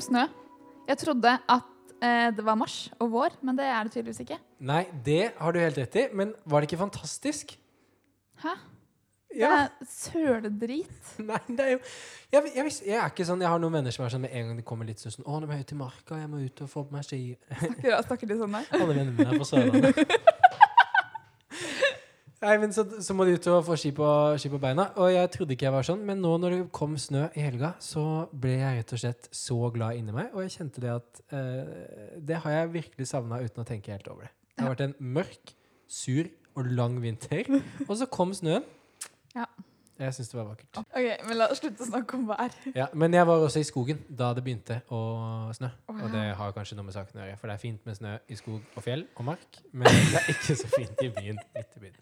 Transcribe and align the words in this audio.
ekstrem 0.00 0.08
snø. 0.08 0.26
Jeg 0.88 0.98
trodde 0.98 1.36
at 1.48 1.94
eh, 2.02 2.32
det 2.34 2.44
var 2.44 2.56
mars 2.58 2.90
og 2.98 3.12
vår, 3.12 3.36
men 3.44 3.56
det 3.58 3.68
er 3.68 3.84
det 3.84 3.92
tydeligvis 3.92 4.24
ikke. 4.24 4.40
Nei, 4.60 4.84
det 5.04 5.32
har 5.38 5.52
du 5.52 5.60
helt 5.60 5.78
rett 5.78 5.96
i, 5.96 6.08
men 6.16 6.34
var 6.44 6.60
det 6.60 6.70
ikke 6.70 6.80
fantastisk? 6.80 7.56
Hæ? 8.40 8.56
Det 9.30 9.46
er 9.46 9.68
søledrit. 9.86 11.12
Nei, 11.30 11.38
det 11.46 11.60
er 11.60 11.70
jo 11.76 11.78
jeg, 12.32 12.50
jeg, 12.56 12.72
jeg 12.86 12.96
er 12.98 13.12
ikke 13.12 13.24
sånn 13.26 13.42
Jeg 13.42 13.50
har 13.50 13.60
noen 13.62 13.76
venner 13.76 13.94
som 13.94 14.02
er 14.02 14.10
sånn 14.10 14.24
med 14.24 14.32
en 14.34 14.48
gang 14.48 14.58
det 14.58 14.64
kommer 14.66 14.88
litt 14.88 15.02
sånn 15.02 15.14
sånn 15.14 15.26
Å, 15.26 15.38
nå 15.38 15.46
må 15.46 15.54
jeg 15.54 15.62
ut 15.62 15.70
til 15.70 15.78
marka, 15.78 16.18
jeg 16.18 16.30
må 16.30 16.40
ut 16.42 16.62
og 16.64 16.70
få 16.70 16.82
på 16.88 16.96
meg 16.96 17.06
ski. 17.06 17.20
Snakker, 17.60 17.94
snakker 18.08 18.30
de 18.30 18.40
sånn 18.40 18.58
der? 18.58 18.66
Alle 18.80 18.88
vennene 18.90 19.14
mine 19.14 19.36
er 19.36 19.38
på 19.38 19.46
Sørlandet. 19.46 20.02
Nei, 22.40 22.54
men 22.56 22.72
så, 22.72 22.86
så 23.04 23.12
må 23.12 23.26
de 23.28 23.34
ut 23.36 23.46
og 23.52 23.66
få 23.66 23.76
ski 23.76 23.90
på, 23.92 24.06
ski 24.40 24.48
på 24.48 24.58
beina. 24.62 24.86
Og 25.02 25.10
jeg 25.12 25.28
trodde 25.34 25.52
ikke 25.52 25.66
jeg 25.66 25.74
var 25.74 25.84
sånn, 25.84 26.00
men 26.08 26.22
nå 26.24 26.32
når 26.40 26.54
det 26.54 26.60
kom 26.72 26.94
snø 26.96 27.26
i 27.36 27.44
helga, 27.44 27.74
så 27.84 28.04
ble 28.32 28.54
jeg 28.56 28.78
rett 28.78 28.94
og 28.96 29.02
slett 29.02 29.28
så 29.36 29.58
glad 29.74 29.98
inni 30.00 30.14
meg. 30.16 30.30
Og 30.32 30.46
jeg 30.46 30.54
kjente 30.56 30.80
det 30.80 30.94
at 30.94 31.20
eh, 31.36 32.14
Det 32.30 32.38
har 32.40 32.54
jeg 32.56 32.70
virkelig 32.78 33.10
savna 33.10 33.42
uten 33.44 33.60
å 33.60 33.66
tenke 33.68 33.92
helt 33.92 34.08
over 34.08 34.24
det. 34.24 34.32
Det 34.54 34.64
har 34.64 34.72
vært 34.72 34.86
en 34.88 34.96
mørk, 35.20 35.52
sur 35.90 36.30
og 36.56 36.70
lang 36.72 36.96
vinter, 37.02 37.44
og 37.86 37.92
så 38.00 38.08
kom 38.10 38.32
snøen. 38.36 38.64
Ja. 39.36 39.44
Jeg 40.00 40.14
syns 40.16 40.30
det 40.32 40.38
var 40.38 40.46
vakkert. 40.48 40.78
Ok, 40.80 41.06
men 41.28 41.36
La 41.36 41.46
oss 41.52 41.60
slutte 41.60 41.84
å 41.84 41.86
snakke 41.90 42.16
om 42.16 42.24
vær. 42.30 42.54
Ja, 42.80 42.86
men 42.96 43.12
jeg 43.14 43.28
var 43.28 43.44
også 43.44 43.60
i 43.60 43.66
skogen 43.68 44.00
da 44.08 44.30
det 44.34 44.42
begynte 44.46 44.80
å 44.88 45.02
snø. 45.54 45.68
Å, 45.92 45.94
Og 45.98 46.08
det 46.14 46.24
har 46.40 46.56
kanskje 46.56 46.78
noe 46.78 46.88
med 46.88 46.96
saken 46.96 47.20
å 47.20 47.28
gjøre, 47.28 47.36
for 47.42 47.52
det 47.52 47.58
er 47.58 47.62
fint 47.62 47.84
med 47.86 47.98
snø 48.00 48.16
i 48.32 48.38
skog 48.40 48.64
og 48.80 48.86
fjell 48.86 49.04
og 49.12 49.28
mark, 49.28 49.60
men 49.76 49.92
det 49.92 50.24
er 50.24 50.32
ikke 50.32 50.56
så 50.56 50.72
fint 50.72 51.04
i 51.04 51.12
byen. 51.20 51.38
Midt 51.54 51.76
i 51.76 51.84
byen. 51.84 52.00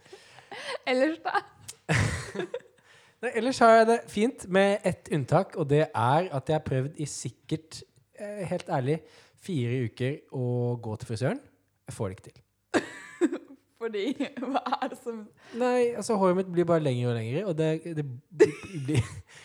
Ellers, 0.90 1.18
da? 1.24 1.42
Nei, 3.22 3.30
ellers 3.34 3.58
har 3.58 3.72
jeg 3.80 3.86
det 3.88 3.96
fint 4.12 4.44
med 4.54 4.84
ett 4.86 5.08
unntak, 5.16 5.56
og 5.58 5.66
det 5.72 5.80
er 5.88 6.28
at 6.30 6.50
jeg 6.52 6.54
har 6.54 6.62
prøvd 6.66 7.00
i 7.02 7.06
sikkert, 7.10 7.80
eh, 8.14 8.44
helt 8.46 8.68
ærlig, 8.70 9.00
fire 9.42 9.80
uker 9.88 10.18
å 10.38 10.76
gå 10.82 10.94
til 11.00 11.08
frisøren. 11.08 11.40
Jeg 11.88 11.96
får 11.96 12.12
det 12.12 12.18
ikke 12.18 12.28
til. 12.28 12.38
Fordi 13.78 14.04
Hva 14.42 14.62
er 14.82 14.88
det 14.92 14.98
som 15.02 15.18
Nei, 15.58 15.94
altså 15.98 16.16
håret 16.18 16.36
mitt 16.40 16.48
blir 16.54 16.66
bare 16.66 16.82
lengre 16.82 17.10
og 17.10 17.16
lengre, 17.18 17.42
og 17.46 17.54
det, 17.58 17.68
det 17.98 18.04
blir 18.86 19.02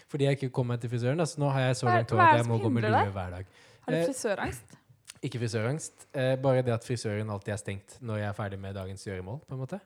fordi 0.10 0.26
jeg 0.28 0.38
ikke 0.40 0.50
kommer 0.54 0.74
meg 0.76 0.82
til 0.84 0.90
frisøren. 0.94 1.22
Altså, 1.22 1.38
nå 1.42 1.50
har 1.54 1.68
jeg 1.68 1.78
så 1.80 1.86
Hva 1.88 1.94
er- 1.94 2.02
langt 2.02 2.14
hår 2.14 2.18
hva 2.20 2.24
er 2.24 2.30
at 2.30 2.34
det 2.34 2.40
jeg 2.42 2.46
som 2.48 2.54
må 2.54 2.58
gå 2.64 2.72
med 2.74 2.84
hindrer 2.84 2.98
deg? 3.00 3.08
lue 3.10 3.18
hver 3.18 3.36
dag. 3.38 3.46
Har 3.86 3.94
du 3.94 3.98
Eh, 4.00 4.06
frisørangst? 4.10 4.78
Ikke 5.24 5.40
frisørangst. 5.42 6.06
Eh, 6.14 6.36
bare 6.46 6.62
det 6.66 6.74
at 6.76 6.86
frisøren 6.86 7.30
alltid 7.34 7.54
er 7.56 7.62
stengt 7.62 7.98
når 8.02 8.18
jeg 8.22 8.28
er 8.30 8.38
ferdig 8.38 8.60
med 8.60 8.76
dagens 8.78 9.06
gjøremål. 9.08 9.40
på 9.48 9.54
en 9.58 9.62
måte. 9.66 9.80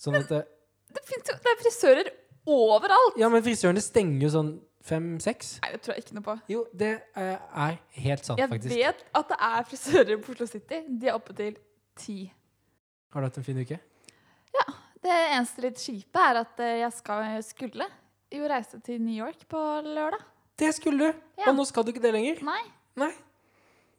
Sånn 0.00 0.16
at 0.16 0.28
det, 0.32 0.40
Det, 0.90 1.04
jo, 1.12 1.20
det 1.28 1.52
er 1.52 1.60
frisører 1.60 2.10
overalt! 2.48 3.20
Ja, 3.20 3.28
men 3.32 3.44
frisørene 3.44 3.82
stenger 3.84 4.24
jo 4.24 4.32
sånn 4.32 4.50
fem-seks. 4.86 5.58
Nei, 5.60 5.72
det 5.74 5.82
tror 5.84 5.96
jeg 5.96 6.06
ikke 6.06 6.16
noe 6.16 6.26
på. 6.26 6.36
Jo, 6.50 6.64
det 6.72 6.92
eh, 7.20 7.36
er 7.36 7.76
helt 8.00 8.26
sant, 8.26 8.40
Jeg 8.40 8.48
faktisk. 8.50 8.74
vet 8.74 9.04
at 9.20 9.32
det 9.32 9.38
er 9.50 9.66
frisører 9.68 10.22
på 10.24 10.34
Oslo 10.34 10.48
City. 10.48 10.80
De 10.88 11.10
er 11.10 11.18
oppe 11.18 11.36
til 11.36 11.58
ti. 12.00 12.18
Har 13.12 13.22
du 13.22 13.28
hatt 13.28 13.40
en 13.40 13.46
fin 13.46 13.60
uke? 13.60 13.80
Ja. 14.56 14.66
Det 15.00 15.16
eneste 15.16 15.62
litt 15.64 15.80
kjipe 15.80 16.20
er 16.20 16.42
at 16.42 16.58
eh, 16.60 16.78
jeg 16.82 16.92
skal, 16.96 17.24
skulle 17.44 17.86
jo 18.30 18.48
reise 18.50 18.80
til 18.84 19.00
New 19.00 19.16
York 19.16 19.46
på 19.48 19.60
lørdag. 19.86 20.20
Det 20.60 20.74
skulle 20.76 21.08
du! 21.08 21.24
Ja. 21.40 21.48
Og 21.50 21.56
nå 21.56 21.64
skal 21.68 21.86
du 21.86 21.92
ikke 21.92 22.02
det 22.04 22.12
lenger. 22.16 22.42
Nei. 22.44 22.60
Nei. 23.00 23.12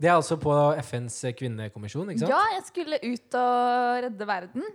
Det 0.02 0.09
er 0.09 0.18
altså 0.18 0.38
på 0.42 0.54
FNs 0.81 1.18
kvinnekommisjon, 1.38 2.09
ikke 2.14 2.24
sant? 2.24 2.34
Ja, 2.34 2.42
jeg 2.56 2.66
skulle 2.68 2.98
ut 3.02 3.38
og 3.38 4.06
redde 4.06 4.28
verden. 4.30 4.66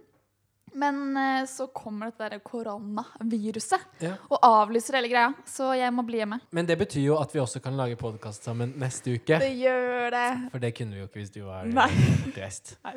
Men 0.76 1.16
eh, 1.16 1.44
så 1.48 1.66
kommer 1.72 2.10
dette 2.10 2.26
der 2.34 2.42
koronaviruset 2.44 3.81
Ja. 4.04 4.14
og 4.28 4.38
avlyser 4.44 4.98
hele 4.98 5.09
greia. 5.09 5.31
Så 5.48 5.70
jeg 5.78 5.92
må 5.94 6.04
bli 6.06 6.19
hjemme. 6.20 6.38
Men 6.53 6.66
det 6.69 6.76
betyr 6.81 7.00
jo 7.06 7.16
at 7.20 7.32
vi 7.32 7.41
også 7.41 7.62
kan 7.64 7.76
lage 7.78 7.97
podkast 7.97 8.44
sammen 8.44 8.75
neste 8.81 9.14
uke. 9.16 9.38
Det 9.41 9.53
gjør 9.56 10.10
det. 10.12 10.26
For 10.53 10.59
det 10.62 10.75
kunne 10.76 10.92
vi 10.97 11.00
jo 11.00 11.09
ikke 11.09 11.22
hvis 11.22 11.32
du 11.32 11.41
var 11.47 11.64
Nei. 11.70 11.88
Nei, 12.37 12.50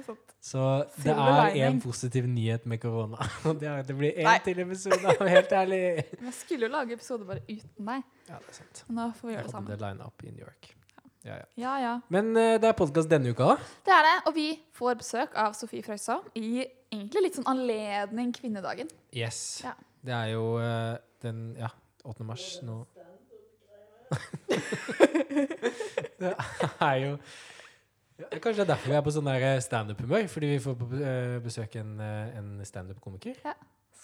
sant. 0.06 0.36
Så 0.40 0.66
det 0.96 1.04
Silver 1.04 1.30
er 1.30 1.54
lining. 1.54 1.64
en 1.68 1.82
positiv 1.84 2.28
nyhet 2.28 2.66
med 2.66 2.82
korona. 2.84 3.18
Og 3.48 3.60
det 3.60 3.68
er 3.72 3.80
at 3.84 3.88
det 3.88 3.96
blir 4.00 4.20
én 4.24 4.44
til 4.44 4.60
episode, 4.66 5.00
av, 5.16 5.24
helt 5.36 5.52
ærlig. 5.52 5.82
Men 6.20 6.30
jeg 6.32 6.38
skulle 6.42 6.68
jo 6.68 6.72
lage 6.76 6.94
episode 7.00 7.26
bare 7.28 7.44
uten 7.48 7.90
deg. 7.94 8.04
Ja, 8.30 8.36
det 8.44 8.52
er 8.54 8.60
sant. 8.60 8.84
Men 8.88 9.02
da 9.06 9.08
får 9.16 9.28
vi 9.28 9.34
Jeg 9.34 9.40
gjøre 9.40 9.48
det 9.48 9.56
hadde 9.56 9.80
sammen. 9.80 10.00
det 10.00 10.06
up 10.12 10.24
i 10.28 10.32
New 10.36 10.44
York. 10.46 10.76
Ja, 11.28 11.36
ja. 11.36 11.46
Ja, 11.60 11.72
ja. 11.84 11.94
Men 12.10 12.30
eh, 12.40 12.58
det 12.64 12.70
er 12.70 12.76
podkast 12.80 13.10
denne 13.12 13.32
uka, 13.34 13.50
da. 13.54 13.72
Det 13.88 13.92
er 13.96 14.06
det. 14.08 14.14
Og 14.30 14.36
vi 14.38 14.50
får 14.80 15.00
besøk 15.02 15.36
av 15.36 15.56
Sofie 15.58 15.84
Frøysaa 15.84 16.22
i 16.40 16.64
egentlig 16.92 17.26
litt 17.28 17.38
sånn 17.40 17.50
anledning 17.50 18.34
kvinnedagen. 18.36 18.90
Yes. 19.16 19.62
Ja. 19.66 19.76
Det 20.06 20.16
er 20.16 20.34
jo 20.34 20.44
eh, 20.64 20.96
den 21.24 21.54
ja, 21.60 21.70
8. 22.08 22.26
mars 22.28 22.48
nå. 22.66 22.82
det 26.20 26.32
er 26.82 26.96
jo 27.04 27.12
ja, 28.20 28.26
Kanskje 28.42 28.64
det 28.64 28.64
er 28.64 28.72
derfor 28.72 28.90
vi 28.90 28.96
er 28.98 29.04
på 29.06 29.12
sånn 29.14 29.28
der 29.30 29.60
standup-humør. 29.64 30.26
Fordi 30.32 30.48
vi 30.56 30.62
får 30.64 30.74
eh, 31.00 31.36
besøk 31.44 31.76
en, 31.80 31.94
eh, 32.04 32.40
en 32.40 32.50
standup-komiker. 32.68 33.38
Ja. 33.46 33.54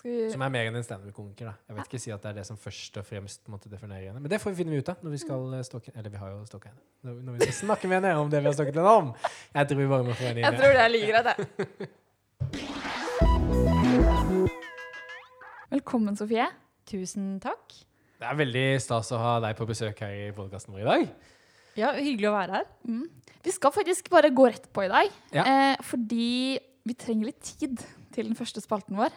vi 0.04 0.30
Som 0.32 0.46
er 0.46 0.54
mer 0.54 0.70
enn 0.70 0.78
en 0.80 0.86
standup-komiker. 0.86 1.50
da 1.50 1.56
Jeg 1.68 1.76
vet 1.76 1.90
ikke 1.90 2.04
si 2.06 2.14
at 2.16 2.24
det 2.24 2.32
er 2.32 2.38
det 2.40 2.46
som 2.48 2.60
først 2.62 3.02
og 3.02 3.08
fremst 3.10 3.50
måtte 3.52 3.72
definere 3.72 4.06
henne. 4.06 4.22
Men 4.22 4.32
det 4.32 4.40
får 4.44 4.54
vi 4.54 4.64
finne 4.64 4.80
ut 4.80 4.94
av 4.94 5.04
når 5.04 5.18
vi 5.18 5.22
skal 5.26 5.58
eh, 5.58 5.66
stalke 5.68 5.92
Eller 5.96 6.14
vi 6.14 6.22
har 6.22 6.32
jo 6.32 6.46
stalka 6.48 6.72
henne. 6.72 6.82
Når, 7.04 7.36
vi 7.36 7.50
skal 7.50 7.60
snakke 7.66 7.92
med 7.92 8.02
henne 8.02 8.16
om 8.22 8.32
det 8.32 8.40
vi 8.40 8.52
har 8.52 8.56
snakket 8.56 8.80
henne 8.80 8.96
om. 9.04 9.14
Jeg 9.52 9.68
tror 9.68 9.84
vi 9.84 9.92
bare 9.98 10.08
må 10.08 10.16
få 10.16 10.30
henne 10.30 10.40
inn. 10.40 10.48
Jeg 10.48 10.62
tror 10.62 10.80
det 10.80 10.84
er 10.86 10.96
like 10.96 11.12
greit, 11.12 11.28
jeg. 11.34 11.90
Velkommen, 15.66 16.14
Sofie. 16.14 16.46
Tusen 16.86 17.40
takk. 17.42 17.74
Det 18.22 18.28
er 18.30 18.38
veldig 18.38 18.66
stas 18.84 19.10
å 19.16 19.18
ha 19.18 19.32
deg 19.42 19.56
på 19.58 19.66
besøk 19.66 19.98
her 20.06 20.12
i 20.14 20.28
podkasten 20.36 20.76
vår 20.76 20.84
i 20.84 20.86
dag. 20.86 21.06
Ja, 21.76 21.90
hyggelig 21.98 22.30
å 22.30 22.36
være 22.36 22.60
her. 22.60 22.68
Mm. 22.86 23.08
Vi 23.46 23.54
skal 23.54 23.74
faktisk 23.74 24.12
bare 24.14 24.30
gå 24.30 24.46
rett 24.46 24.68
på 24.72 24.86
i 24.86 24.92
dag, 24.92 25.10
Ja. 25.34 25.44
eh, 25.44 25.78
fordi 25.82 26.60
vi 26.86 26.94
trenger 26.94 27.26
litt 27.26 27.42
tid 27.42 27.82
til 28.14 28.28
den 28.30 28.36
første 28.36 28.62
spalten 28.62 28.96
vår, 28.96 29.10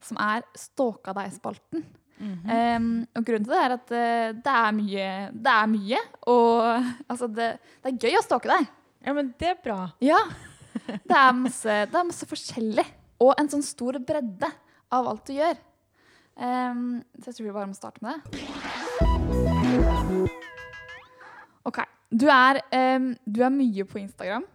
som 0.00 0.16
er 0.22 0.46
Ståka 0.54 1.12
deg-spalten. 1.12 1.84
Mm 2.18 2.38
-hmm. 2.44 2.76
um, 2.76 3.06
og 3.16 3.24
grunnen 3.24 3.44
til 3.44 3.52
det 3.52 3.64
er 3.64 3.72
at 3.72 3.90
uh, 3.90 4.40
det 4.42 4.54
er 4.54 4.72
mye, 4.72 5.30
det 5.32 5.52
er 5.52 5.66
mye 5.66 5.98
og 6.26 6.84
altså 7.10 7.26
det, 7.26 7.58
det 7.82 7.92
er 7.92 7.98
gøy 7.98 8.18
å 8.18 8.22
stalke 8.22 8.48
deg. 8.48 8.66
Ja, 9.06 9.12
men 9.12 9.34
det 9.38 9.48
er 9.48 9.62
bra. 9.64 9.90
Ja. 10.00 10.18
Det 10.86 11.16
er 11.16 11.32
masse, 11.32 11.86
det 11.86 11.94
er 11.94 12.04
masse 12.04 12.26
forskjellig. 12.26 12.86
Og 13.20 13.34
en 13.38 13.48
sånn 13.48 13.62
stor 13.62 13.98
bredde 13.98 14.50
av 14.90 15.06
alt 15.06 15.26
du 15.26 15.32
gjør. 15.32 15.56
Em, 16.38 17.02
så 17.18 17.30
jeg 17.30 17.38
tror 17.38 17.46
vi 17.48 17.54
bare 17.56 17.66
må 17.70 17.74
starte 17.76 18.00
med 18.04 18.12
det. 18.14 18.22
OK. 21.68 21.78
Du 22.08 22.26
er, 22.32 22.62
um, 22.96 23.10
du 23.26 23.42
er 23.44 23.52
mye 23.52 23.84
på 23.84 23.98
Instagram. 24.00 24.46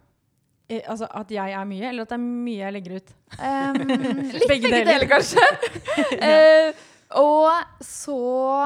Eh, 0.68 0.80
altså 0.80 1.06
at 1.06 1.30
jeg 1.30 1.52
er 1.54 1.66
mye, 1.68 1.88
eller 1.90 2.02
at 2.02 2.14
det 2.14 2.18
er 2.18 2.24
mye 2.24 2.62
jeg 2.62 2.74
legger 2.78 2.96
ut? 2.98 3.12
Um, 3.38 3.82
litt 4.34 4.48
begge, 4.50 4.70
deler, 4.72 4.88
deler. 4.88 5.08
kanskje. 5.12 5.44
uh, 6.28 6.70
og 7.20 7.84
så 7.84 8.22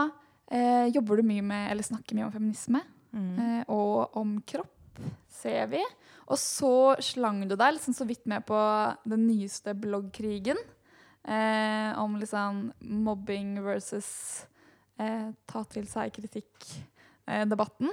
uh, 0.07 0.87
jobber 0.95 1.21
du 1.21 1.29
mye 1.29 1.45
med, 1.45 1.67
eller 1.73 1.85
snakker 1.85 2.17
mye 2.17 2.31
om 2.31 2.33
feminisme. 2.39 2.81
Eh, 3.17 3.63
og 3.73 4.17
om 4.19 4.37
kropp, 4.47 5.01
ser 5.33 5.69
vi. 5.73 5.83
Og 6.29 6.39
så 6.41 6.97
slang 7.05 7.45
du 7.49 7.57
deg 7.57 7.77
liksom 7.77 7.97
så 7.97 8.07
vidt 8.09 8.27
med 8.29 8.45
på 8.49 8.59
den 9.09 9.27
nyeste 9.29 9.75
bloggkrigen. 9.79 10.61
Eh, 11.25 11.99
om 11.99 12.15
liksom 12.21 12.69
mobbing 12.81 13.59
versus 13.65 14.47
eh, 15.01 15.33
ta 15.49 15.65
til 15.73 15.89
seg 15.91 16.15
kritikk-debatten. 16.15 17.91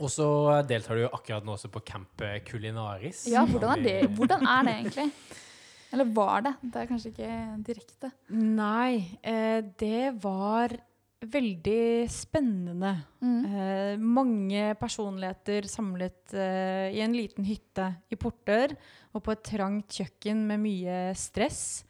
Og 0.00 0.10
så 0.12 0.26
deltar 0.68 0.98
du 0.98 1.04
jo 1.06 1.12
akkurat 1.14 1.44
nå 1.46 1.54
også 1.54 1.70
på 1.72 1.84
Camp 1.86 2.24
Culinaris. 2.48 3.26
ja, 3.32 3.46
hvordan 3.48 3.78
er, 3.78 3.84
det, 3.84 4.10
hvordan 4.16 4.44
er 4.44 4.66
det 4.66 4.74
egentlig? 4.80 5.08
Eller 5.92 6.06
var 6.14 6.44
det? 6.46 6.52
Det 6.62 6.78
er 6.82 6.90
kanskje 6.90 7.10
ikke 7.10 7.32
direkte. 7.66 8.12
Nei, 8.30 9.18
eh, 9.26 9.58
det 9.80 10.12
var 10.22 10.76
veldig 11.20 12.06
spennende. 12.08 12.94
Mm. 13.20 13.40
Eh, 13.44 13.94
mange 13.98 14.70
personligheter 14.80 15.66
samlet 15.68 16.32
eh, 16.32 16.94
i 16.94 17.02
en 17.04 17.16
liten 17.16 17.44
hytte 17.44 17.90
i 18.08 18.18
Portør 18.20 18.72
og 19.12 19.24
på 19.26 19.34
et 19.34 19.44
trangt 19.50 19.98
kjøkken 19.98 20.46
med 20.48 20.62
mye 20.62 21.00
stress. 21.18 21.82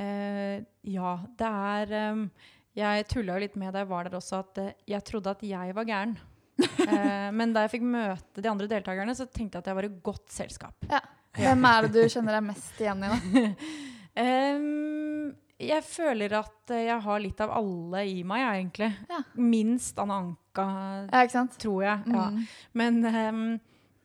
Eh, 0.00 0.62
ja, 0.90 1.10
det 1.38 1.48
er 1.48 1.92
eh, 1.94 2.22
Jeg 2.74 3.04
tulla 3.10 3.36
jo 3.36 3.44
litt 3.44 3.54
med 3.60 3.74
da 3.74 3.84
jeg 3.84 3.90
var 3.92 4.08
der 4.08 4.16
også, 4.18 4.40
at 4.42 4.58
eh, 4.62 4.72
jeg 4.90 5.04
trodde 5.06 5.34
at 5.36 5.44
jeg 5.46 5.74
var 5.76 5.90
gæren. 5.90 6.16
Eh, 6.84 7.30
men 7.34 7.50
da 7.54 7.64
jeg 7.64 7.72
fikk 7.72 7.84
møte 7.88 8.42
de 8.44 8.46
andre 8.50 8.68
deltakerne, 8.70 9.14
så 9.16 9.24
tenkte 9.26 9.56
jeg 9.56 9.64
at 9.64 9.68
jeg 9.70 9.76
var 9.78 9.86
i 9.88 9.94
godt 10.06 10.30
selskap. 10.30 10.84
Ja. 10.90 11.00
Hvem 11.34 11.64
er 11.66 11.86
det 11.88 11.90
du 12.04 12.12
kjenner 12.12 12.36
deg 12.36 12.44
mest 12.46 12.78
igjen 12.78 13.00
i? 13.02 13.08
da? 13.10 13.42
um, 14.22 15.32
jeg 15.72 15.86
føler 15.88 16.36
at 16.38 16.74
jeg 16.76 16.98
har 17.06 17.22
litt 17.24 17.40
av 17.42 17.54
alle 17.56 18.04
i 18.06 18.20
meg, 18.26 18.44
jeg, 18.44 18.60
egentlig. 18.60 18.90
Ja. 19.10 19.20
Minst 19.40 19.98
Anna 19.98 20.20
Anka, 20.20 20.66
Ja, 21.08 21.24
ikke 21.24 21.34
sant? 21.34 21.56
tror 21.64 21.82
jeg. 21.88 22.04
Ja. 22.14 22.28
Mm. 22.30 22.44
Men 22.82 23.00
um, 23.08 23.42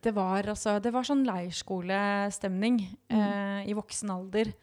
det 0.01 0.15
var 0.15 0.47
altså 0.47 0.77
Det 0.79 0.93
var 0.95 1.05
sånn 1.05 1.25
leirskolestemning 1.27 2.79
eh, 3.11 3.67
i 3.67 3.75
voksen 3.77 4.13
alder. 4.15 4.53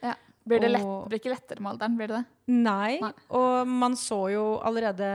Blir 0.47 0.63
det, 0.63 0.71
lett, 0.77 0.87
blir 1.11 1.19
ikke 1.19 1.33
lettere 1.33 1.63
med 1.63 1.73
alderen? 1.73 1.99
blir 1.99 2.11
det 2.11 2.21
det? 2.21 2.39
Nei. 2.55 2.99
Nei. 3.03 3.13
Og 3.35 3.67
man 3.69 3.97
så 3.99 4.21
jo 4.31 4.45
allerede 4.63 5.09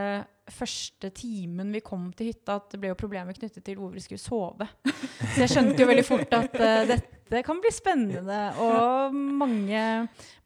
første 0.51 1.11
timen 1.15 1.71
vi 1.71 1.79
kom 1.85 2.09
til 2.17 2.31
hytta, 2.31 2.57
at 2.59 2.73
det 2.73 2.81
ble 2.81 2.91
jo 2.91 2.99
problemer 2.99 3.35
knyttet 3.37 3.63
til 3.63 3.79
hvor 3.79 3.93
vi 3.93 4.03
skulle 4.03 4.21
sove. 4.21 4.67
Så 4.83 5.45
jeg 5.45 5.53
skjønte 5.53 5.79
jo 5.79 5.87
veldig 5.87 6.03
fort 6.03 6.35
at 6.35 6.57
uh, 6.59 6.83
dette 6.89 7.43
kan 7.47 7.61
bli 7.63 7.71
spennende. 7.71 8.41
Og 8.59 9.15
mange, 9.15 9.85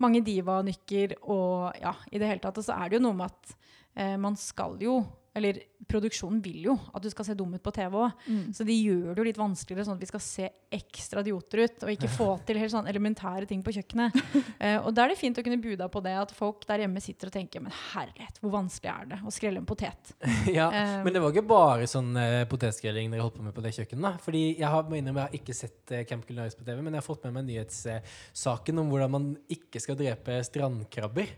mange 0.04 0.22
divanykker 0.26 1.18
og 1.24 1.82
ja, 1.82 1.96
i 2.12 2.22
det 2.22 2.30
hele 2.30 2.44
tatt. 2.44 2.62
Og 2.62 2.68
så 2.68 2.78
er 2.78 2.92
det 2.92 3.00
jo 3.00 3.06
noe 3.08 3.18
med 3.18 3.34
at 3.34 3.56
uh, 3.56 4.18
man 4.22 4.38
skal 4.40 4.78
jo 4.84 5.00
eller 5.36 5.60
produksjonen 5.90 6.40
vil 6.44 6.70
jo 6.70 6.74
at 6.96 7.04
du 7.04 7.10
skal 7.12 7.28
se 7.28 7.36
dum 7.38 7.52
ut 7.58 7.64
på 7.64 7.74
TV 7.76 7.98
òg. 8.00 8.22
Mm. 8.26 8.44
Så 8.56 8.64
de 8.68 8.76
gjør 8.76 9.10
det 9.12 9.20
jo 9.20 9.26
litt 9.28 9.40
vanskeligere, 9.40 9.84
sånn 9.88 9.98
at 10.00 10.06
vi 10.06 10.08
skal 10.08 10.24
se 10.24 10.48
ekstra 10.78 11.24
idioter 11.26 11.66
ut. 11.66 11.84
Og 11.84 11.92
ikke 11.92 12.12
få 12.12 12.28
til 12.48 12.60
helt 12.62 12.72
sånn 12.72 12.88
elementære 12.88 13.50
ting 13.50 13.64
på 13.66 13.74
kjøkkenet. 13.76 14.16
uh, 14.16 14.80
og 14.86 14.94
da 14.96 15.04
er 15.04 15.12
det 15.12 15.20
fint 15.20 15.38
å 15.38 15.44
kunne 15.46 15.60
buda 15.62 15.90
på 15.92 16.02
det 16.06 16.16
at 16.22 16.32
folk 16.36 16.64
der 16.70 16.86
hjemme 16.86 17.04
sitter 17.04 17.30
og 17.30 17.36
tenker 17.36 17.64
Men 17.66 17.76
herlighet, 17.94 18.40
hvor 18.42 18.54
vanskelig 18.56 18.92
er 18.94 19.12
det 19.12 19.20
å 19.28 19.34
skrelle 19.36 19.60
en 19.62 19.68
potet? 19.68 20.14
ja, 20.58 20.70
uh, 20.72 20.96
Men 21.06 21.18
det 21.18 21.24
var 21.26 21.36
ikke 21.36 21.46
bare 21.52 21.90
sånn 21.92 22.16
uh, 22.16 22.46
potetskrelling 22.52 23.12
dere 23.12 23.28
holdt 23.28 23.36
på 23.42 23.46
med 23.46 23.56
på 23.56 23.66
det 23.66 23.76
kjøkkenet. 23.76 24.08
da. 24.08 24.14
Fordi 24.24 24.46
Jeg 24.56 24.72
har, 24.72 24.88
innrømme, 24.88 25.26
jeg 25.26 25.34
har 25.34 25.40
ikke 25.42 25.58
sett 25.58 25.96
Camp 26.08 26.24
Culinaris 26.28 26.56
på 26.56 26.64
TV, 26.64 26.80
men 26.80 26.96
jeg 26.96 27.04
har 27.04 27.08
fått 27.10 27.28
med 27.28 27.36
meg 27.42 27.50
nyhetssaken 27.52 28.82
om 28.82 28.90
hvordan 28.94 29.16
man 29.20 29.30
ikke 29.52 29.84
skal 29.84 30.00
drepe 30.00 30.40
strandkrabber. 30.48 31.36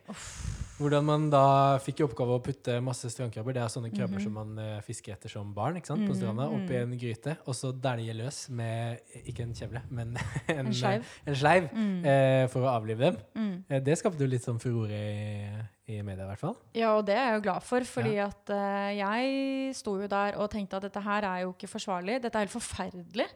Hvordan 0.77 1.05
man 1.07 1.29
da 1.33 1.45
fikk 1.81 2.03
i 2.03 2.05
oppgave 2.05 2.37
å 2.37 2.43
putte 2.43 2.77
masse 2.85 3.09
strandkrabber. 3.09 3.55
Det 3.57 3.63
er 3.63 3.71
sånne 3.73 3.86
krabber 3.95 4.19
som 4.23 4.33
man 4.33 4.57
uh, 4.59 4.81
fisker 4.85 5.13
etter 5.13 5.29
som 5.31 5.53
barn 5.55 5.77
ikke 5.79 5.87
sant? 5.91 6.03
på 6.07 6.13
Mhm, 6.13 6.19
stranda. 6.19 6.47
Oppi 6.49 6.73
mhm. 6.77 6.91
en 6.93 6.99
gryte. 7.01 7.37
Og 7.47 7.55
så 7.55 7.71
dælje 7.71 8.13
løs 8.17 8.39
med 8.49 8.99
ikke 9.25 9.43
en 9.45 9.53
kjevle, 9.53 9.81
men 9.89 10.15
en, 10.47 10.67
En 10.67 11.03
en 11.27 11.35
sleiv 11.35 11.69
Mm. 11.73 12.05
eh, 12.05 12.47
for 12.51 12.61
å 12.65 12.73
avlive 12.75 12.99
dem. 13.11 13.17
Mm. 13.35 13.63
Eh, 13.69 13.79
det 13.83 13.97
skapte 13.99 14.19
jo 14.23 14.27
litt 14.31 14.43
sånn 14.43 14.59
furore 14.59 14.91
i, 14.97 15.49
i 15.95 16.01
media, 16.01 16.23
i 16.25 16.31
hvert 16.31 16.39
fall. 16.39 16.55
Ja, 16.75 16.95
og 16.97 17.05
det 17.07 17.15
er 17.15 17.31
jeg 17.31 17.39
jo 17.39 17.45
glad 17.49 17.63
for, 17.63 17.81
fordi 17.87 18.17
at 18.23 18.49
eh, 18.49 18.97
jeg 18.99 19.75
sto 19.75 19.97
jo 20.01 20.07
der 20.11 20.35
og 20.37 20.49
tenkte 20.51 20.77
at 20.79 20.87
dette 20.89 21.01
her 21.05 21.23
er 21.23 21.43
jo 21.45 21.53
ikke 21.53 21.69
forsvarlig. 21.71 22.21
Dette 22.23 22.35
er 22.35 22.47
helt 22.47 22.55
forferdelig. 22.57 23.27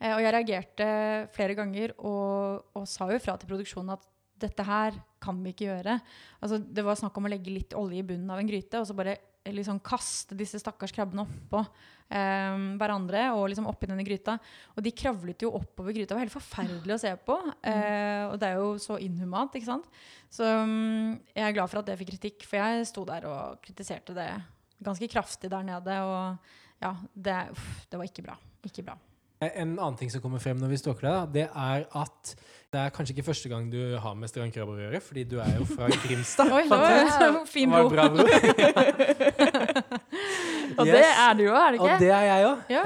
Eh, 0.00 0.12
og 0.12 0.20
jeg 0.20 0.32
reagerte 0.34 0.86
flere 1.32 1.54
ganger 1.56 1.94
og, 1.98 2.66
og 2.76 2.84
sa 2.90 3.08
jo 3.10 3.18
fra 3.22 3.36
til 3.40 3.48
produksjonen 3.48 3.94
at 3.96 4.04
dette 4.38 4.62
her 4.68 4.92
kan 5.24 5.38
vi 5.42 5.54
ikke 5.54 5.64
gjøre. 5.70 5.94
Altså, 6.44 6.58
det 6.60 6.82
var 6.84 6.98
snakk 7.00 7.16
om 7.16 7.24
å 7.24 7.30
legge 7.32 7.48
litt 7.54 7.72
olje 7.72 8.02
i 8.02 8.04
bunnen 8.04 8.28
av 8.30 8.38
en 8.42 8.46
gryte 8.50 8.76
og 8.82 8.84
så 8.84 8.92
bare 8.98 9.14
eh, 9.16 9.22
liksom 9.54 9.78
kaste 9.84 10.36
disse 10.38 10.58
stakkars 10.62 10.94
krabbene 10.94 11.24
oppå 11.26 11.60
eh, 11.60 12.56
hverandre 12.80 13.28
og 13.36 13.46
liksom 13.50 13.68
oppi 13.70 13.88
denne 13.90 14.04
gryta. 14.06 14.36
Og 14.74 14.84
de 14.84 14.92
kravlet 14.96 15.46
jo 15.46 15.52
oppover 15.58 15.94
gryta. 15.94 16.12
Det 16.12 16.18
var 16.18 16.24
helt 16.24 16.36
forferdelig 16.36 16.96
å 16.96 17.00
se 17.02 17.14
på. 17.28 17.38
Eh, 17.62 18.24
og 18.28 18.36
det 18.42 18.50
er 18.50 18.60
jo 18.60 18.74
så 18.82 18.98
inhumant, 19.02 19.56
ikke 19.56 19.70
sant. 19.70 19.88
Så 20.32 20.46
um, 20.46 21.16
jeg 21.32 21.46
er 21.46 21.56
glad 21.56 21.70
for 21.70 21.80
at 21.80 21.88
det 21.88 21.98
fikk 22.00 22.14
kritikk, 22.14 22.46
for 22.48 22.60
jeg 22.60 22.88
sto 22.90 23.06
der 23.08 23.28
og 23.30 23.60
kritiserte 23.64 24.16
det 24.16 24.30
ganske 24.84 25.08
kraftig 25.10 25.50
der 25.52 25.66
nede. 25.66 25.98
Og 26.04 26.82
ja, 26.82 26.94
det, 27.14 27.40
uff, 27.54 27.68
det 27.90 28.00
var 28.00 28.10
ikke 28.10 28.26
bra. 28.26 28.38
Ikke 28.66 28.86
bra. 28.86 28.98
En 29.44 29.74
annen 29.76 29.98
ting 30.00 30.10
som 30.12 30.22
kommer 30.24 30.40
frem 30.40 30.56
når 30.60 30.70
vi 30.72 30.78
stalker 30.80 31.06
deg, 31.06 31.32
det 31.34 31.48
er 31.50 31.84
at 32.00 32.36
det 32.74 32.80
er 32.82 32.90
kanskje 32.90 33.14
ikke 33.14 33.24
første 33.28 33.48
gang 33.48 33.68
du 33.72 33.78
har 34.02 34.14
med 34.18 34.28
strandkrabber 34.28 34.74
å 34.74 34.80
gjøre, 34.86 35.00
fordi 35.00 35.22
du 35.30 35.36
er 35.40 35.52
jo 35.58 35.64
fra 35.70 35.86
Grimstad. 36.02 36.50
Oi, 36.56 36.64
det 36.66 36.70
var 37.32 37.44
fin 37.48 37.70
Var 37.70 37.82
bro. 37.82 37.88
det 37.88 37.96
bra, 37.96 38.08
bro? 38.10 38.24
Og 40.78 40.84
det 40.90 41.04
er 41.06 41.36
du 41.38 41.44
òg, 41.46 41.56
er 41.60 41.70
det 41.70 41.78
ikke? 41.78 41.92
Og 41.94 42.00
det 42.02 42.10
er 42.10 42.24
jeg 42.26 42.48
òg. 42.48 42.58
Ja. 42.74 42.82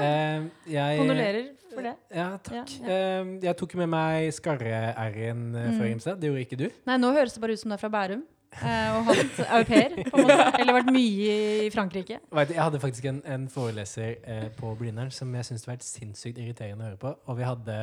Kondolerer 1.01 1.41
for 1.71 1.87
det. 1.87 1.93
Ja, 2.15 2.27
takk. 2.43 2.75
Ja, 2.83 2.87
Eh, 2.91 3.31
jeg 3.45 3.55
tok 3.59 3.73
med 3.79 3.87
meg 3.91 4.29
skarre-r-en 4.35 5.41
eh, 5.55 5.67
fra 5.71 5.81
Mm. 5.81 5.87
Grimstad. 5.89 6.19
Det 6.21 6.27
gjorde 6.29 6.45
ikke 6.45 6.59
du. 6.59 6.67
Nei, 6.87 6.97
nå 6.99 7.11
høres 7.15 7.33
det 7.35 7.41
bare 7.43 7.55
ut 7.55 7.59
som 7.61 7.71
du 7.71 7.75
er 7.77 7.81
fra 7.81 7.89
Bærum. 7.93 8.23
Eh, 8.59 8.95
og 8.97 9.09
hatt 9.09 9.41
au 9.47 9.61
pair, 9.67 9.95
på 9.97 10.19
en 10.19 10.27
måte. 10.27 10.47
Eller 10.59 10.77
vært 10.77 10.91
mye 10.93 11.35
i 11.65 11.69
Frankrike. 11.73 12.21
Jeg 12.21 12.59
hadde 12.59 12.81
faktisk 12.83 13.07
en, 13.11 13.21
en 13.25 13.49
foreleser 13.51 14.15
eh, 14.21 14.47
på 14.57 14.73
Blindern 14.79 15.11
som 15.15 15.31
jeg 15.37 15.49
syntes 15.49 15.67
var 15.67 15.77
helt 15.77 15.87
sinnssykt 15.87 16.41
irriterende 16.41 16.85
å 16.85 16.89
høre 16.91 17.01
på. 17.01 17.13
Og 17.31 17.39
vi 17.39 17.47
hadde, 17.47 17.77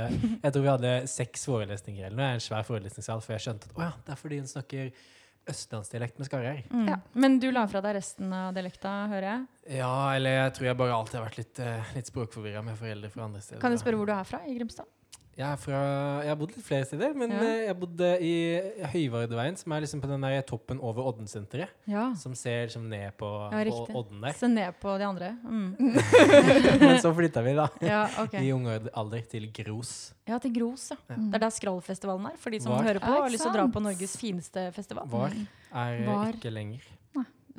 jeg 0.44 0.54
tror 0.54 0.66
vi 0.66 0.74
hadde 0.74 0.96
seks 1.10 1.48
forelesninger 1.50 2.08
eller 2.08 2.18
noe. 2.18 2.34
En 2.38 2.44
svær 2.44 2.66
forelesningssal, 2.68 3.24
for 3.24 3.36
jeg 3.36 3.48
skjønte 3.48 3.70
at 3.70 3.78
å 3.78 3.86
ja, 3.88 3.94
det 4.06 4.14
er 4.14 4.20
fordi 4.20 4.42
hun 4.42 4.50
snakker 4.50 4.92
østlandsdialekt 5.48 6.18
med 6.20 6.28
skarre-r. 6.28 6.60
Mm. 6.70 6.88
Ja. 6.90 6.98
Men 7.12 7.38
du 7.40 7.48
la 7.54 7.64
fra 7.70 7.80
deg 7.84 7.96
resten 7.96 8.32
av 8.34 8.52
dialekta, 8.56 8.92
hører 9.12 9.28
jeg. 9.30 9.46
Ja, 9.78 9.94
eller 10.16 10.38
jeg 10.42 10.54
tror 10.58 10.70
jeg 10.70 10.80
bare 10.82 10.98
alltid 10.98 11.20
har 11.20 11.26
vært 11.28 11.40
litt, 11.40 11.62
uh, 11.64 11.94
litt 11.96 12.10
språkforvirra 12.12 12.62
med 12.66 12.76
foreldre 12.80 13.10
fra 13.12 13.26
andre 13.28 13.40
steder. 13.44 13.62
Kan 13.62 13.74
jeg 13.74 13.82
spørre 13.82 14.00
hvor 14.00 14.10
du 14.10 14.14
er 14.14 14.28
fra 14.28 14.42
i 14.44 14.56
Grimstad? 14.58 14.90
Jeg, 15.38 15.46
er 15.55 15.58
fra, 15.62 15.81
jeg 16.25 16.32
har 16.32 16.38
bodd 16.40 16.50
litt 16.56 16.64
flere 16.67 16.87
steder, 16.88 17.12
men 17.14 17.31
Ja. 17.31 17.38
eh, 17.46 17.61
jeg 17.69 17.76
bodde 17.79 18.08
i 18.26 18.32
Høyvardeveien, 18.90 19.55
som 19.61 19.70
er 19.76 19.85
liksom 19.85 20.00
på 20.02 20.08
den 20.11 20.20
der 20.26 20.43
toppen 20.43 20.81
over 20.82 21.06
Oddensenteret. 21.12 21.70
Ja. 21.87 22.08
Som 22.19 22.35
ser 22.35 22.67
liksom 22.67 22.88
ned 22.90 23.12
på, 23.20 23.29
Ja, 23.55 23.62
på. 23.70 23.94
Odden 24.02 24.20
der. 24.26 24.32
Se 24.35 24.49
ned 24.50 24.75
på 24.82 24.96
de 24.99 25.06
andre. 25.06 25.31
Mm. 25.46 25.76
Men 26.82 26.99
så 26.99 27.14
flytta 27.14 27.43
vi, 27.46 27.55
da. 27.55 27.69
Ja, 27.87 28.02
ok. 28.25 28.35
I 28.43 28.50
ung 28.52 28.67
alder 28.67 29.23
til 29.31 29.46
Gros. 29.55 30.12
Ja, 30.26 30.40
til 30.43 30.52
Gros, 30.58 30.90
ja. 30.90 30.99
Ja. 31.08 31.17
Det 31.31 31.38
er 31.38 31.46
der 31.46 31.55
Skrallfestivalen 31.55 32.26
er, 32.32 32.37
for 32.43 32.50
de 32.50 32.58
som 32.61 32.75
Var. 32.75 32.82
hører 32.90 32.99
på 33.06 33.14
og 33.14 33.23
har 33.29 33.31
lyst 33.31 33.46
til 33.46 33.52
å 33.52 33.55
dra 33.61 33.69
på? 33.70 33.81
Norges 33.87 34.17
fineste 34.19 34.73
festival. 34.75 35.06
Var 35.06 35.38
er 35.73 36.05
Var. 36.05 36.32
ikke 36.35 36.50
lenger. 36.50 36.82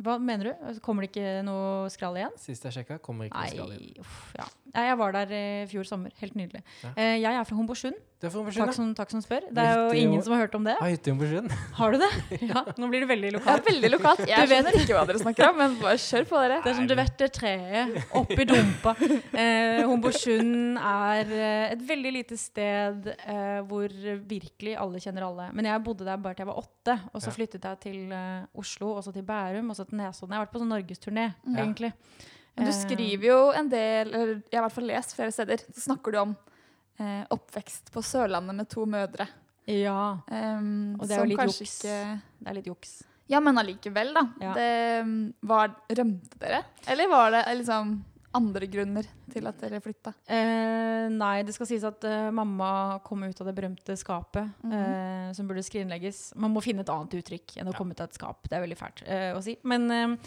Hva 0.05 0.15
mener 0.21 0.49
du? 0.51 0.79
Kommer 0.85 1.03
det 1.05 1.11
ikke 1.11 1.31
noe 1.47 1.89
skrall 1.93 2.19
igjen? 2.21 2.35
Sist 2.39 2.63
jeg 2.67 2.77
sjekka, 2.79 2.99
kommer 3.03 3.27
ikke 3.27 3.39
noe 3.39 3.51
skrall 3.53 3.73
igjen. 3.75 3.89
Nei, 3.89 4.03
uff, 4.03 4.19
ja. 4.37 4.45
Jeg 4.75 4.99
var 5.01 5.15
der 5.17 5.33
i 5.35 5.43
fjor 5.71 5.87
sommer. 5.89 6.13
Helt 6.21 6.37
nydelig. 6.39 6.61
Ja. 6.85 6.93
Eh, 6.95 7.15
jeg 7.19 7.33
er 7.33 7.47
fra 7.49 7.57
Homborsund. 7.59 7.97
Er 8.19 8.31
fra 8.33 8.41
Takk 8.51 8.73
som, 8.75 8.87
takk 8.91 9.11
som 9.13 9.21
spør. 9.23 9.45
Det 9.47 9.63
er 9.63 9.77
jo 9.79 9.95
ingen 9.95 10.19
som 10.25 10.33
har 10.35 10.41
hørt 10.41 10.55
om 10.57 10.65
det. 10.67 10.73
Har 10.75 10.89
hytte 10.91 11.13
du 11.15 11.97
det? 12.01 12.09
Ja, 12.49 12.65
Nå 12.75 12.89
blir 12.91 13.05
det 13.05 13.07
veldig 13.07 13.29
Ja, 13.29 13.35
lokalt. 13.37 13.63
veldig 13.69 13.91
lokalt. 13.93 14.23
Jeg 14.27 14.49
vet- 14.51 14.67
ikke 14.75 14.97
hva 14.97 15.05
dere 15.07 15.21
snakker 15.21 15.47
om, 15.47 15.55
men 15.61 15.77
bare 15.79 15.95
kjør 15.95 16.25
på, 16.27 16.41
dere. 16.43 16.57
Det 16.65 16.71
er 16.73 16.75
som 16.81 16.89
du 16.89 16.95
vet 16.99 17.15
det 17.21 17.29
treet 17.37 18.15
oppi 18.19 18.45
dumpa. 18.49 18.95
Eh, 19.39 19.85
Homborsund 19.87 20.75
er 20.81 21.29
eh, 21.31 21.71
et 21.71 21.83
veldig 21.87 22.11
lite 22.11 22.35
sted 22.39 23.07
eh, 23.07 23.61
hvor 23.69 23.87
virkelig 23.87 24.73
alle 24.75 24.99
kjenner 24.99 25.23
alle. 25.29 25.47
Men 25.55 25.69
jeg 25.69 25.83
bodde 25.85 26.07
der 26.07 26.19
bare 26.19 26.35
til 26.35 26.43
jeg 26.43 26.49
var 26.49 26.59
åtte, 26.59 26.97
og 27.13 27.23
så 27.23 27.31
flyttet 27.31 27.63
jeg 27.69 27.81
til 27.85 28.11
eh, 28.15 28.43
Oslo, 28.59 28.91
og 28.97 29.05
så 29.05 29.13
til 29.15 29.23
Bærum, 29.23 29.71
og 29.71 29.79
så 29.79 29.87
til 29.87 30.01
Nesodden. 30.01 30.35
Jeg 30.35 30.41
har 30.41 30.47
vært 30.47 30.53
på 30.57 30.63
sånn 30.65 30.73
norgesturné, 30.75 31.29
mm. 31.45 31.55
egentlig. 31.55 31.93
Men 32.57 32.67
du 32.67 32.73
Eh, 32.73 32.79
skriver 32.81 33.27
jo 33.29 33.39
en 33.55 33.71
del, 33.71 34.11
eller 34.11 34.35
jeg 34.43 34.59
har 34.59 34.65
i 34.65 34.67
hvert 34.67 34.75
fall 34.75 34.89
lest 34.91 35.15
flere 35.15 35.31
steder, 35.31 35.63
så 35.71 35.87
snakker 35.87 36.11
du 36.11 36.19
om 36.25 36.35
eh, 36.99 37.23
oppvekst 37.31 37.91
på 37.95 38.03
Sørlandet 38.05 38.55
med 38.55 38.69
to 38.69 38.85
mødre. 38.85 39.27
Ja. 39.69 40.17
Um, 40.31 40.95
Og 40.99 41.07
det 41.07 41.15
er 41.17 41.23
jo 41.25 41.29
litt 41.29 41.39
juks. 41.45 41.59
ikke 41.83 41.97
Det 42.39 42.47
er 42.49 42.53
litt 42.57 42.69
juks. 42.71 42.93
Ja, 43.29 43.39
men 43.39 43.59
allikevel, 43.61 44.13
da. 44.15 44.23
Ja. 44.41 44.53
Det, 44.57 45.35
var, 45.45 45.75
rømte 45.93 46.39
dere? 46.41 46.63
Eller 46.89 47.07
var 47.11 47.29
det 47.35 47.43
liksom 47.59 47.91
andre 48.33 48.65
grunner 48.69 49.05
til 49.29 49.45
at 49.49 49.59
dere 49.61 49.79
flytta? 49.81 50.13
Eh, 50.29 51.05
nei, 51.13 51.43
det 51.45 51.53
skal 51.53 51.69
sies 51.69 51.85
at 51.85 52.03
uh, 52.09 52.31
mamma 52.33 52.99
kom 53.05 53.21
ut 53.25 53.39
av 53.41 53.47
det 53.49 53.55
berømte 53.57 53.93
skapet 53.97 54.49
Mhm. 54.63 54.73
eh, 54.73 55.31
som 55.37 55.47
burde 55.47 55.61
skrinlegges. 55.65 56.33
Man 56.35 56.53
må 56.53 56.61
finne 56.65 56.81
et 56.81 56.89
annet 56.89 57.13
uttrykk 57.21 57.57
enn 57.61 57.69
å 57.69 57.73
Ja. 57.73 57.77
komme 57.77 57.91
ut 57.93 58.01
av 58.01 58.09
et 58.09 58.17
skap. 58.17 58.49
Det 58.49 58.57
er 58.57 58.65
veldig 58.65 58.77
fælt 58.81 59.03
eh, 59.07 59.33
å 59.37 59.41
si. 59.45 59.57
Men 59.63 59.91
eh, 59.91 60.17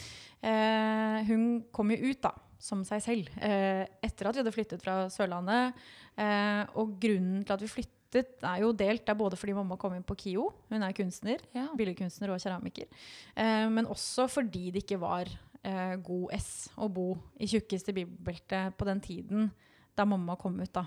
eh, 0.46 1.24
hun 1.26 1.64
kom 1.72 1.90
jo 1.90 1.96
ut, 2.10 2.20
da. 2.22 2.30
Som 2.62 2.84
seg 2.86 3.02
selv. 3.02 3.30
Eh, 3.42 3.82
etter 4.06 4.28
at 4.30 4.36
vi 4.36 4.42
hadde 4.44 4.54
flyttet 4.54 4.82
fra 4.84 5.00
Sørlandet. 5.10 5.74
Eh, 6.16 6.62
og 6.78 6.94
grunnen 7.02 7.42
til 7.42 7.56
at 7.56 7.64
vi 7.64 7.70
flyttet, 7.72 8.36
er 8.44 8.60
jo 8.62 8.70
delt. 8.76 9.02
Det 9.06 9.08
er 9.14 9.18
både 9.18 9.38
fordi 9.40 9.54
mamma 9.56 9.74
kom 9.80 9.94
inn 9.96 10.04
på 10.06 10.14
KIO, 10.20 10.44
hun 10.70 10.82
er 10.84 10.92
kunstner, 10.94 11.40
Ja. 11.56 11.66
billedkunstner 11.74 12.30
og 12.30 12.38
keramiker. 12.44 12.86
Eh, 13.34 13.68
men 13.72 13.86
også 13.90 14.28
fordi 14.30 14.70
det 14.70 14.84
ikke 14.84 15.00
var 15.00 15.26
eh, 15.64 15.96
god 15.96 16.32
S 16.36 16.68
å 16.76 16.88
bo 16.92 17.16
i 17.40 17.46
tjukkeste 17.48 17.94
bibelbeltet 17.96 18.76
på 18.76 18.84
den 18.84 19.00
tiden 19.00 19.50
da 19.96 20.04
mamma 20.04 20.36
kom 20.36 20.60
ut. 20.60 20.72
da. 20.72 20.84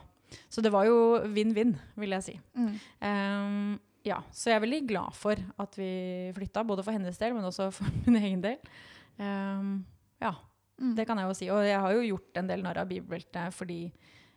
Så 0.49 0.61
det 0.61 0.71
var 0.71 0.85
jo 0.85 1.19
vinn-vinn, 1.33 1.75
vil 1.97 2.09
jeg 2.15 2.23
si. 2.23 2.39
Mm. 2.57 2.79
Ehm, 3.01 3.79
ja, 4.05 4.21
så 4.31 4.49
jeg 4.51 4.55
er 4.59 4.65
veldig 4.65 4.87
glad 4.87 5.13
for 5.17 5.35
at 5.59 5.75
vi 5.79 6.31
flytta, 6.35 6.63
både 6.65 6.83
for 6.85 6.91
hennes 6.93 7.17
del, 7.17 7.33
men 7.33 7.43
også 7.45 7.71
for 7.73 7.85
min 8.05 8.21
egen 8.21 8.41
del. 8.43 8.57
Ehm, 9.19 9.85
ja, 10.21 10.33
Mm. 10.75 10.95
det 10.97 11.05
kan 11.07 11.17
jeg 11.21 11.29
jo 11.29 11.35
si. 11.37 11.49
Og 11.53 11.63
jeg 11.63 11.79
har 11.79 11.93
jo 11.95 12.03
gjort 12.09 12.41
en 12.41 12.47
del 12.51 12.63
narr 12.65 12.81
av 12.81 12.89
bibelbeltet 12.89 13.53
fordi 13.55 13.79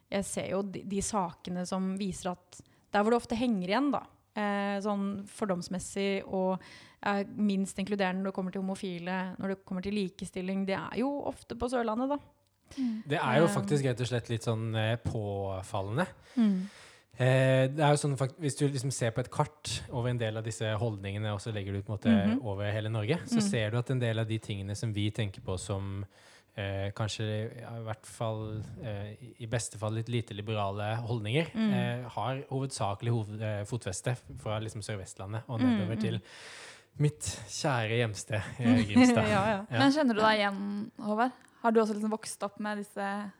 jeg 0.08 0.24
ser 0.24 0.50
jo 0.52 0.62
de, 0.62 0.84
de 0.88 1.00
sakene 1.04 1.64
som 1.68 1.90
viser 1.98 2.30
at 2.32 2.60
der 2.94 3.02
hvor 3.02 3.12
det 3.12 3.18
ofte 3.20 3.36
henger 3.36 3.68
igjen, 3.68 3.90
da, 3.92 4.00
eh, 4.38 4.78
sånn 4.80 5.26
fordomsmessig 5.28 6.22
og 6.24 6.62
er 7.04 7.26
minst 7.36 7.78
inkluderende 7.78 8.22
når 8.22 8.30
det 8.30 8.36
kommer 8.38 8.54
til 8.54 8.62
homofile, 8.62 9.18
når 9.38 9.52
det 9.52 9.58
kommer 9.68 9.84
til 9.84 9.94
likestilling, 9.98 10.64
det 10.66 10.78
er 10.78 10.96
jo 11.02 11.10
ofte 11.28 11.54
på 11.58 11.68
Sørlandet, 11.70 12.14
da. 12.16 12.18
Mm. 12.78 12.94
Det 13.08 13.18
er 13.20 13.36
jo 13.38 13.44
Um. 13.46 13.54
faktisk 13.54 13.84
rett 13.84 14.00
og 14.00 14.08
slett 14.10 14.28
litt 14.28 14.44
sånn 14.44 14.74
eh, 14.76 14.96
påfallende. 15.00 16.06
Eh, 16.36 16.56
det 17.18 17.80
er 17.82 17.90
jo 17.90 17.98
sånn, 17.98 18.12
Hvis 18.38 18.54
du 18.58 18.68
liksom 18.68 18.92
ser 18.94 19.10
på 19.10 19.20
et 19.24 19.30
kart 19.30 19.82
over 19.90 20.08
en 20.10 20.18
del 20.18 20.36
av 20.36 20.44
disse 20.44 20.62
holdningene, 20.78 21.32
og 21.34 21.40
så 21.42 21.50
legger 21.52 21.72
du 21.72 21.78
ut 21.80 21.86
på 21.86 21.92
en 21.92 21.98
måte 21.98 22.12
Mhm. 22.36 22.44
over 22.46 22.70
hele 22.70 22.88
Norge, 22.88 23.18
så 23.26 23.40
Mm. 23.40 23.50
ser 23.50 23.70
du 23.70 23.78
at 23.78 23.90
en 23.90 23.98
del 23.98 24.18
av 24.18 24.26
de 24.28 24.38
tingene 24.38 24.76
som 24.76 24.92
vi 24.92 25.10
tenker 25.10 25.40
på 25.40 25.58
som 25.58 26.04
eh, 26.56 26.90
kanskje 26.90 27.22
i 27.54 27.84
hvert 27.84 28.04
fall 28.06 28.64
eh, 28.82 29.14
i 29.38 29.46
beste 29.46 29.78
fall 29.78 29.92
litt 29.92 30.08
lite 30.08 30.34
liberale 30.34 30.96
holdninger, 31.06 31.52
Mm. 31.54 31.72
eh, 31.72 32.08
har 32.08 32.42
hovedsakelig 32.50 33.10
hoved, 33.12 33.40
eh, 33.42 33.64
fotfeste 33.64 34.16
fra 34.40 34.58
liksom 34.58 34.82
Sør-Vestlandet 34.82 35.42
og 35.48 35.60
Mm, 35.60 35.66
nedover 35.78 35.94
mm. 35.94 36.00
til 36.00 36.20
Mitt 36.98 37.20
kjære 37.46 37.98
hjemsted 38.00 38.42
Grimstad. 38.88 39.28
ja, 39.28 39.46
ja. 39.46 39.66
Ja. 39.70 39.78
Men 39.78 39.92
kjenner 39.92 40.14
du 40.14 40.20
deg 40.20 40.38
igjen, 40.40 40.90
Håvard? 40.98 41.32
Har 41.62 41.70
du 41.70 41.80
også 41.80 41.94
liksom 41.94 42.10
vokst 42.10 42.42
opp 42.42 42.58
med 42.58 42.78
disse, 42.78 43.30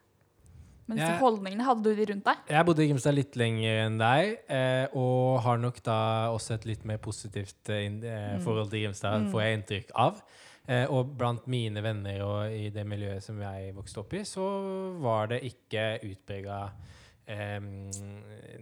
med 0.88 0.98
disse 0.98 1.18
holdningene? 1.20 1.64
Hadde 1.68 1.84
du 1.84 1.94
de 1.94 2.06
rundt 2.12 2.24
deg? 2.24 2.36
Jeg 2.48 2.66
bodde 2.66 2.82
i 2.84 2.88
Grimstad 2.88 3.14
litt 3.14 3.36
lenger 3.36 3.80
enn 3.86 3.98
deg, 4.00 4.34
eh, 4.48 4.86
og 4.96 5.40
har 5.44 5.58
nok 5.62 5.82
da 5.86 5.98
også 6.32 6.54
et 6.58 6.64
litt 6.70 6.84
mer 6.88 6.98
positivt 6.98 7.68
eh, 7.68 7.86
eh, 7.86 8.36
Mm. 8.38 8.42
forhold 8.44 8.70
til 8.70 8.84
Grimstad, 8.86 9.20
Mm. 9.22 9.30
får 9.32 9.40
jeg 9.44 9.58
inntrykk 9.58 9.90
av. 9.94 10.22
Eh, 10.68 10.84
og 10.90 11.16
blant 11.16 11.46
mine 11.48 11.80
venner 11.82 12.20
og 12.22 12.52
i 12.52 12.68
det 12.68 12.86
miljøet 12.86 13.22
som 13.22 13.38
jeg 13.40 13.74
vokste 13.74 13.98
opp 14.02 14.12
i, 14.14 14.18
så 14.24 14.98
var 15.00 15.26
det 15.28 15.42
ikke 15.42 16.00
utprega 16.04 16.70
eh, 17.28 17.60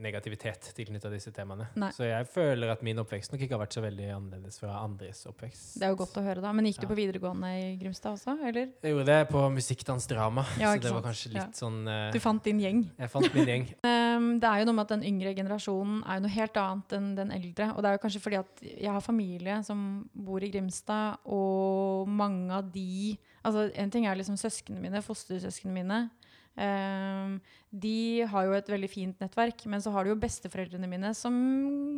negativitet 0.02 0.70
tilknytta 0.76 1.10
disse 1.12 1.32
temaene. 1.34 1.68
Nei. 1.78 1.90
Så 1.94 2.06
jeg 2.08 2.26
føler 2.30 2.72
at 2.72 2.82
min 2.86 2.98
oppvekst 3.02 3.32
nok 3.32 3.42
ikke 3.46 3.56
har 3.56 3.62
vært 3.64 3.76
så 3.76 3.82
veldig 3.84 4.08
annerledes 4.16 4.58
fra 4.62 4.80
andres 4.82 5.22
oppvekst. 5.30 5.76
Det 5.80 5.86
er 5.88 5.94
jo 5.94 5.98
godt 6.02 6.18
å 6.20 6.24
høre, 6.26 6.42
da. 6.44 6.52
Men 6.56 6.68
gikk 6.68 6.80
du 6.82 6.86
Ja. 6.86 6.90
på 6.92 6.98
videregående 6.98 7.50
i 7.56 7.76
Grimstad 7.80 8.16
også, 8.18 8.36
eller? 8.42 8.68
Jeg 8.82 8.92
gjorde 8.94 9.06
det 9.06 9.28
på 9.30 9.44
musikkdansdrama, 9.54 10.44
Ja, 10.60 10.74
så 10.74 10.82
det 10.82 10.92
var 10.92 11.02
kanskje 11.02 11.32
litt 11.32 11.42
Ja. 11.42 11.50
sånn 11.52 11.86
eh, 11.88 12.12
Du 12.12 12.18
fant 12.20 12.42
din 12.42 12.58
gjeng. 12.60 12.90
Jeg 12.98 13.10
fant 13.10 13.34
min 13.34 13.46
gjeng. 13.46 13.66
Um, 14.16 14.38
det 14.40 14.48
er 14.48 14.60
jo 14.60 14.64
noe 14.64 14.72
med 14.78 14.86
at 14.90 14.92
den 14.98 15.02
yngre 15.04 15.34
generasjonen 15.36 15.98
er 16.08 16.14
jo 16.16 16.20
noe 16.24 16.30
helt 16.32 16.56
annet 16.56 16.92
enn 16.96 17.14
den 17.18 17.30
eldre. 17.36 17.66
Og 17.76 17.82
det 17.82 17.88
er 17.90 17.98
jo 17.98 18.00
kanskje 18.00 18.20
fordi 18.24 18.38
at 18.38 18.62
jeg 18.62 18.88
har 18.90 19.00
familie 19.04 19.62
som 19.62 20.08
bor 20.14 20.40
i 20.40 20.48
Grimstad, 20.48 21.18
og 21.26 22.08
mange 22.08 22.50
av 22.50 22.72
de 22.72 23.18
Altså 23.46 23.70
en 23.78 23.90
ting 23.90 24.06
er 24.06 24.16
liksom 24.16 24.34
søsknene 24.34 24.80
mine, 24.82 24.98
fostersøsknene 25.04 25.72
mine. 25.72 26.10
Um, 26.56 27.34
de 27.68 28.24
har 28.30 28.46
jo 28.46 28.54
et 28.56 28.68
veldig 28.72 28.88
fint 28.88 29.18
nettverk, 29.20 29.66
men 29.68 29.82
så 29.84 29.90
har 29.92 30.04
du 30.04 30.14
jo 30.14 30.20
besteforeldrene 30.20 30.88
mine 30.88 31.10
som 31.16 31.34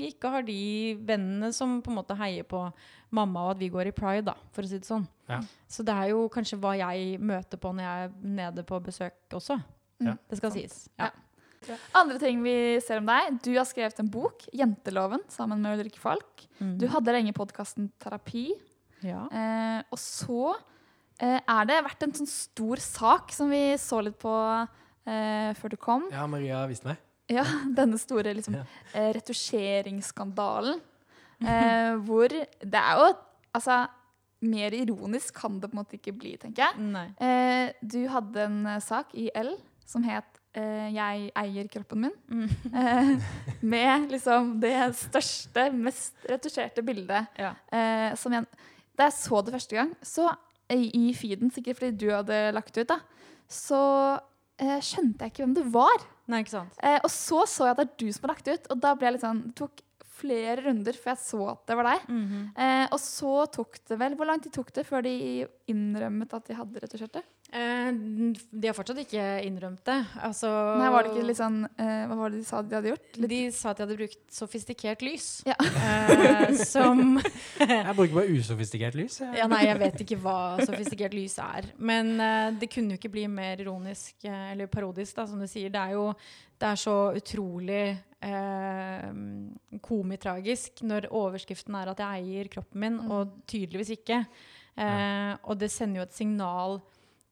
ikke 0.02 0.32
har 0.32 0.46
de 0.46 0.96
vennene 1.06 1.52
som 1.54 1.76
på 1.84 1.92
en 1.92 1.98
måte 2.00 2.16
heier 2.18 2.46
på 2.48 2.64
mamma 3.14 3.44
og 3.46 3.52
at 3.54 3.62
vi 3.62 3.70
går 3.70 3.92
i 3.92 3.94
pride, 3.94 4.26
da, 4.26 4.34
for 4.54 4.66
å 4.66 4.70
si 4.70 4.80
det 4.80 4.88
sånn. 4.88 5.06
Ja. 5.30 5.38
Så 5.70 5.86
det 5.86 5.94
er 5.94 6.10
jo 6.10 6.26
kanskje 6.32 6.58
hva 6.58 6.74
jeg 6.80 7.20
møter 7.22 7.60
på 7.60 7.70
når 7.70 7.86
jeg 7.86 8.08
er 8.08 8.34
nede 8.40 8.66
på 8.66 8.80
besøk 8.82 9.38
også. 9.38 9.60
Ja. 10.02 10.16
Det 10.26 10.38
skal 10.40 10.54
sies. 10.54 10.86
Ja. 10.98 11.12
Andre 11.98 12.18
ting 12.22 12.42
vi 12.44 12.54
ser 12.84 13.00
om 13.02 13.08
deg. 13.08 13.38
Du 13.44 13.50
har 13.56 13.66
skrevet 13.68 13.98
en 14.00 14.10
bok, 14.10 14.44
'Jenteloven', 14.54 15.26
sammen 15.30 15.62
med 15.62 15.78
Ulrikke 15.78 16.00
Falk. 16.00 16.46
Mm. 16.58 16.78
Du 16.78 16.86
hadde 16.90 17.14
lenge 17.14 17.34
podkasten 17.34 17.90
Terapi. 18.02 18.50
ja. 19.02 19.26
Eh, 19.30 19.82
og 19.90 19.98
så 19.98 20.54
er 21.18 21.64
det 21.66 21.80
vært 21.84 22.02
en 22.06 22.12
sånn 22.14 22.30
stor 22.30 22.76
sak 22.82 23.32
som 23.34 23.50
vi 23.50 23.74
så 23.80 23.98
litt 24.04 24.18
på 24.22 24.32
eh, 25.08 25.50
før 25.58 25.72
du 25.74 25.76
kom. 25.80 26.04
Ja, 26.14 26.26
Maria 26.30 26.64
viste 26.70 26.86
meg. 26.92 27.00
Ja, 27.28 27.44
denne 27.78 27.98
store 28.00 28.32
liksom, 28.36 28.54
Ja. 28.56 28.64
eh, 28.94 29.10
retusjeringsskandalen. 29.16 30.80
Eh, 31.38 31.94
hvor 32.06 32.28
det 32.34 32.74
er 32.74 32.98
jo 32.98 33.14
Altså, 33.56 33.86
mer 34.44 34.74
ironisk 34.76 35.34
kan 35.40 35.54
det 35.58 35.70
på 35.70 35.74
en 35.74 35.78
måte 35.80 35.96
ikke 35.96 36.12
bli, 36.14 36.34
tenker 36.38 36.66
jeg. 36.66 36.78
Nei. 36.92 37.06
Eh, 37.18 37.70
du 37.82 38.02
hadde 38.12 38.42
en 38.44 38.58
eh, 38.66 38.76
sak 38.84 39.14
i 39.18 39.30
L 39.34 39.54
som 39.88 40.04
het 40.04 40.38
eh, 40.54 40.90
'Jeg 40.92 41.32
eier 41.34 41.68
kroppen 41.72 42.04
min'. 42.04 42.18
Mm. 42.28 42.50
Eh, 42.74 43.24
med 43.72 44.10
liksom 44.12 44.60
det 44.60 44.94
største, 44.94 45.72
mest 45.72 46.14
retusjerte 46.28 46.84
bildet. 46.84 47.26
Ja. 47.38 47.54
Eh, 47.72 48.14
som 48.20 48.32
jeg, 48.36 48.44
da 48.98 49.08
jeg 49.08 49.12
så 49.16 49.40
det 49.44 49.54
første 49.56 49.74
gang, 49.80 49.96
så 50.02 50.28
i, 50.76 51.12
feeden, 51.16 51.52
sikkert 51.54 51.80
fordi 51.80 51.96
du 51.96 52.08
hadde 52.12 52.38
lagt 52.56 52.76
ut, 52.76 52.88
da, 52.88 52.98
så 53.48 53.80
eh, 54.60 54.78
skjønte 54.84 55.24
jeg 55.24 55.32
ikke 55.32 55.44
hvem 55.46 55.56
det 55.56 55.66
var. 55.72 56.06
Nei, 56.28 56.42
ikke 56.44 56.58
sant. 56.58 56.80
Eh, 56.84 56.98
og 57.00 57.10
så 57.12 57.44
så 57.48 57.68
jeg 57.68 57.76
at 57.76 57.82
det 57.82 57.86
er 57.88 58.00
du 58.04 58.12
som 58.12 58.26
har 58.26 58.34
lagt 58.34 58.50
ut, 58.50 58.72
og 58.72 58.82
da 58.84 58.94
ble 58.94 59.08
jeg 59.08 59.16
litt 59.16 59.24
sånn 59.24 59.44
Det 59.48 59.54
tok 59.62 59.84
flere 60.18 60.64
runder 60.64 60.96
før 60.98 61.12
jeg 61.12 61.22
så 61.22 61.40
at 61.52 61.60
det 61.70 61.76
var 61.78 61.88
deg. 61.92 62.06
Mhm. 62.10 62.40
Eh, 62.58 62.86
og 62.90 63.00
så 63.02 63.34
tok 63.54 63.78
det 63.88 63.98
vel 64.00 64.16
Hvor 64.18 64.26
lang 64.26 64.42
tid 64.42 64.52
tok 64.52 64.72
det 64.74 64.84
før 64.88 65.04
de 65.06 65.14
innrømmet 65.70 66.34
at 66.34 66.48
de 66.50 66.58
hadde 66.58 66.82
retusjert 66.82 67.20
det? 67.20 67.24
Eh, 67.48 67.92
de 68.52 68.66
har 68.68 68.74
fortsatt 68.76 68.98
ikke 69.00 69.22
innrømt 69.46 69.80
det. 69.88 69.94
Altså, 70.20 70.48
Nei, 70.76 70.90
var 70.92 71.06
det 71.06 71.14
ikke 71.14 71.28
litt 71.30 71.38
sånn 71.38 71.62
eh, 71.80 72.02
Hva 72.10 72.16
var 72.18 72.34
det 72.34 72.42
de 72.42 72.44
sa 72.44 72.58
de 72.60 72.76
hadde 72.76 72.90
gjort? 72.90 73.06
Litt, 73.22 73.30
De 73.32 73.38
sa 73.56 73.70
at 73.70 73.78
de 73.78 73.86
hadde 73.86 73.96
brukt 73.96 74.18
sofistikert 74.36 75.04
lys. 75.06 75.28
Ja. 75.48 75.54
Eh, 75.64 76.52
som 76.74 77.16
Jeg 77.16 77.94
bruker 77.96 78.18
bare 78.18 78.34
usofistikert 78.36 78.98
lys. 79.00 79.16
jeg. 79.24 79.38
Ja, 79.40 79.46
nei, 79.48 79.62
jeg 79.64 79.78
vet 79.80 80.02
ikke 80.04 80.18
hva 80.26 80.36
sofistikert 80.60 81.16
lys 81.16 81.38
er. 81.40 81.70
Men 81.80 82.12
eh, 82.20 82.50
det 82.60 82.68
kunne 82.74 82.92
jo 82.92 83.00
ikke 83.00 83.14
bli 83.16 83.24
mer 83.32 83.64
ironisk 83.64 84.28
eh, 84.28 84.52
eller 84.52 84.68
parodisk, 84.68 85.16
da, 85.16 85.24
som 85.30 85.40
du 85.40 85.48
sier. 85.48 85.72
Det 85.72 85.80
er 85.86 85.96
jo 85.96 86.10
det 86.58 86.66
er 86.68 86.78
så 86.84 86.94
utrolig 87.16 87.82
eh, 88.28 89.08
komitragisk 89.84 90.82
når 90.86 91.06
overskriften 91.14 91.76
er 91.78 91.92
at 91.92 92.00
jeg 92.02 92.24
eier 92.28 92.48
kroppen 92.52 92.80
min, 92.82 92.96
Mm. 93.00 93.10
og 93.14 93.34
tydeligvis 93.46 93.92
ikke. 93.96 94.24
Eh, 94.78 95.34
og 95.44 95.58
det 95.58 95.70
sender 95.70 96.00
jo 96.02 96.06
et 96.06 96.14
signal 96.14 96.80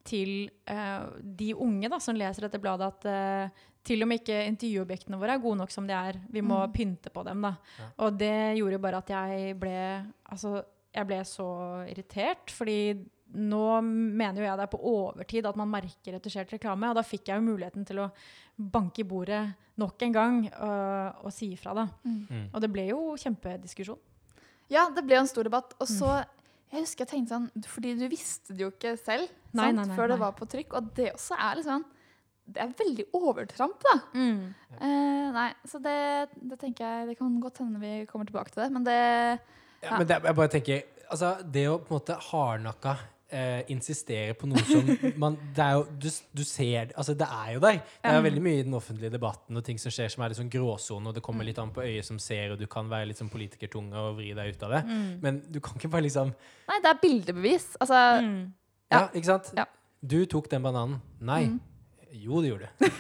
til 0.07 0.51
uh, 0.71 1.09
de 1.21 1.51
unge 1.55 1.91
da, 1.93 1.99
som 2.03 2.17
leser 2.19 2.47
dette 2.47 2.61
bladet, 2.63 2.87
at 2.95 3.09
uh, 3.11 3.65
til 3.87 4.03
og 4.03 4.09
med 4.11 4.23
ikke 4.23 4.39
intervjuobjektene 4.51 5.19
våre 5.21 5.37
er 5.37 5.43
gode 5.43 5.61
nok 5.61 5.71
som 5.75 5.87
de 5.87 5.95
er. 5.95 6.17
Vi 6.35 6.41
må 6.43 6.63
Mm. 6.67 6.73
pynte 6.75 7.11
på 7.15 7.23
dem. 7.27 7.43
da. 7.43 7.53
Ja. 7.79 7.85
Og 8.07 8.17
det 8.19 8.33
gjorde 8.59 8.81
bare 8.83 8.99
at 9.03 9.09
jeg 9.15 9.59
ble 9.61 9.77
Altså, 10.33 10.63
jeg 10.95 11.07
ble 11.07 11.21
så 11.29 11.47
irritert, 11.91 12.51
fordi 12.51 12.79
nå 13.37 13.83
mener 13.85 14.39
jo 14.41 14.47
jeg 14.47 14.57
det 14.59 14.65
er 14.65 14.73
på 14.73 14.81
overtid 14.87 15.47
at 15.47 15.57
man 15.59 15.69
merker 15.71 16.15
retusjert 16.15 16.51
reklame, 16.55 16.89
og 16.89 16.95
da 16.97 17.03
fikk 17.03 17.27
jeg 17.29 17.37
jo 17.41 17.47
muligheten 17.53 17.85
til 17.87 17.99
å 17.99 18.11
banke 18.57 19.03
i 19.03 19.05
bordet 19.05 19.43
nok 19.77 20.03
en 20.07 20.13
gang 20.15 20.37
uh, 20.55 21.11
og 21.27 21.33
si 21.35 21.53
ifra, 21.53 21.75
da. 21.75 21.87
Mm. 22.07 22.51
Og 22.55 22.61
det 22.63 22.71
ble 22.73 22.87
jo 22.89 23.01
kjempediskusjon. 23.19 23.99
Ja, 24.73 24.89
det 24.91 25.05
ble 25.07 25.15
jo 25.19 25.21
en 25.27 25.31
stor 25.31 25.45
debatt. 25.47 25.75
Og 25.79 25.87
så 25.91 26.09
Mm. 26.25 26.36
Jeg 26.77 26.85
husker 26.85 27.07
jeg 27.07 27.13
tenkte 27.15 27.33
sånn 27.35 27.67
Fordi 27.73 27.95
du 27.97 28.07
visste 28.13 28.53
det 28.55 28.67
jo 28.67 28.71
ikke 28.75 28.95
selv 29.01 29.27
Nei, 29.57 29.71
sant? 29.71 29.79
nei, 29.79 29.85
nei, 29.89 29.97
før 29.97 30.11
det 30.13 30.19
var 30.21 30.35
på 30.37 30.49
trykk. 30.53 30.75
Og 30.77 30.91
det 30.99 31.11
også 31.15 31.39
er 31.41 31.57
litt 31.59 31.69
sånn 31.69 31.85
Det 32.47 32.63
er 32.63 32.75
veldig 32.79 33.07
overtramp, 33.17 33.81
da. 33.87 33.95
Eh, 34.77 35.27
nei, 35.35 35.49
så 35.67 35.81
det, 35.83 35.97
det 36.37 36.61
tenker 36.61 36.85
jeg 36.85 37.11
Det 37.11 37.19
kan 37.19 37.41
godt 37.43 37.63
hende 37.65 37.81
vi 37.83 37.95
kommer 38.11 38.29
tilbake 38.29 38.53
til 38.53 38.67
det, 38.67 38.71
men 38.77 38.87
det 38.87 39.01
Ja, 39.83 39.97
men 39.97 40.07
det, 40.07 40.21
jeg 40.29 40.39
bare 40.43 40.53
tenker 40.53 40.83
altså, 41.09 41.37
Det 41.43 41.67
å 41.71 41.79
på 41.81 41.95
en 41.95 41.99
måte 42.01 42.19
hardnakka 42.31 42.97
eh, 43.31 43.63
insistere 43.73 44.35
på 44.39 44.47
noe 44.51 44.63
som 44.69 44.87
man 45.23 45.37
Det 45.57 45.63
er 45.65 45.73
jo 45.79 45.85
du, 46.03 46.09
du 46.37 46.43
ser 46.47 46.93
Altså, 46.97 47.15
det 47.19 47.27
er 47.27 47.53
jo 47.57 47.61
der. 47.65 47.81
Det 48.03 48.11
er 48.13 48.17
jo 48.21 48.25
veldig 48.29 48.43
mye 48.47 48.61
i 48.61 48.67
den 48.67 48.75
offentlige 48.79 49.11
debatten 49.15 49.57
og 49.61 49.65
ting 49.67 49.79
som 49.83 49.91
skjer 49.95 50.09
som 50.13 50.23
er 50.25 50.33
litt 50.33 50.39
sånn 50.41 50.51
gråsone, 50.53 51.09
og 51.11 51.15
det 51.17 51.23
kommer 51.27 51.45
litt 51.49 51.59
an 51.63 51.73
på 51.75 51.83
øyet 51.85 52.05
som 52.07 52.19
ser, 52.23 52.53
og 52.55 52.59
du 52.61 52.67
kan 52.71 52.89
være 52.91 53.09
litt 53.11 53.19
sånn 53.21 53.31
politikertunge 53.33 53.97
og 53.99 54.17
vri 54.21 54.33
deg 54.37 54.55
ut 54.57 54.63
av 54.69 54.77
det. 54.77 54.83
Mm. 54.89 55.09
Men 55.23 55.41
du 55.51 55.61
kan 55.61 55.77
ikke 55.81 55.91
bare 55.97 56.07
liksom 56.09 56.35
Nei, 56.69 56.79
det 56.83 56.93
er 56.93 57.01
bildebevis. 57.03 57.73
Altså 57.81 58.03
Mm. 58.23 58.53
Ja, 58.93 59.01
Ja. 59.01 59.07
ikke 59.19 59.27
sant? 59.27 59.49
Ja. 59.57 59.65
Du 60.07 60.21
tok 60.31 60.47
den 60.51 60.63
bananen. 60.63 61.01
Nei. 61.21 61.47
Mm. 61.47 61.61
Jo, 62.13 62.41
det 62.43 62.51
gjorde 62.53 62.69
det. 62.69 62.91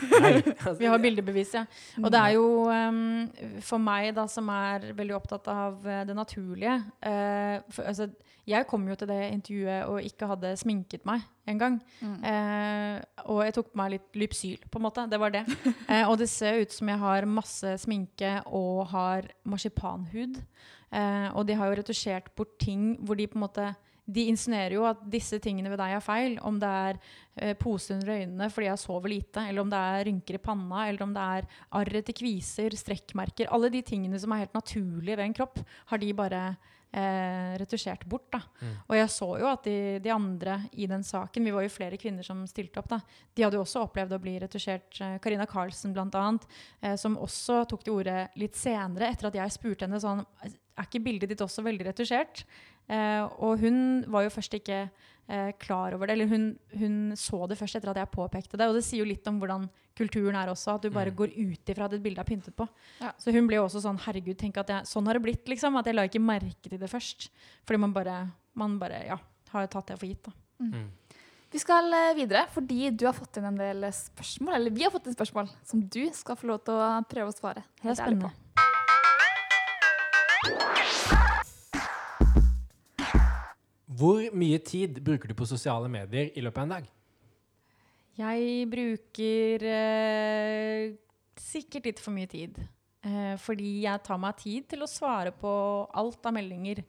Altså, 0.59 0.77
Vi 0.81 0.89
har 0.91 0.99
bildebevis, 0.99 1.55
ja. 1.55 1.65
Og 2.03 2.11
det 2.13 2.21
er 2.21 2.35
jo 2.35 2.47
um, 2.67 3.29
for 3.65 3.83
meg 3.83 4.11
da 4.17 4.27
som 4.31 4.49
er 4.53 4.91
veldig 4.97 5.17
opptatt 5.17 5.47
av 5.53 5.87
eh, 5.87 6.03
det 6.09 6.17
naturlige 6.17 6.75
uh, 7.07 7.63
for, 7.71 7.87
altså, 7.87 8.09
Jeg 8.47 8.67
kom 8.71 8.89
jo 8.89 8.95
til 8.99 9.11
det 9.11 9.21
intervjuet 9.31 9.89
og 9.91 10.11
ikke 10.11 10.31
hadde 10.31 10.53
sminket 10.59 11.07
meg 11.09 11.25
engang. 11.47 11.81
Mm. 12.01 12.19
Uh, 12.23 13.01
og 13.31 13.45
jeg 13.47 13.57
tok 13.57 13.73
på 13.73 13.81
meg 13.83 13.95
litt 13.97 14.19
Lypsyl, 14.19 14.67
på 14.71 14.81
en 14.81 14.87
måte. 14.89 15.07
Det 15.11 15.21
var 15.23 15.35
det. 15.35 15.45
Uh, 15.87 16.05
og 16.11 16.19
det 16.19 16.31
ser 16.31 16.63
ut 16.63 16.75
som 16.75 16.91
jeg 16.91 17.03
har 17.03 17.31
masse 17.31 17.77
sminke 17.87 18.39
og 18.47 18.89
har 18.95 19.31
marsipanhud. 19.47 20.43
Eh, 20.95 21.29
og 21.35 21.47
de 21.49 21.57
har 21.59 21.69
jo 21.69 21.79
retusjert 21.81 22.31
bort 22.39 22.55
ting 22.63 22.95
hvor 23.03 23.19
de 23.19 23.27
på 23.27 23.39
en 23.39 23.43
måte 23.43 23.73
de 24.07 24.27
insinuerer 24.31 24.77
jo 24.77 24.85
at 24.87 25.01
disse 25.11 25.39
tingene 25.43 25.71
ved 25.73 25.81
deg 25.83 25.97
er 25.97 26.05
feil. 26.05 26.37
Om 26.47 26.61
det 26.63 26.71
er 26.71 27.01
eh, 27.01 27.57
pose 27.59 27.97
under 27.97 28.15
øynene 28.15 28.49
fordi 28.53 28.71
jeg 28.71 28.83
sover 28.83 29.13
lite, 29.13 29.49
eller 29.49 29.65
om 29.65 29.73
det 29.73 29.83
er 29.83 30.07
rynker 30.11 30.39
i 30.39 30.43
panna, 30.43 30.87
eller 30.87 31.07
om 31.07 31.17
det 31.17 31.27
er 31.41 31.51
arr 31.81 31.99
etter 32.03 32.17
kviser, 32.17 32.79
strekkmerker. 32.79 33.51
Alle 33.51 33.73
de 33.75 33.83
tingene 33.87 34.21
som 34.23 34.33
er 34.33 34.45
helt 34.45 34.57
naturlige 34.57 35.19
ved 35.19 35.27
en 35.27 35.37
kropp, 35.41 35.61
har 35.91 36.03
de 36.03 36.13
bare 36.17 36.43
eh, 36.97 37.57
retusjert 37.61 38.05
bort. 38.09 38.29
Da. 38.33 38.41
Mm. 38.61 38.77
Og 38.87 38.99
jeg 38.99 39.11
så 39.17 39.31
jo 39.41 39.49
at 39.51 39.67
de, 39.67 39.77
de 40.03 40.13
andre 40.13 40.59
i 40.79 40.89
den 40.91 41.05
saken, 41.07 41.47
vi 41.47 41.55
var 41.55 41.67
jo 41.67 41.73
flere 41.73 41.99
kvinner 42.01 42.27
som 42.27 42.45
stilte 42.51 42.83
opp, 42.83 42.91
da, 42.93 43.01
de 43.35 43.47
hadde 43.47 43.59
jo 43.59 43.65
også 43.65 43.87
opplevd 43.87 44.17
å 44.17 44.23
bli 44.23 44.37
retusjert. 44.43 45.01
eh, 45.01 45.19
Karina 45.23 45.49
Karlsen 45.51 45.97
blant 45.97 46.15
annet, 46.19 46.47
eh, 46.81 46.95
som 47.01 47.19
også 47.19 47.65
tok 47.71 47.85
til 47.87 47.99
orde 47.99 48.21
litt 48.41 48.59
senere, 48.59 49.11
etter 49.11 49.31
at 49.31 49.43
jeg 49.43 49.59
spurte 49.59 49.89
henne 49.89 50.03
sånn 50.03 50.25
Er 50.77 50.85
ikke 50.85 51.01
bildet 51.01 51.31
ditt 51.31 51.41
også 51.41 51.63
veldig 51.65 51.87
retusjert? 51.89 52.43
Eh, 52.88 53.23
og 53.43 53.59
hun 53.61 54.05
var 54.12 54.23
jo 54.26 54.31
først 54.31 54.55
ikke 54.61 54.88
eh, 55.28 55.52
klar 55.59 55.95
over 55.97 56.07
det, 56.07 56.14
eller 56.16 56.28
hun, 56.31 56.45
hun 56.78 56.99
så 57.19 57.49
det 57.50 57.59
først 57.59 57.76
etter 57.81 57.90
at 57.90 57.97
jeg 58.02 58.12
påpekte 58.14 58.57
det. 58.61 58.69
Og 58.71 58.75
det 58.78 58.85
sier 58.87 59.02
jo 59.02 59.09
litt 59.11 59.26
om 59.26 59.40
hvordan 59.43 59.69
kulturen 59.97 60.37
er 60.37 60.52
også, 60.52 60.75
at 60.76 60.83
du 60.83 60.90
bare 60.90 61.11
Mm. 61.11 61.16
går 61.16 61.33
ut 61.35 61.73
ifra 61.73 61.87
at 61.88 61.95
et 61.97 62.02
bilde 62.05 62.21
er 62.21 62.28
pyntet 62.28 62.55
på. 62.55 62.69
Ja. 63.00 63.12
Så 63.19 63.33
hun 63.33 63.47
ble 63.49 63.57
jo 63.57 63.64
også 63.64 63.81
sånn 63.83 63.99
Herregud, 64.05 64.37
tenk 64.38 64.59
at 64.61 64.69
jeg, 64.69 64.83
sånn 64.87 65.07
har 65.07 65.14
det 65.19 65.23
blitt, 65.25 65.47
liksom. 65.49 65.75
At 65.81 65.87
jeg 65.87 65.95
la 65.97 66.05
ikke 66.07 66.21
merke 66.23 66.69
til 66.69 66.78
det 66.78 66.90
først. 66.90 67.31
Fordi 67.66 67.81
man 67.81 67.93
bare, 67.97 68.31
man 68.55 68.78
bare 68.78 69.02
ja, 69.07 69.19
har 69.50 69.66
tatt 69.73 69.87
det 69.88 69.99
for 69.99 70.07
gitt. 70.07 70.23
da. 70.28 70.33
Mm. 70.61 70.90
Vi 71.50 71.59
skal 71.62 71.90
eh, 71.95 72.14
videre, 72.14 72.47
fordi 72.52 72.90
du 72.90 73.07
har 73.07 73.14
fått 73.16 73.38
inn 73.38 73.47
en 73.49 73.57
del 73.57 73.83
spørsmål. 73.90 74.55
Eller 74.59 74.71
vi 74.71 74.83
har 74.85 74.90
fått 74.93 75.07
inn 75.07 75.14
spørsmål 75.16 75.49
som 75.64 75.81
du 75.81 76.02
skal 76.12 76.37
få 76.37 76.47
lov 76.50 76.62
til 76.66 76.75
å 76.75 76.88
prøve 77.09 77.33
å 77.33 77.37
svare. 77.37 77.62
Det 77.81 77.87
er 77.87 77.88
helt 77.95 78.05
ærlig 78.07 78.21
på. 78.26 78.31
Hvor 83.97 84.21
mye 84.37 84.59
tid 84.61 84.99
bruker 85.05 85.31
du 85.31 85.37
på 85.38 85.49
sosiale 85.49 85.88
medier 85.88 86.33
i 86.37 86.43
løpet 86.45 86.61
av 86.61 86.67
en 86.67 86.75
dag? 86.75 86.88
Jeg 88.17 88.65
bruker 88.73 89.65
eh, 89.71 90.97
sikkert 91.41 91.88
litt 91.88 92.03
for 92.03 92.17
mye 92.17 92.29
tid. 92.29 92.59
Eh, 93.07 93.35
fordi 93.41 93.71
jeg 93.85 94.03
tar 94.05 94.21
meg 94.21 94.37
tid 94.41 94.67
til 94.73 94.85
å 94.85 94.91
svare 94.91 95.33
på 95.37 95.53
alt 95.97 96.29
av 96.29 96.35
meldinger. 96.37 96.83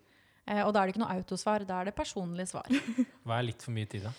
Eh, 0.48 0.64
og 0.64 0.74
da 0.74 0.82
er 0.82 0.88
det 0.88 0.96
ikke 0.96 1.04
noe 1.04 1.16
autosvar, 1.20 1.68
da 1.68 1.82
er 1.82 1.90
det 1.90 1.96
personlige 1.98 2.52
svar. 2.52 2.68
Hva 3.28 3.40
er 3.40 3.48
litt 3.52 3.64
for 3.64 3.76
mye 3.76 3.92
tid, 3.92 4.08
da? 4.08 4.14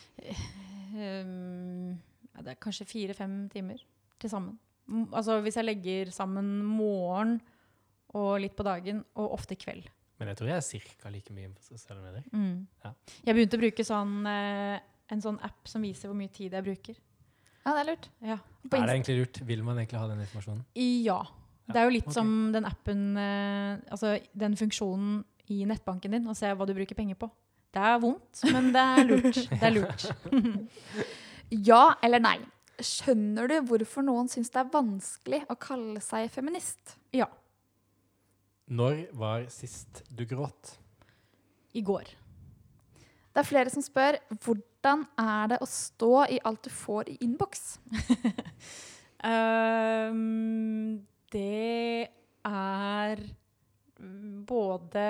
Um, 0.99 1.93
ja, 2.33 2.45
det 2.45 2.55
er 2.55 2.63
kanskje 2.63 2.89
fire-fem 2.89 3.41
timer 3.53 3.85
til 4.21 4.33
sammen. 4.33 4.57
Altså 5.13 5.37
hvis 5.45 5.59
jeg 5.59 5.69
legger 5.69 6.13
sammen 6.15 6.63
morgen 6.65 7.37
og 8.17 8.39
litt 8.41 8.57
på 8.57 8.65
dagen, 8.65 9.03
og 9.21 9.35
ofte 9.37 9.57
kveld. 9.61 9.89
Men 10.19 10.33
jeg 10.33 10.41
tror 10.41 10.51
jeg 10.51 10.59
er 10.59 10.95
ca. 11.03 11.11
like 11.15 11.35
mye 11.35 11.51
på 11.55 11.63
sosiale 11.63 12.03
medier. 12.03 12.25
Mm. 12.33 12.67
Ja. 12.85 12.93
Jeg 13.27 13.37
begynte 13.37 13.59
å 13.59 13.63
bruke 13.63 13.87
sånn, 13.87 14.15
eh, 14.27 14.79
en 15.15 15.23
sånn 15.25 15.39
app 15.47 15.71
som 15.71 15.85
viser 15.87 16.11
hvor 16.11 16.19
mye 16.19 16.33
tid 16.35 16.57
jeg 16.57 16.67
bruker. 16.67 16.99
Ja, 17.65 17.75
det 17.75 17.81
er 17.81 17.89
lurt. 17.91 18.09
Ja. 18.25 18.39
På 18.69 18.79
Er 18.79 18.87
det 18.89 18.97
egentlig 18.97 19.19
lurt? 19.21 19.41
Vil 19.47 19.63
man 19.63 19.79
egentlig 19.79 20.01
ha 20.01 20.09
den 20.09 20.25
informasjonen? 20.25 20.65
ja. 21.05 21.21
Ja, 21.69 21.75
Det 21.75 21.81
er 21.81 21.85
jo 21.85 21.93
litt 21.93 22.07
okay. 22.07 22.15
som 22.17 22.53
den 22.55 22.65
appen 22.65 23.01
eh, 23.21 23.77
Altså 23.93 24.15
den 24.33 24.55
funksjonen 24.57 25.19
i 25.53 25.67
nettbanken 25.69 26.13
din, 26.13 26.29
å 26.29 26.37
se 26.37 26.49
hva 26.49 26.67
du 26.67 26.73
bruker 26.73 26.97
penger 26.97 27.17
på. 27.21 27.29
Det 27.73 27.81
er 27.85 27.99
vondt, 28.01 28.41
men 28.53 28.71
det 28.73 28.85
er 28.85 29.05
lurt. 29.09 29.41
Det 29.49 29.63
er 29.63 29.75
lurt. 29.77 30.09
Ja 31.49 31.95
eller 32.05 32.21
nei? 32.21 32.37
Skjønner 32.85 33.49
du 33.49 33.55
hvorfor 33.71 34.05
noen 34.05 34.29
syns 34.29 34.53
det 34.53 34.61
er 34.61 34.69
vanskelig 34.69 35.39
å 35.49 35.57
kalle 35.59 36.03
seg 36.05 36.29
feminist? 36.31 36.99
Ja. 37.17 37.27
Når 38.69 39.07
var 39.17 39.47
sist 39.53 40.03
du 40.13 40.27
gråt? 40.29 40.75
I 41.73 41.81
går. 41.85 42.11
Det 43.33 43.41
er 43.41 43.49
flere 43.49 43.71
som 43.73 43.85
spør 43.85 44.19
hvordan 44.45 45.05
er 45.21 45.53
det 45.55 45.59
å 45.63 45.69
stå 45.69 46.13
i 46.35 46.41
alt 46.49 46.65
du 46.67 46.71
får 46.73 47.09
i 47.13 47.19
innboks? 47.25 47.79
um, 49.25 50.99
det 51.35 52.09
er 52.49 53.25
både 54.49 55.07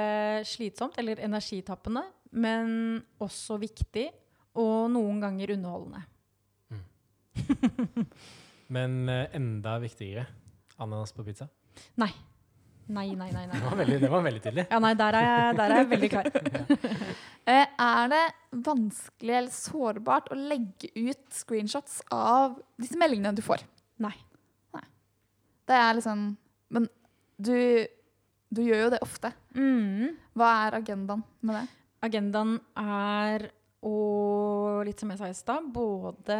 slitsomt, 0.48 0.98
eller 0.98 1.20
energitappende, 1.22 2.02
men 2.30 3.02
også 3.22 3.58
viktig, 3.60 4.08
og 4.58 4.88
noen 4.94 5.20
ganger 5.22 5.54
underholdende. 5.54 6.02
Men 8.74 9.08
eh, 9.08 9.28
enda 9.38 9.78
viktigere 9.80 10.26
ananas 10.82 11.14
på 11.16 11.24
pizza. 11.24 11.46
Nei. 12.00 12.10
Nei, 12.88 13.10
nei, 13.18 13.28
nei. 13.34 13.44
Det 13.52 13.60
var 13.64 13.76
veldig, 13.76 13.96
det 14.00 14.10
var 14.12 14.22
veldig 14.24 14.40
tydelig. 14.44 14.64
Ja, 14.70 14.78
nei, 14.80 14.92
der 14.96 15.16
er 15.18 15.26
jeg, 15.26 15.56
der 15.58 15.72
er 15.74 15.82
jeg 15.82 15.90
veldig 15.94 16.12
klar. 16.14 16.30
Eh, 17.48 17.64
er 17.80 18.10
det 18.12 18.24
vanskelig 18.66 19.32
eller 19.38 19.52
sårbart 19.54 20.26
å 20.34 20.36
legge 20.36 20.90
ut 20.92 21.30
screenshots 21.32 22.02
av 22.12 22.58
disse 22.76 22.98
meldingene 23.00 23.32
du 23.38 23.40
får? 23.40 23.62
Nei. 24.04 24.12
Det 25.64 25.78
er 25.78 25.96
liksom 25.96 26.26
Men 26.76 26.90
du, 27.40 27.56
du 28.52 28.60
gjør 28.66 28.82
jo 28.82 28.90
det 28.92 29.00
ofte. 29.00 29.32
Mm. 29.56 30.12
Hva 30.36 30.50
er 30.66 30.76
agendaen 30.82 31.24
med 31.40 31.56
det? 31.56 31.64
Agendaen 32.04 32.52
er 32.84 33.48
å, 33.80 33.96
litt 34.84 35.00
som 35.00 35.16
jeg 35.16 35.22
sa 35.22 35.32
i 35.32 35.40
stad, 35.40 35.72
både 35.72 36.38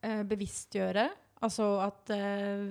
eh, 0.00 0.24
bevisstgjøre 0.24 1.10
Altså 1.44 1.66
at 1.84 2.12
eh, 2.16 2.64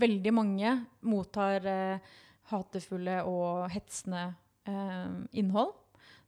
veldig 0.00 0.32
mange 0.36 0.74
mottar 1.08 1.64
eh, 1.64 2.16
hatefulle 2.50 3.20
og 3.28 3.68
hetsende 3.72 4.26
eh, 4.68 5.14
innhold. 5.40 5.72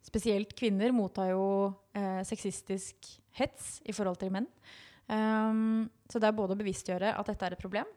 Spesielt 0.03 0.55
kvinner 0.59 0.95
mottar 0.95 1.31
jo 1.31 1.45
eh, 1.95 2.23
sexistisk 2.27 3.07
hets 3.39 3.77
i 3.87 3.95
forhold 3.95 4.19
til 4.21 4.33
menn. 4.35 4.49
Um, 5.07 5.91
så 6.09 6.21
det 6.23 6.31
er 6.31 6.37
både 6.37 6.55
å 6.55 6.61
bevisstgjøre 6.61 7.13
at 7.19 7.29
dette 7.29 7.47
er 7.47 7.57
et 7.57 7.63
problem, 7.63 7.89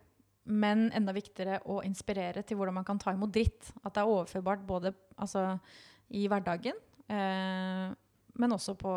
men 0.46 0.90
enda 0.94 1.14
viktigere 1.16 1.62
å 1.72 1.80
inspirere 1.86 2.44
til 2.46 2.60
hvordan 2.60 2.80
man 2.80 2.88
kan 2.88 3.00
ta 3.02 3.14
imot 3.16 3.34
dritt. 3.34 3.72
At 3.82 3.96
det 3.96 4.04
er 4.04 4.12
overførbart 4.12 4.66
både 4.68 4.94
altså, 5.18 5.56
i 6.14 6.26
hverdagen, 6.30 6.78
eh, 7.10 7.88
men 8.36 8.56
også 8.58 8.76
på, 8.78 8.94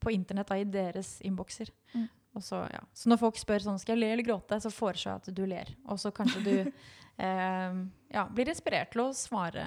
på 0.00 0.14
internett, 0.14 0.50
da, 0.50 0.58
i 0.58 0.66
deres 0.66 1.18
innbokser. 1.26 1.70
Mm. 1.94 2.08
Og 2.38 2.44
så, 2.44 2.62
ja. 2.70 2.80
så 2.94 3.10
når 3.10 3.18
folk 3.18 3.38
spør 3.40 3.64
sånn, 3.64 3.80
skal 3.82 3.96
jeg 3.96 4.04
le 4.04 4.14
eller 4.14 4.26
gråte, 4.26 4.60
så 4.62 4.70
foreslår 4.70 5.16
jeg 5.16 5.22
at 5.22 5.30
du 5.34 5.44
ler. 5.50 5.70
Og 5.90 5.98
så 5.98 6.12
kanskje 6.14 6.42
du 6.44 6.54
eh, 7.26 7.78
ja, 8.14 8.26
blir 8.30 8.52
inspirert 8.52 8.92
til 8.94 9.08
å 9.08 9.12
svare, 9.16 9.66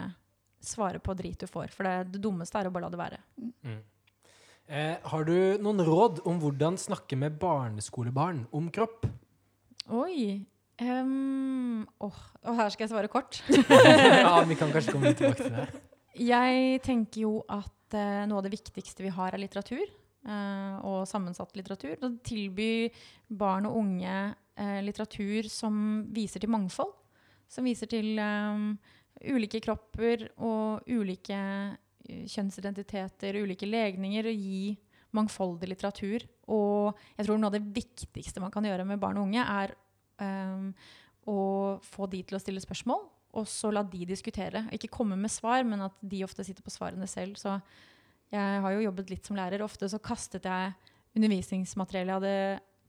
svare 0.63 1.01
på 1.03 1.15
drit 1.19 1.43
du 1.43 1.49
får. 1.51 1.73
For 1.75 1.87
det, 1.87 2.13
det 2.15 2.21
dummeste 2.23 2.61
er 2.61 2.69
å 2.69 2.73
bare 2.73 2.87
la 2.87 2.93
det 2.93 3.01
være. 3.01 3.19
Mm. 3.67 3.81
Eh, 4.71 4.95
har 5.11 5.27
du 5.27 5.35
noen 5.59 5.83
råd 5.83 6.23
om 6.31 6.39
hvordan 6.39 6.79
snakke 6.79 7.19
med 7.19 7.35
barneskolebarn 7.41 8.45
om 8.55 8.71
kropp? 8.71 9.03
Oi. 9.91 10.45
Um, 10.81 11.83
oh, 12.01 12.15
og 12.47 12.55
her 12.57 12.71
skal 12.73 12.87
jeg 12.87 12.93
svare 12.93 13.11
kort. 13.11 13.41
ja, 14.23 14.37
vi 14.47 14.55
kan 14.57 14.71
kanskje 14.71 14.95
komme 14.95 15.11
litt 15.11 15.19
tilbake 15.19 15.43
til 15.43 15.57
det. 15.59 15.67
Jeg 16.21 16.79
tenker 16.87 17.25
jo 17.25 17.33
at 17.51 17.97
eh, 17.99 18.23
noe 18.29 18.39
av 18.39 18.47
det 18.47 18.55
viktigste 18.55 19.03
vi 19.03 19.11
har, 19.11 19.35
er 19.35 19.43
litteratur. 19.43 19.83
Eh, 20.27 20.75
og 20.87 21.03
sammensatt 21.09 21.55
litteratur. 21.57 21.97
Og 22.05 22.19
tilby 22.27 22.89
barn 23.27 23.67
og 23.69 23.77
unge 23.81 24.15
eh, 24.55 24.79
litteratur 24.85 25.49
som 25.51 25.75
viser 26.13 26.43
til 26.43 26.51
mangfold. 26.53 26.93
Som 27.51 27.67
viser 27.67 27.91
til 27.91 28.19
eh, 28.21 28.65
ulike 29.31 29.61
kropper 29.63 30.29
og 30.41 30.87
ulike 30.89 31.41
kjønnsidentiteter, 32.07 33.37
ulike 33.43 33.69
legninger. 33.69 34.31
Og 34.31 34.47
gi 34.47 34.75
mangfoldig 35.15 35.67
litteratur. 35.67 36.25
Og 36.51 36.99
jeg 37.17 37.27
tror 37.27 37.39
noe 37.39 37.51
av 37.51 37.57
det 37.57 37.65
viktigste 37.75 38.43
man 38.43 38.53
kan 38.53 38.65
gjøre 38.65 38.87
med 38.87 39.01
barn 39.01 39.19
og 39.19 39.27
unge, 39.27 39.43
er 39.43 39.75
eh, 40.23 40.91
å 41.31 41.41
få 41.85 42.07
de 42.11 42.23
til 42.25 42.39
å 42.39 42.43
stille 42.43 42.63
spørsmål 42.63 43.09
og 43.37 43.47
så 43.47 43.71
la 43.71 43.83
de 43.87 44.05
diskutere. 44.07 44.65
Ikke 44.75 44.91
komme 44.91 45.17
med 45.19 45.31
svar, 45.31 45.63
men 45.67 45.85
at 45.85 45.95
de 46.03 46.23
ofte 46.25 46.43
sitter 46.43 46.65
på 46.65 46.73
svarene 46.73 47.07
selv. 47.07 47.37
Så 47.39 47.55
jeg 48.31 48.63
har 48.63 48.75
jo 48.75 48.83
jobbet 48.85 49.11
litt 49.11 49.27
som 49.27 49.37
lærer. 49.37 49.63
Ofte 49.65 49.89
så 49.91 49.99
kastet 50.03 50.47
jeg 50.47 50.75
undervisningsmateriell 51.17 52.11
jeg 52.11 52.19
hadde 52.21 52.35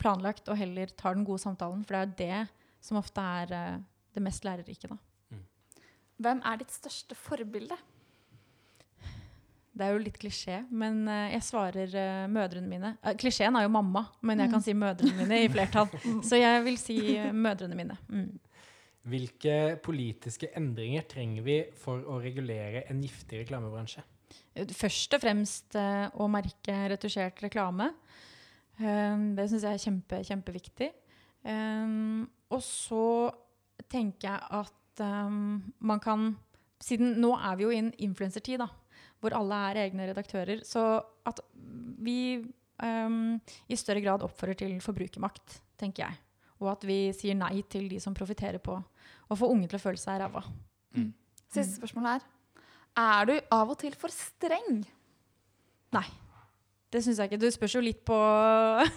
planlagt, 0.03 0.49
og 0.51 0.59
heller 0.59 0.91
tar 0.99 1.17
den 1.17 1.27
gode 1.27 1.43
samtalen. 1.43 1.83
For 1.87 1.95
det 1.95 2.03
er 2.03 2.07
jo 2.07 2.19
det 2.21 2.85
som 2.87 2.99
ofte 2.99 3.23
er 3.23 3.57
eh, 3.57 3.81
det 4.15 4.23
mest 4.23 4.47
lærerike. 4.47 4.91
Da. 4.91 4.99
Hvem 6.23 6.43
er 6.47 6.61
ditt 6.61 6.75
største 6.75 7.19
forbilde? 7.19 7.79
Det 9.73 9.87
er 9.87 9.95
jo 9.95 10.03
litt 10.05 10.19
klisjé, 10.21 10.59
men 10.69 11.07
eh, 11.09 11.33
jeg 11.33 11.47
svarer 11.47 11.95
uh, 11.97 12.29
mødrene 12.31 12.69
mine. 12.69 12.91
Uh, 13.01 13.15
Klisjeen 13.17 13.57
er 13.57 13.65
jo 13.65 13.73
mamma, 13.73 14.05
men 14.21 14.43
jeg 14.45 14.53
kan 14.53 14.65
si 14.65 14.75
mødrene 14.77 15.17
mine 15.17 15.39
i 15.47 15.49
flertall. 15.49 15.89
Så 16.29 16.37
jeg 16.37 16.61
vil 16.67 16.77
si 16.81 16.99
uh, 17.17 17.31
mødrene 17.33 17.79
mine. 17.79 17.97
Mm. 18.13 18.35
Hvilke 19.09 19.55
politiske 19.83 20.53
endringer 20.61 21.07
trenger 21.09 21.47
vi 21.47 21.57
for 21.81 22.05
å 22.05 22.21
regulere 22.23 22.85
en 22.93 23.01
giftig 23.03 23.41
reklamebransje? 23.47 24.05
Først 24.53 25.15
og 25.17 25.23
fremst 25.23 25.77
eh, 25.81 26.09
å 26.21 26.29
merke 26.31 26.75
retusjert 26.93 27.41
reklame. 27.45 27.89
Um, 28.83 29.33
det 29.37 29.47
syns 29.49 29.65
jeg 29.65 29.79
er 29.79 29.83
kjempe, 29.83 30.21
kjempeviktig. 30.27 30.91
Um, 31.47 32.25
og 32.53 32.61
så 32.65 33.05
tenker 33.91 34.29
jeg 34.29 34.49
at 34.63 35.03
um, 35.03 35.61
man 35.83 36.03
kan 36.03 36.33
Siden 36.83 37.21
nå 37.23 37.29
er 37.39 37.55
vi 37.55 37.63
jo 37.63 37.69
i 37.71 37.77
en 37.79 37.93
influensertid, 38.03 38.59
da, 38.59 38.67
hvor 39.23 39.37
alle 39.39 39.55
er 39.69 39.79
egne 39.85 40.09
redaktører. 40.09 40.65
Så 40.67 40.81
at 41.31 41.39
vi 42.03 42.43
um, 42.83 43.37
i 43.71 43.79
større 43.79 44.03
grad 44.03 44.25
oppfører 44.27 44.59
til 44.59 44.75
forbrukermakt, 44.83 45.61
tenker 45.79 46.09
jeg. 46.09 46.19
Og 46.59 46.73
at 46.73 46.83
vi 46.89 46.97
sier 47.15 47.39
nei 47.39 47.63
til 47.71 47.87
de 47.87 48.01
som 48.03 48.19
profitterer 48.19 48.59
på 48.59 48.75
å 48.75 49.39
få 49.39 49.53
unge 49.55 49.71
til 49.71 49.79
å 49.79 49.85
føle 49.85 50.03
seg 50.03 50.25
ræva. 50.25 50.43
Siste 51.47 51.79
spørsmål 51.79 52.11
her. 52.17 52.27
Er 52.99 53.29
du 53.29 53.37
av 53.55 53.71
og 53.73 53.79
til 53.81 53.95
for 53.99 54.13
streng? 54.13 54.83
Nei. 55.97 56.09
Det 56.93 57.01
syns 57.01 57.23
jeg 57.23 57.31
ikke. 57.31 57.41
Du 57.41 57.49
spørs 57.49 57.75
jo 57.79 57.81
litt 57.81 58.03
på 58.05 58.17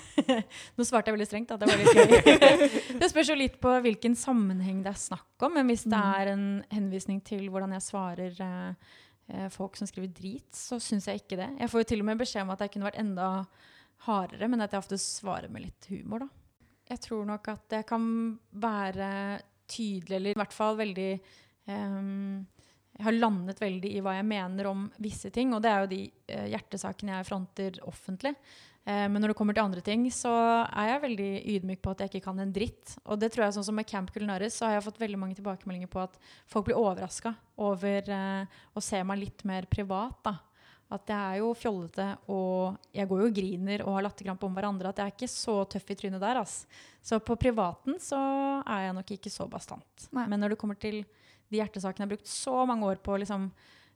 Nå 0.75 0.83
svarte 0.83 1.07
jeg 1.07 1.15
veldig 1.15 1.27
strengt. 1.29 1.53
Da. 1.53 1.55
Det 1.61 1.69
var 1.69 1.79
litt 1.79 2.27
gøy. 2.27 2.65
det 3.01 3.09
spørs 3.11 3.31
jo 3.31 3.37
litt 3.39 3.55
på 3.63 3.71
hvilken 3.85 4.17
sammenheng 4.19 4.81
det 4.83 4.91
er 4.91 4.99
snakk 4.99 5.47
om. 5.47 5.55
Men 5.55 5.71
hvis 5.71 5.85
det 5.87 6.01
er 6.19 6.33
en 6.33 6.47
henvisning 6.75 7.21
til 7.23 7.47
hvordan 7.53 7.77
jeg 7.77 7.85
svarer 7.85 8.41
eh, 8.43 8.97
eh, 9.31 9.47
folk 9.53 9.79
som 9.79 9.87
skriver 9.87 10.11
drit, 10.11 10.49
så 10.51 10.81
syns 10.83 11.07
jeg 11.07 11.23
ikke 11.23 11.39
det. 11.39 11.53
Jeg 11.63 11.71
får 11.71 11.85
jo 11.85 11.89
til 11.93 12.03
og 12.03 12.09
med 12.09 12.19
beskjed 12.19 12.43
om 12.43 12.51
at 12.57 12.65
jeg 12.65 12.75
kunne 12.75 12.89
vært 12.89 12.99
enda 13.05 13.29
hardere, 14.09 14.49
men 14.51 14.65
at 14.65 14.75
jeg 14.75 14.83
ofte 14.83 14.99
svarer 14.99 15.47
med 15.51 15.69
litt 15.69 15.87
humor, 15.93 16.25
da. 16.25 16.29
Jeg 16.91 17.01
tror 17.01 17.23
nok 17.25 17.47
at 17.49 17.79
jeg 17.79 17.87
kan 17.89 18.03
være 18.61 19.07
tydelig, 19.71 20.19
eller 20.19 20.35
i 20.35 20.37
hvert 20.37 20.53
fall 20.53 20.75
veldig 20.77 21.07
ehm, 21.73 22.43
jeg 22.95 23.03
har 23.09 23.17
landet 23.17 23.59
veldig 23.59 23.89
i 23.91 24.01
hva 24.03 24.13
jeg 24.15 24.27
mener 24.29 24.69
om 24.69 24.85
visse 25.03 25.31
ting, 25.33 25.51
og 25.53 25.63
det 25.63 25.71
er 25.71 25.83
jo 25.83 25.91
de 25.91 25.99
eh, 26.31 26.47
hjertesakene 26.53 27.17
jeg 27.17 27.27
fronter 27.27 27.79
offentlig. 27.89 28.31
Eh, 28.85 29.07
men 29.11 29.19
når 29.19 29.33
det 29.33 29.37
kommer 29.39 29.57
til 29.57 29.65
andre 29.65 29.83
ting, 29.83 30.05
så 30.13 30.31
er 30.69 30.93
jeg 30.93 31.03
veldig 31.03 31.29
ydmyk 31.55 31.81
på 31.83 31.91
at 31.91 32.03
jeg 32.03 32.13
ikke 32.13 32.27
kan 32.29 32.39
en 32.39 32.53
dritt. 32.55 32.95
Og 33.03 33.19
det 33.19 33.33
tror 33.33 33.47
jeg 33.47 33.57
sånn 33.57 33.67
som 33.67 33.75
med 33.75 33.89
Camp 33.89 34.13
Culinaris, 34.15 34.55
så 34.59 34.69
har 34.69 34.77
jeg 34.77 34.85
fått 34.87 35.01
veldig 35.01 35.19
mange 35.19 35.35
tilbakemeldinger 35.39 35.91
på 35.91 36.05
at 36.05 36.15
folk 36.51 36.69
blir 36.69 36.79
overraska 36.79 37.33
over 37.65 38.11
eh, 38.15 38.59
å 38.71 38.83
se 38.83 39.01
meg 39.03 39.23
litt 39.25 39.43
mer 39.49 39.67
privat, 39.71 40.21
da. 40.23 40.37
At 40.95 41.09
jeg 41.09 41.17
er 41.17 41.39
jo 41.41 41.49
fjollete, 41.57 42.05
og 42.29 42.91
jeg 42.93 43.09
går 43.09 43.23
jo 43.23 43.27
og 43.31 43.35
griner 43.35 43.83
og 43.87 43.95
har 43.97 44.05
latterkrampe 44.05 44.45
om 44.45 44.53
hverandre. 44.53 44.91
At 44.93 45.01
jeg 45.01 45.09
er 45.09 45.15
ikke 45.15 45.31
så 45.33 45.55
tøff 45.65 45.89
i 45.89 45.97
trynet 45.97 46.21
der. 46.21 46.37
ass. 46.43 46.59
Så 47.01 47.17
på 47.25 47.35
privaten 47.41 47.97
så 47.99 48.19
er 48.61 48.85
jeg 48.85 48.97
nok 48.99 49.13
ikke 49.17 49.33
så 49.33 49.49
bastant. 49.49 50.05
Nei. 50.13 50.27
Men 50.29 50.45
når 50.45 50.53
det 50.53 50.59
kommer 50.61 50.77
til 50.77 51.01
de 51.51 51.61
hjertesakene 51.61 52.03
jeg 52.03 52.09
har 52.09 52.15
brukt 52.15 52.31
så 52.31 52.65
mange 52.67 52.89
år 52.89 53.01
på 53.03 53.15
å 53.15 53.19
liksom 53.21 53.49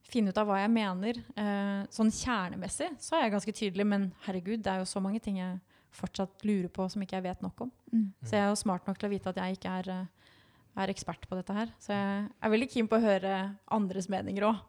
finne 0.10 0.32
ut 0.32 0.40
av 0.42 0.48
hva 0.50 0.60
jeg 0.62 0.72
mener, 0.74 1.20
eh, 1.38 1.82
sånn 1.94 2.12
kjernemessig, 2.14 2.90
så 3.02 3.18
er 3.18 3.26
jeg 3.26 3.36
ganske 3.36 3.56
tydelig. 3.56 3.86
Men 3.86 4.08
herregud, 4.26 4.64
det 4.64 4.72
er 4.72 4.82
jo 4.82 4.90
så 4.90 5.02
mange 5.04 5.22
ting 5.24 5.38
jeg 5.42 5.60
fortsatt 6.00 6.46
lurer 6.46 6.70
på 6.74 6.86
som 6.90 7.04
ikke 7.04 7.18
jeg 7.18 7.28
vet 7.28 7.44
nok 7.46 7.66
om. 7.66 7.72
Mm. 7.92 8.08
Så 8.24 8.38
jeg 8.38 8.46
er 8.46 8.50
jo 8.52 8.62
smart 8.62 8.88
nok 8.88 8.98
til 9.00 9.10
å 9.10 9.14
vite 9.14 9.32
at 9.32 9.42
jeg 9.42 9.58
ikke 9.58 9.76
er, 9.82 9.92
eh, 9.94 10.82
er 10.84 10.94
ekspert 10.94 11.28
på 11.30 11.38
dette 11.38 11.54
her. 11.54 11.72
Så 11.82 11.94
jeg 11.94 12.28
er 12.42 12.54
veldig 12.56 12.72
keen 12.72 12.90
på 12.90 12.98
å 12.98 13.06
høre 13.06 13.56
andres 13.70 14.10
meninger 14.10 14.50
òg. 14.50 14.62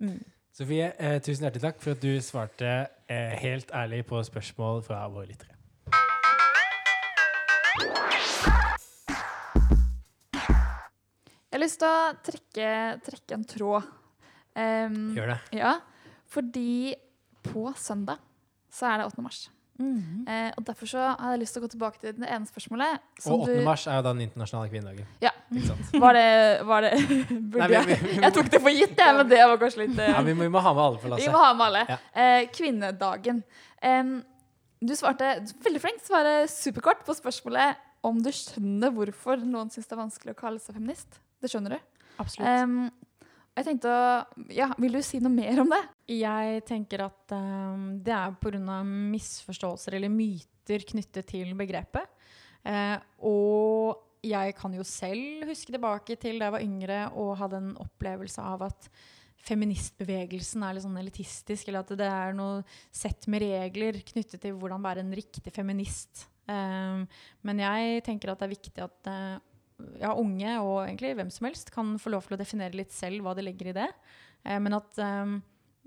Mm. 0.00 0.24
Sofie, 0.54 0.92
eh, 0.98 1.18
tusen 1.20 1.46
hjertelig 1.46 1.62
takk 1.62 1.80
for 1.82 1.94
at 1.94 2.02
du 2.02 2.18
svarte 2.22 2.88
eh, 3.08 3.34
helt 3.42 3.70
ærlig 3.70 4.04
på 4.06 4.22
spørsmål 4.26 4.82
fra 4.86 5.04
våre 5.08 5.30
lyttere. 5.30 5.54
Jeg 11.58 11.64
har 11.64 11.66
lyst 11.66 11.80
til 11.82 11.90
å 11.90 12.10
trekke, 12.22 12.66
trekke 13.02 13.34
en 13.34 13.44
tråd. 13.50 13.86
Um, 14.54 14.98
Gjør 15.16 15.32
det. 15.32 15.38
ja, 15.58 15.72
fordi 16.30 16.94
på 17.42 17.64
søndag 17.74 18.20
så 18.70 18.86
er 18.92 19.00
det 19.00 19.06
8. 19.08 19.22
mars. 19.24 19.40
Mm. 19.78 20.22
Eh, 20.26 20.52
og 20.58 20.62
derfor 20.66 20.86
så 20.90 21.02
har 21.18 21.32
jeg 21.34 21.40
lyst 21.42 21.54
til 21.56 21.62
å 21.62 21.64
gå 21.66 21.70
tilbake 21.72 21.98
til 22.02 22.14
det 22.14 22.28
ene 22.30 22.46
spørsmålet. 22.46 23.02
som 23.18 23.34
Og 23.34 23.42
8. 23.48 23.56
du- 23.58 23.64
mars 23.66 23.86
er 23.90 23.98
jo 23.98 24.04
da 24.06 24.12
den 24.14 24.22
internasjonale 24.28 24.70
kvinnedagen. 24.70 25.10
Ja. 25.20 25.30
Var 26.04 26.14
det, 26.14 26.64
var 26.66 26.82
det 26.86 26.92
Burde 27.50 27.58
Nei, 27.58 27.68
vi- 27.68 27.74
jeg 27.74 27.86
vi- 27.86 28.06
vi- 28.06 28.22
Jeg 28.22 28.34
tok 28.38 28.50
det 28.54 28.60
for 28.62 28.70
gitt, 28.70 28.96
jeg, 29.02 29.16
men 29.18 29.28
det 29.28 29.38
var 29.50 29.58
kanskje 29.58 29.82
litt 29.88 29.98
uh... 29.98 30.08
Ja, 30.14 30.22
vi 30.22 30.34
må, 30.34 30.46
vi 30.46 30.54
må 30.54 30.62
ha 30.62 30.74
med 30.78 30.82
alle 30.84 30.98
på 31.02 31.18
Vi 31.18 31.28
må 31.34 31.42
ha 31.42 31.52
med 31.58 31.66
alle. 31.66 31.84
Ja. 31.90 31.98
Eh, 32.14 32.46
kvinnedagen. 32.54 33.42
Um, 33.82 34.22
du 34.78 34.94
svarte 34.94 35.34
veldig 35.66 35.80
flink, 35.82 36.02
svare 36.06 36.46
superkort 36.46 37.02
på 37.06 37.18
spørsmålet 37.18 37.74
om 38.06 38.22
du 38.22 38.30
skjønner 38.30 38.94
hvorfor 38.94 39.42
noen 39.42 39.72
syns 39.74 39.88
det 39.90 39.96
er 39.98 40.06
vanskelig 40.06 40.36
å 40.36 40.38
kalle 40.38 40.62
seg 40.62 40.76
feminist. 40.78 41.18
Det 41.38 41.50
skjønner 41.50 41.76
du. 41.76 42.00
Absolutt. 42.18 42.64
Um, 42.64 42.88
jeg 43.58 43.66
tenkte 43.66 43.92
Ja, 44.54 44.68
vil 44.78 44.98
du 44.98 45.02
si 45.02 45.20
noe 45.22 45.34
mer 45.34 45.62
om 45.64 45.72
det? 45.72 45.80
Jeg 46.18 46.62
tenker 46.68 47.06
at 47.08 47.34
um, 47.34 47.98
det 48.04 48.14
er 48.14 48.36
pga. 48.38 48.82
misforståelser 48.86 49.98
eller 49.98 50.12
myter 50.12 50.84
knyttet 50.88 51.30
til 51.34 51.54
begrepet. 51.58 52.06
Uh, 52.66 52.98
og 53.30 54.04
jeg 54.26 54.54
kan 54.58 54.74
jo 54.74 54.84
selv 54.86 55.46
huske 55.48 55.72
tilbake 55.72 56.18
til 56.20 56.40
da 56.40 56.48
jeg 56.48 56.56
var 56.56 56.64
yngre 56.64 56.98
og 57.14 57.36
hadde 57.38 57.60
en 57.62 57.76
opplevelse 57.82 58.42
av 58.42 58.66
at 58.66 58.90
feministbevegelsen 59.46 60.64
er 60.66 60.74
litt 60.74 60.84
sånn 60.84 60.98
elitistisk, 60.98 61.68
eller 61.68 61.84
at 61.84 61.92
det 61.98 62.08
er 62.10 62.34
noe 62.36 62.64
sett 62.94 63.28
med 63.30 63.44
regler 63.44 64.00
knyttet 64.06 64.42
til 64.42 64.56
hvordan 64.58 64.82
være 64.84 65.04
en 65.04 65.14
riktig 65.14 65.54
feminist. 65.54 66.26
Um, 66.48 67.04
men 67.46 67.62
jeg 67.62 68.02
tenker 68.06 68.32
at 68.32 68.40
det 68.40 68.48
er 68.48 68.54
viktig 68.54 68.82
at 68.82 69.10
eh, 69.12 69.36
ja, 70.00 70.14
unge 70.14 70.56
og 70.62 70.80
egentlig 70.84 71.14
hvem 71.18 71.30
som 71.32 71.48
helst 71.48 71.70
kan 71.74 71.94
få 72.00 72.12
lov 72.14 72.26
til 72.26 72.36
å 72.36 72.40
definere 72.40 72.78
litt 72.78 72.94
selv 72.94 73.24
hva 73.24 73.34
det 73.36 73.46
legger 73.46 73.70
i 73.72 73.76
det. 73.76 73.88
Eh, 74.44 74.58
men 74.62 74.78
at 74.78 74.98
um, 75.02 75.38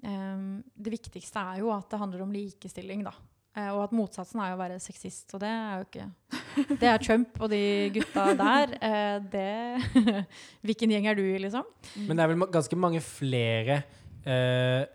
um, 0.05 0.47
det 0.75 0.95
viktigste 0.95 1.43
er 1.53 1.61
jo 1.63 1.73
at 1.75 1.89
det 1.91 1.99
handler 2.01 2.25
om 2.25 2.33
likestilling, 2.35 3.03
da. 3.07 3.15
Eh, 3.51 3.67
og 3.73 3.83
at 3.83 3.95
motsatsen 3.95 4.39
er 4.39 4.53
jo 4.53 4.55
å 4.55 4.61
være 4.61 4.79
sexist. 4.83 5.27
Og 5.35 5.43
det 5.43 5.51
er 5.51 5.81
jo 5.81 5.87
ikke 5.89 6.07
Det 6.81 6.87
er 6.87 7.03
Trump 7.03 7.35
og 7.39 7.51
de 7.51 7.63
gutta 7.95 8.29
der. 8.39 8.77
Eh, 8.79 9.17
det 9.33 10.15
Hvilken 10.67 10.95
gjeng 10.95 11.09
er 11.11 11.19
du 11.19 11.25
i, 11.25 11.39
liksom? 11.43 11.67
Men 12.07 12.15
det 12.15 12.25
er 12.25 12.31
vel 12.31 12.47
ganske 12.51 12.79
mange 12.79 13.03
flere 13.03 13.81
eh, 14.23 14.85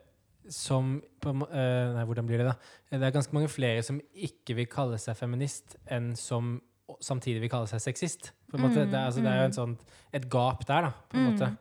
som 0.53 0.97
på, 1.21 1.35
eh, 1.51 1.93
Nei, 1.97 2.07
hvordan 2.09 2.29
blir 2.29 2.41
det, 2.41 2.49
da? 2.49 2.57
Det 2.97 3.03
er 3.03 3.17
ganske 3.19 3.37
mange 3.37 3.51
flere 3.53 3.85
som 3.85 4.01
ikke 4.15 4.57
vil 4.61 4.71
kalle 4.71 5.01
seg 5.03 5.19
feminist, 5.19 5.77
enn 5.93 6.15
som 6.19 6.57
samtidig 7.01 7.45
vil 7.45 7.53
kalle 7.53 7.69
seg 7.71 7.83
sexist. 7.85 8.33
På 8.51 8.59
en 8.59 8.67
måte. 8.67 8.85
Mm, 8.87 8.91
det, 8.93 8.99
er, 8.99 9.13
mm. 9.13 9.23
det 9.23 9.31
er 9.33 9.39
jo 9.41 9.47
en 9.51 9.57
sånn, 9.61 9.79
et 10.15 10.27
gap 10.33 10.67
der, 10.67 10.89
da, 10.89 10.93
på 11.11 11.19
en 11.19 11.25
Mm. 11.27 11.31
måte. 11.33 11.53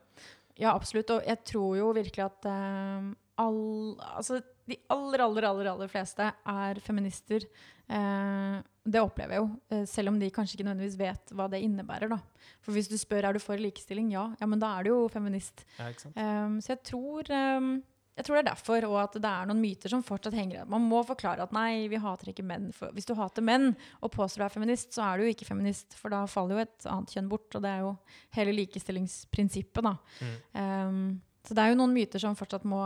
Ja, 0.57 0.73
absolutt. 0.73 1.09
Og 1.11 1.23
jeg 1.27 1.43
tror 1.43 1.77
jo 1.77 1.91
virkelig 1.95 2.23
at 2.23 2.45
eh, 2.47 3.07
all, 3.43 3.97
altså, 4.15 4.39
de 4.65 4.77
aller, 4.89 5.23
aller, 5.25 5.47
aller, 5.49 5.69
aller 5.73 5.89
fleste 5.91 6.29
er 6.31 6.79
feminister. 6.83 7.43
Eh, 7.89 8.61
det 8.85 9.01
opplever 9.01 9.35
jeg 9.35 9.41
jo, 9.43 9.49
eh, 9.73 9.83
selv 9.89 10.13
om 10.13 10.19
de 10.21 10.29
kanskje 10.33 10.55
ikke 10.57 10.67
nødvendigvis 10.67 10.99
vet 10.99 11.33
hva 11.35 11.49
det 11.51 11.61
innebærer. 11.65 12.09
Da. 12.13 12.19
For 12.63 12.71
hvis 12.77 12.87
du 12.89 12.95
spør 13.01 13.27
er 13.27 13.35
du 13.35 13.41
for 13.43 13.59
likestilling, 13.61 14.13
ja, 14.13 14.29
ja 14.39 14.47
men 14.49 14.61
da 14.61 14.71
er 14.77 14.85
du 14.87 14.93
jo 14.93 15.01
feminist. 15.11 15.65
Ja? 15.79 15.91
Um, 16.15 16.61
så 16.61 16.75
jeg 16.75 16.83
tror, 16.87 17.29
um, 17.57 17.75
jeg 18.15 18.23
tror 18.23 18.37
det 18.37 18.41
er 18.45 18.47
derfor, 18.47 18.85
og 18.87 18.97
at 19.01 19.15
det 19.19 19.27
er 19.27 19.47
noen 19.49 19.59
myter 19.59 19.91
som 19.91 20.03
fortsatt 20.05 20.37
henger. 20.37 20.63
Man 20.71 20.85
må 20.87 21.01
forklare 21.03 21.43
at 21.43 21.55
nei, 21.55 21.85
vi 21.91 21.99
hater 21.99 22.29
ikke 22.31 22.45
menn. 22.47 22.69
For 22.75 22.93
hvis 22.95 23.07
du 23.09 23.11
hater 23.19 23.43
menn 23.43 23.73
og 23.99 24.11
påstår 24.13 24.39
du 24.39 24.45
er 24.45 24.53
feminist, 24.53 24.93
så 24.95 25.03
er 25.03 25.17
du 25.17 25.25
jo 25.25 25.33
ikke 25.33 25.47
feminist, 25.49 25.97
for 25.99 26.13
da 26.13 26.21
faller 26.31 26.55
jo 26.55 26.63
et 26.63 26.85
annet 26.87 27.11
kjønn 27.11 27.31
bort. 27.31 27.49
Og 27.51 27.65
det 27.65 27.73
er 27.73 27.81
jo 27.83 27.89
hele 28.37 28.53
likestillingsprinsippet, 28.55 29.83
da. 29.83 29.91
Mm. 30.23 30.37
Um, 30.55 31.01
så 31.45 31.57
det 31.57 31.65
er 31.65 31.73
jo 31.73 31.79
noen 31.81 31.95
myter 31.97 32.23
som 32.23 32.37
fortsatt 32.39 32.63
må, 32.71 32.79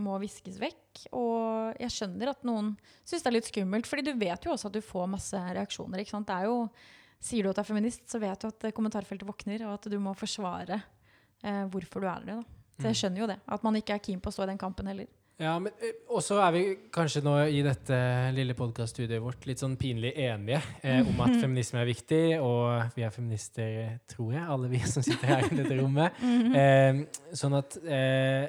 må 0.00 0.14
viskes 0.22 0.56
vekk. 0.62 1.02
Og 1.12 1.76
jeg 1.76 1.94
skjønner 1.98 2.32
at 2.32 2.48
noen 2.48 2.72
syns 3.04 3.20
det 3.26 3.30
er 3.30 3.36
litt 3.36 3.50
skummelt, 3.50 3.90
fordi 3.90 4.06
du 4.08 4.14
vet 4.16 4.48
jo 4.48 4.54
også 4.54 4.70
at 4.70 4.78
du 4.78 4.80
får 4.84 5.12
masse 5.12 5.42
reaksjoner. 5.58 6.00
ikke 6.00 6.14
sant? 6.16 6.30
Det 6.30 6.38
er 6.38 6.48
jo, 6.48 6.64
Sier 7.20 7.44
du 7.44 7.50
at 7.50 7.58
du 7.58 7.60
er 7.60 7.68
feminist, 7.68 8.06
så 8.08 8.16
vet 8.16 8.40
du 8.40 8.46
at 8.48 8.64
kommentarfeltet 8.72 9.28
våkner, 9.28 9.66
og 9.68 9.74
at 9.74 9.90
du 9.92 9.98
må 10.00 10.14
forsvare 10.16 10.78
eh, 11.44 11.66
hvorfor 11.68 12.00
du 12.00 12.06
er 12.08 12.24
det. 12.24 12.36
da. 12.38 12.59
Så 12.80 12.88
jeg 12.88 12.94
Mm. 12.96 13.00
skjønner 13.00 13.20
jo 13.20 13.26
det. 13.30 13.38
At 13.48 13.62
man 13.66 13.74
ikke 13.76 13.94
er 13.94 13.98
keen 14.04 14.20
på 14.20 14.30
å 14.30 14.32
stå 14.34 14.42
i 14.46 14.50
den 14.54 14.58
kampen 14.58 14.86
heller. 14.90 15.06
Ja, 15.40 15.54
men 15.58 15.72
også 16.12 16.36
er 16.44 16.50
vi 16.52 16.62
kanskje 16.92 17.22
nå 17.24 17.32
i 17.48 17.62
dette 17.64 17.96
lille 18.36 18.52
podkaststudioet 18.52 19.22
vårt 19.24 19.46
litt 19.48 19.58
sånn 19.62 19.76
pinlig 19.80 20.12
enige 20.20 20.60
eh, 20.84 21.00
om 21.00 21.20
at 21.24 21.32
feminisme 21.44 21.80
er 21.80 21.88
viktig, 21.88 22.40
og 22.44 22.90
vi 22.94 23.02
er 23.06 23.10
feminister, 23.14 24.00
tror 24.06 24.34
jeg, 24.34 24.42
alle 24.44 24.68
vi 24.68 24.78
som 24.92 25.02
sitter 25.02 25.26
her 25.32 25.46
i 25.48 25.56
dette 25.62 25.78
rommet. 25.80 26.12
Eh, 26.20 27.04
sånn 27.32 27.56
at 27.56 27.78
eh, 27.86 28.48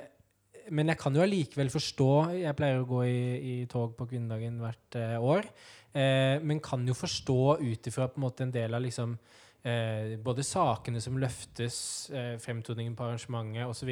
Men 0.72 0.88
jeg 0.92 0.98
kan 1.02 1.16
jo 1.16 1.24
allikevel 1.24 1.70
forstå 1.74 2.10
Jeg 2.38 2.56
pleier 2.56 2.80
å 2.84 2.86
gå 2.88 3.00
i, 3.08 3.22
i 3.40 3.66
tog 3.72 3.96
på 3.98 4.06
kvinnedagen 4.12 4.60
hvert 4.62 4.96
eh, 5.00 5.16
år. 5.20 5.48
Eh, 5.96 6.40
men 6.44 6.60
kan 6.64 6.84
jo 6.88 6.94
forstå 6.96 7.40
ut 7.60 7.88
ifra 7.88 8.08
på 8.08 8.20
en 8.20 8.28
måte 8.28 8.44
en 8.46 8.52
del 8.52 8.74
av 8.78 8.84
liksom 8.84 9.16
eh, 9.64 10.16
både 10.24 10.44
sakene 10.44 11.02
som 11.02 11.18
løftes, 11.22 12.10
eh, 12.14 12.38
fremtoningen 12.42 12.96
på 12.98 13.04
arrangementet 13.08 13.68
osv., 13.70 13.92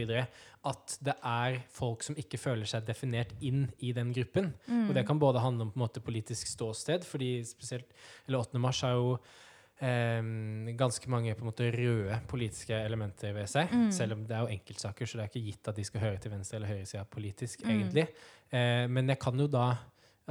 at 0.69 0.95
det 1.05 1.13
er 1.23 1.59
folk 1.71 2.03
som 2.03 2.15
ikke 2.19 2.37
føler 2.41 2.65
seg 2.67 2.83
definert 2.87 3.31
inn 3.41 3.67
i 3.79 3.93
den 3.95 4.11
gruppen. 4.13 4.53
Og 4.89 4.93
det 4.97 5.05
kan 5.07 5.19
både 5.21 5.39
handle 5.39 5.67
om 5.67 5.71
på 5.71 5.79
en 5.79 5.85
måte 5.85 6.01
politisk 6.03 6.47
ståsted, 6.51 7.05
fordi 7.07 7.43
spesielt 7.47 7.93
eller 8.27 8.39
8. 8.43 8.59
mars 8.59 8.81
har 8.81 8.97
jo 8.97 9.13
eh, 9.79 10.19
ganske 10.75 11.07
mange 11.09 11.35
på 11.35 11.45
en 11.45 11.51
måte 11.51 11.69
røde 11.71 12.17
politiske 12.27 12.75
elementer 12.75 13.31
ved 13.37 13.47
seg. 13.47 13.71
Mm. 13.71 13.91
Selv 13.95 14.17
om 14.17 14.25
det 14.27 14.35
er 14.35 14.43
jo 14.43 14.57
enkeltsaker, 14.57 15.07
så 15.07 15.17
det 15.21 15.23
er 15.23 15.31
ikke 15.31 15.45
gitt 15.47 15.71
at 15.71 15.79
de 15.79 15.85
skal 15.87 16.01
høre 16.03 16.19
til 16.19 16.31
venstre 16.35 16.59
eller 16.59 16.73
høyresida 16.73 17.05
politisk, 17.07 17.63
Mm. 17.63 17.69
egentlig. 17.77 18.07
Eh, 18.51 18.87
men 18.91 19.07
jeg 19.07 19.19
kan 19.19 19.39
jo 19.39 19.47
da 19.47 19.77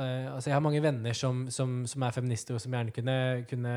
eh, 0.01 0.29
altså 0.33 0.51
Jeg 0.51 0.57
har 0.57 0.65
mange 0.65 0.83
venner 0.83 1.17
som, 1.17 1.45
som, 1.53 1.83
som 1.89 2.05
er 2.07 2.15
feminister, 2.15 2.57
og 2.57 2.63
som 2.63 2.75
gjerne, 2.75 2.95
kunne, 2.95 3.17
kunne, 3.51 3.75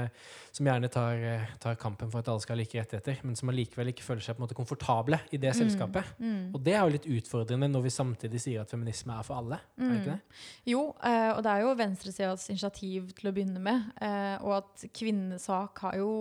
som 0.53 0.67
gjerne 0.69 0.89
tar, 0.93 1.23
eh, 1.27 1.49
tar 1.61 1.79
kampen 1.81 2.11
for 2.11 2.21
at 2.21 2.31
alle 2.31 2.43
skal 2.43 2.55
ha 2.55 2.61
like 2.61 2.79
rettigheter, 2.79 3.21
men 3.27 3.37
som 3.39 3.51
allikevel 3.51 3.91
ikke 3.91 4.05
føler 4.05 4.25
seg 4.25 4.37
på 4.37 4.41
en 4.41 4.45
måte 4.45 4.57
komfortable 4.57 5.21
i 5.31 5.39
det 5.41 5.53
selskapet. 5.57 6.13
Mm. 6.21 6.51
Og 6.55 6.59
det 6.65 6.75
er 6.75 6.85
jo 6.85 6.95
litt 6.95 7.09
utfordrende 7.17 7.71
når 7.71 7.85
vi 7.87 7.93
samtidig 7.95 8.43
sier 8.43 8.63
at 8.63 8.73
feminisme 8.73 9.15
er 9.15 9.27
for 9.27 9.41
alle. 9.41 9.61
Er 9.77 9.87
det 9.87 9.99
ikke 9.99 10.15
det? 10.15 10.41
Jo, 10.71 10.83
uh, 11.03 11.31
og 11.35 11.41
det 11.45 11.53
er 11.53 11.65
jo 11.65 11.75
venstresidas 11.79 12.47
initiativ 12.51 13.11
til 13.17 13.31
å 13.31 13.35
begynne 13.35 13.63
med. 13.63 13.89
Uh, 14.01 14.35
og 14.45 14.57
at 14.61 14.85
kvinnesak 14.97 15.83
har 15.85 15.97
jo 16.01 16.11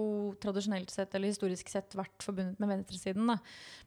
tradisjonelt 0.42 0.92
sett, 0.92 1.14
eller 1.14 1.32
historisk 1.32 1.70
sett, 1.72 1.96
vært 1.98 2.24
forbundet 2.24 2.60
med 2.62 2.72
venstresiden. 2.74 3.30
Da. 3.30 3.38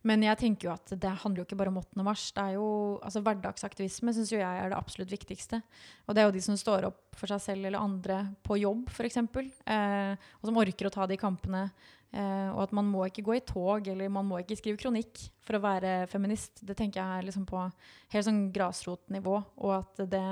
Men 0.04 0.24
jeg 0.26 0.39
tenker 0.39 0.68
jo 0.68 0.74
at 0.74 0.92
det 1.00 1.12
handler 1.22 1.42
jo 1.42 1.46
ikke 1.48 1.58
bare 1.62 1.72
om 1.72 1.80
8. 1.80 2.04
mars. 2.04 2.26
Det 2.36 2.44
er 2.44 2.58
jo, 2.58 2.68
altså 3.00 3.22
Hverdagsaktivisme 3.24 4.12
syns 4.16 4.34
jo 4.34 4.42
jeg 4.42 4.60
er 4.60 4.72
det 4.74 4.78
absolutt 4.78 5.13
viktigste. 5.13 5.62
Og 6.08 6.16
det 6.16 6.24
er 6.24 6.28
jo 6.28 6.36
de 6.36 6.44
som 6.44 6.58
står 6.60 6.89
opp 6.89 7.16
for 7.16 7.32
seg 7.32 7.39
selv 7.46 7.70
eller 7.70 7.80
andre 7.80 8.18
på 8.44 8.58
jobb, 8.60 8.89
f.eks. 8.92 9.22
Eh, 9.24 10.26
og 10.42 10.50
som 10.50 10.60
orker 10.60 10.89
å 10.89 10.94
ta 10.94 11.08
de 11.08 11.20
kampene. 11.20 11.70
Eh, 12.12 12.50
og 12.52 12.66
at 12.66 12.76
man 12.76 12.89
må 12.92 13.08
ikke 13.08 13.24
gå 13.26 13.38
i 13.39 13.46
tog 13.48 13.88
eller 13.89 14.12
man 14.12 14.28
må 14.28 14.42
ikke 14.42 14.60
skrive 14.60 14.82
kronikk 14.82 15.24
for 15.46 15.58
å 15.58 15.63
være 15.63 15.96
feminist. 16.12 16.60
Det 16.62 16.76
tenker 16.78 17.00
jeg 17.00 17.22
er 17.22 17.30
liksom 17.30 17.48
på 17.50 17.63
helt 17.63 18.28
sånn 18.28 18.44
grasrotnivå. 18.54 19.39
Og 19.63 19.74
at 19.80 20.04
det 20.12 20.26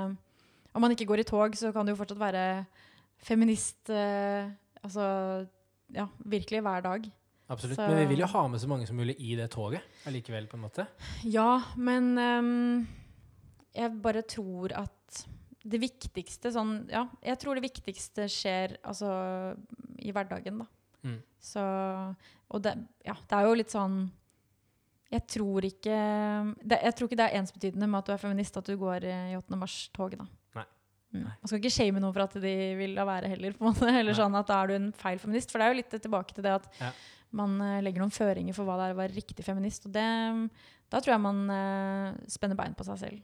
Om 0.72 0.80
man 0.80 0.92
ikke 0.94 1.04
går 1.04 1.20
i 1.20 1.28
tog, 1.28 1.56
så 1.56 1.68
kan 1.72 1.84
du 1.84 1.92
jo 1.92 1.98
fortsatt 1.98 2.20
være 2.20 2.44
feminist 3.20 3.90
eh, 3.92 4.48
altså 4.80 5.04
ja, 5.92 6.06
virkelig 6.24 6.62
hver 6.64 6.84
dag. 6.84 7.10
Absolutt. 7.52 7.76
Så- 7.78 7.86
Men 7.88 7.98
vi 8.02 8.06
vil 8.14 8.22
jo 8.24 8.30
ha 8.32 8.42
med 8.48 8.60
så 8.62 8.68
mange 8.70 8.86
som 8.88 8.96
mulig 8.98 9.16
i 9.20 9.34
det 9.38 9.50
toget 9.52 9.82
allikevel, 10.08 10.48
på 10.48 10.56
en 10.58 10.64
måte. 10.64 10.86
Ja, 11.28 11.60
men 11.76 12.12
um, 12.18 12.88
jeg 13.74 13.92
bare 14.02 14.22
tror 14.24 14.72
at 14.76 15.26
det 15.62 15.78
viktigste 15.78 16.50
sånn 16.50 16.88
Ja, 16.90 17.04
jeg 17.22 17.38
tror 17.38 17.54
det 17.54 17.62
viktigste 17.68 18.24
skjer 18.32 18.78
altså 18.82 19.12
i 20.02 20.10
hverdagen, 20.10 20.58
da. 20.64 20.66
Mm. 21.04 21.20
Så 21.42 21.62
Og 22.50 22.62
det, 22.62 22.74
ja, 23.06 23.14
det 23.14 23.38
er 23.38 23.46
jo 23.46 23.54
litt 23.60 23.70
sånn 23.74 24.10
jeg 25.12 25.26
tror 25.28 25.64
ikke 25.68 25.96
det, 26.64 26.78
Jeg 26.82 26.94
tror 26.96 27.08
ikke 27.08 27.18
det 27.20 27.26
er 27.28 27.38
ensbetydende 27.42 27.88
med 27.88 27.98
at 28.00 28.06
du 28.08 28.12
er 28.14 28.20
feminist 28.22 28.56
at 28.56 28.64
du 28.64 28.76
går 28.80 29.04
i 29.04 29.34
8. 29.36 29.58
mars-toget, 29.60 30.22
da. 30.22 30.26
Nei. 30.56 30.64
Mm. 31.12 31.24
Man 31.26 31.50
skal 31.50 31.58
ikke 31.60 31.70
shame 31.74 32.00
noen 32.00 32.14
for 32.16 32.24
at 32.24 32.36
de 32.40 32.54
vil 32.78 32.94
la 32.96 33.04
være 33.04 33.28
heller, 33.28 33.52
på 33.52 33.60
en 33.66 33.74
måte. 33.74 33.88
Eller 33.92 34.14
Nei. 34.14 34.18
sånn 34.22 34.38
at 34.38 34.48
da 34.48 34.62
er 34.62 34.70
du 34.72 34.74
en 34.78 34.86
feil 34.96 35.20
feminist. 35.20 35.52
For 35.52 35.60
det 35.60 35.66
er 35.68 35.74
jo 35.74 35.80
litt 35.82 35.92
tilbake 36.00 36.32
til 36.38 36.46
det 36.48 36.54
at 36.56 36.70
Ja. 36.80 36.90
Man 37.32 37.54
eh, 37.64 37.78
legger 37.84 38.02
noen 38.04 38.12
føringer 38.14 38.54
for 38.56 38.68
hva 38.68 38.76
det 38.80 38.86
er 38.90 38.94
å 38.96 39.00
være 39.02 39.16
riktig 39.16 39.44
feminist. 39.46 39.86
Og 39.88 39.94
det, 39.94 40.06
da 40.92 41.00
tror 41.00 41.14
jeg 41.16 41.24
man 41.24 41.42
eh, 41.54 42.20
spenner 42.30 42.58
bein 42.58 42.74
på 42.78 42.84
seg 42.88 43.00
selv. 43.00 43.22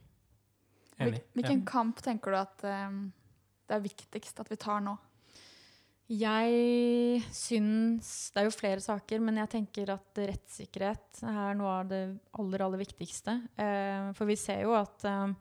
Enig. 0.99 1.21
Hvil- 1.21 1.23
Hvilken 1.39 1.61
kamp 1.69 2.01
tenker 2.03 2.35
du 2.35 2.39
at 2.41 2.65
um, 2.89 3.03
det 3.69 3.77
er 3.77 3.85
viktigst 3.85 4.41
at 4.43 4.49
vi 4.51 4.57
tar 4.59 4.81
nå? 4.83 4.97
Jeg 6.09 7.21
syns 7.37 8.09
Det 8.33 8.41
er 8.41 8.47
jo 8.49 8.55
flere 8.57 8.81
saker, 8.81 9.21
men 9.21 9.37
jeg 9.43 9.51
tenker 9.53 9.91
at 9.93 10.21
rettssikkerhet 10.31 11.21
er 11.29 11.59
noe 11.59 11.75
av 11.83 11.91
det 11.91 12.01
aller, 12.41 12.65
aller 12.65 12.81
viktigste. 12.81 13.35
Eh, 13.61 14.09
for 14.17 14.25
vi 14.31 14.37
ser 14.41 14.63
jo 14.65 14.73
at 14.79 15.05
eh, 15.05 15.35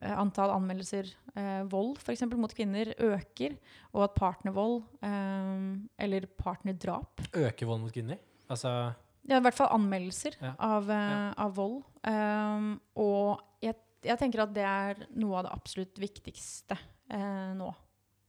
antall 0.00 0.50
anmeldelser 0.56 1.10
eh, 1.36 1.62
vold 1.70 1.98
eksempel 2.14 2.40
mot 2.40 2.52
kvinner 2.54 2.92
øker, 2.98 3.54
og 3.92 4.04
at 4.08 4.14
partnervold, 4.16 4.82
eh, 5.04 6.04
eller 6.04 6.26
partnerdrap 6.38 7.22
Øker 7.34 7.66
vold 7.66 7.80
mot 7.84 7.92
kvinner? 7.94 8.18
Altså 8.50 8.92
Ja, 9.28 9.38
i 9.38 9.40
hvert 9.44 9.54
fall 9.54 9.70
anmeldelser 9.70 10.34
Ja. 10.40 10.54
av, 10.58 10.90
eh, 10.90 11.10
Ja. 11.12 11.32
av 11.38 11.54
vold. 11.54 11.84
Um, 12.04 12.80
og 12.96 13.40
jeg, 13.62 13.76
jeg 14.02 14.18
tenker 14.18 14.42
at 14.42 14.52
det 14.54 14.64
er 14.64 15.06
noe 15.14 15.36
av 15.38 15.44
det 15.44 15.52
absolutt 15.52 15.94
viktigste 15.98 16.76
eh, 17.10 17.54
nå. 17.54 17.72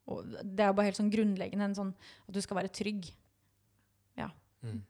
Og 0.08 0.26
det 0.44 0.60
er 0.60 0.74
bare 0.74 0.86
helt 0.92 1.00
sånn 1.00 1.12
grunnleggende 1.12 1.64
en 1.64 1.76
sånn, 1.76 1.94
at 2.28 2.34
du 2.34 2.42
skal 2.42 2.58
være 2.58 2.70
trygg. 2.70 3.12
mm. 4.64 4.82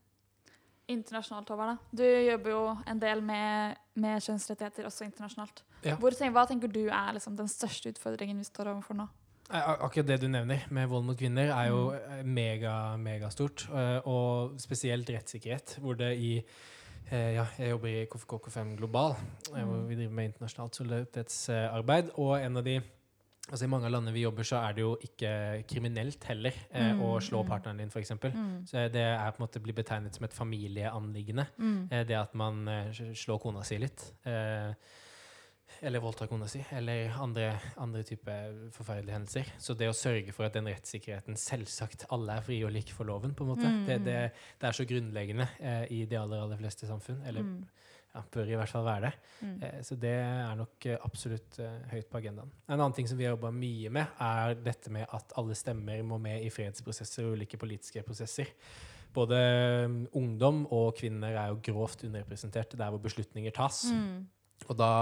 Internasjonalt, 0.91 1.49
Håvard. 1.49 1.77
Du 1.95 2.03
jobber 2.03 2.49
jo 2.51 2.63
en 2.91 2.99
del 2.99 3.21
med, 3.23 3.77
med 3.95 4.21
kjønnsrettigheter 4.21 4.85
også 4.89 5.05
internasjonalt. 5.07 5.63
Ja. 5.85 5.95
Hvor, 5.95 6.11
hva 6.11 6.43
tenker 6.49 6.67
du 6.71 6.81
er 6.89 7.13
liksom, 7.15 7.37
den 7.39 7.47
største 7.47 7.93
utfordringen 7.93 8.37
vi 8.37 8.43
står 8.43 8.71
overfor 8.73 8.95
nå? 8.99 9.07
Akkurat 9.53 10.07
det 10.07 10.21
du 10.21 10.27
nevner 10.31 10.63
med 10.71 10.87
vold 10.89 11.03
mot 11.05 11.17
kvinner, 11.19 11.51
er 11.51 11.67
jo 11.69 11.91
Mm. 11.91 12.27
mega, 12.33 12.95
megastort. 12.97 13.67
eh, 13.69 13.99
Og 14.07 14.59
spesielt 14.59 15.09
rettssikkerhet, 15.09 15.77
hvor 15.79 15.95
det 15.95 16.17
i 16.17 16.43
eh, 17.11 17.33
ja, 17.35 17.45
jeg 17.59 17.69
jobber 17.69 17.87
i 17.87 18.05
KFK5 18.05 18.75
Global, 18.77 19.15
hvor 19.51 19.57
Mm. 19.65 19.87
vi 19.89 19.95
driver 19.95 20.13
med 20.13 20.25
internasjonalt 20.25 20.75
solidaritetsarbeid. 20.75 22.11
Og 22.17 22.39
en 22.41 22.57
av 22.57 22.63
de 22.63 22.81
Altså 23.51 23.65
I 23.65 23.67
mange 23.67 23.85
av 23.85 23.91
landene 23.91 24.13
vi 24.15 24.21
jobber, 24.23 24.43
så 24.47 24.55
er 24.63 24.73
det 24.77 24.81
jo 24.85 24.93
ikke 25.03 25.29
kriminelt 25.67 26.23
heller 26.29 26.53
eh, 26.71 26.93
å 26.95 27.09
Mm, 27.17 27.21
slå 27.27 27.41
mm. 27.43 27.49
partneren 27.49 27.77
din, 27.81 27.89
f.eks. 27.91 28.11
Mm. 28.23 28.65
Så 28.69 28.85
det 28.93 29.03
er 29.03 29.31
på 29.35 29.41
en 29.41 29.45
måte 29.47 29.59
blir 29.61 29.75
betegnet 29.75 30.15
som 30.15 30.23
et 30.23 30.33
familieanliggende. 30.33 31.45
Mm. 31.59 31.89
Eh, 31.91 32.03
Det 32.07 32.15
at 32.17 32.33
man 32.39 32.67
eh, 32.71 32.91
slår 33.13 33.41
kona 33.43 33.63
si 33.67 33.77
litt. 33.83 34.13
Eh, 34.25 34.71
eller 35.83 35.99
voldtar 35.99 36.27
kona 36.31 36.47
si. 36.47 36.61
Eller 36.71 37.11
andre, 37.19 37.49
andre 37.77 38.03
typer 38.07 38.53
forferdelige 38.71 39.17
hendelser. 39.17 39.51
Så 39.59 39.75
det 39.75 39.89
å 39.91 39.93
sørge 39.97 40.31
for 40.31 40.45
at 40.47 40.53
den 40.55 40.69
rettssikkerheten 40.71 41.35
Selvsagt 41.35 42.05
alle 42.15 42.37
er 42.39 42.45
frie 42.47 42.63
og 42.63 42.71
like 42.71 42.93
for 42.95 43.03
loven, 43.09 43.33
på 43.35 43.43
en 43.43 43.49
måte. 43.57 43.67
Mm, 43.67 43.85
Det, 43.89 43.97
mm. 43.99 44.05
det, 44.05 44.31
det 44.61 44.67
er 44.69 44.77
så 44.79 44.85
grunnleggende 44.87 45.49
eh, 45.59 45.83
i 45.91 46.05
de 46.05 46.15
aller, 46.15 46.39
aller 46.45 46.57
fleste 46.63 46.87
samfunn. 46.87 47.19
Eller 47.27 47.43
Mm. 47.43 47.65
Ja, 48.13 48.21
bør 48.33 48.49
i 48.51 48.57
hvert 48.59 48.69
fall 48.69 48.85
være 48.85 49.07
det. 49.07 49.11
Mm. 49.41 49.53
Eh, 49.65 49.77
så 49.85 49.97
det 49.99 50.13
er 50.21 50.55
nok 50.59 50.87
eh, 50.89 50.97
absolutt 51.07 51.59
eh, 51.63 51.77
høyt 51.91 52.09
på 52.11 52.19
agendaen. 52.21 52.51
En 52.67 52.77
annen 52.77 52.95
ting 52.97 53.09
som 53.09 53.17
vi 53.19 53.25
har 53.25 53.33
jobba 53.33 53.53
mye 53.55 53.91
med, 53.93 54.17
er 54.21 54.57
dette 54.61 54.93
med 54.93 55.07
at 55.17 55.33
alle 55.39 55.57
stemmer 55.57 56.03
må 56.05 56.19
med 56.21 56.45
i 56.45 56.51
fredsprosesser 56.53 57.27
og 57.27 57.39
ulike 57.39 57.59
politiske 57.61 58.03
prosesser. 58.05 58.53
Både 59.13 59.37
um, 59.85 59.97
ungdom 60.17 60.63
og 60.73 60.95
kvinner 60.97 61.35
er 61.37 61.51
jo 61.51 61.59
grovt 61.67 62.01
underrepresentert 62.07 62.73
der 62.77 62.89
hvor 62.89 63.01
beslutninger 63.01 63.53
tas. 63.53 63.83
Mm. 63.93 64.23
Og 64.65 64.77
da 64.79 64.93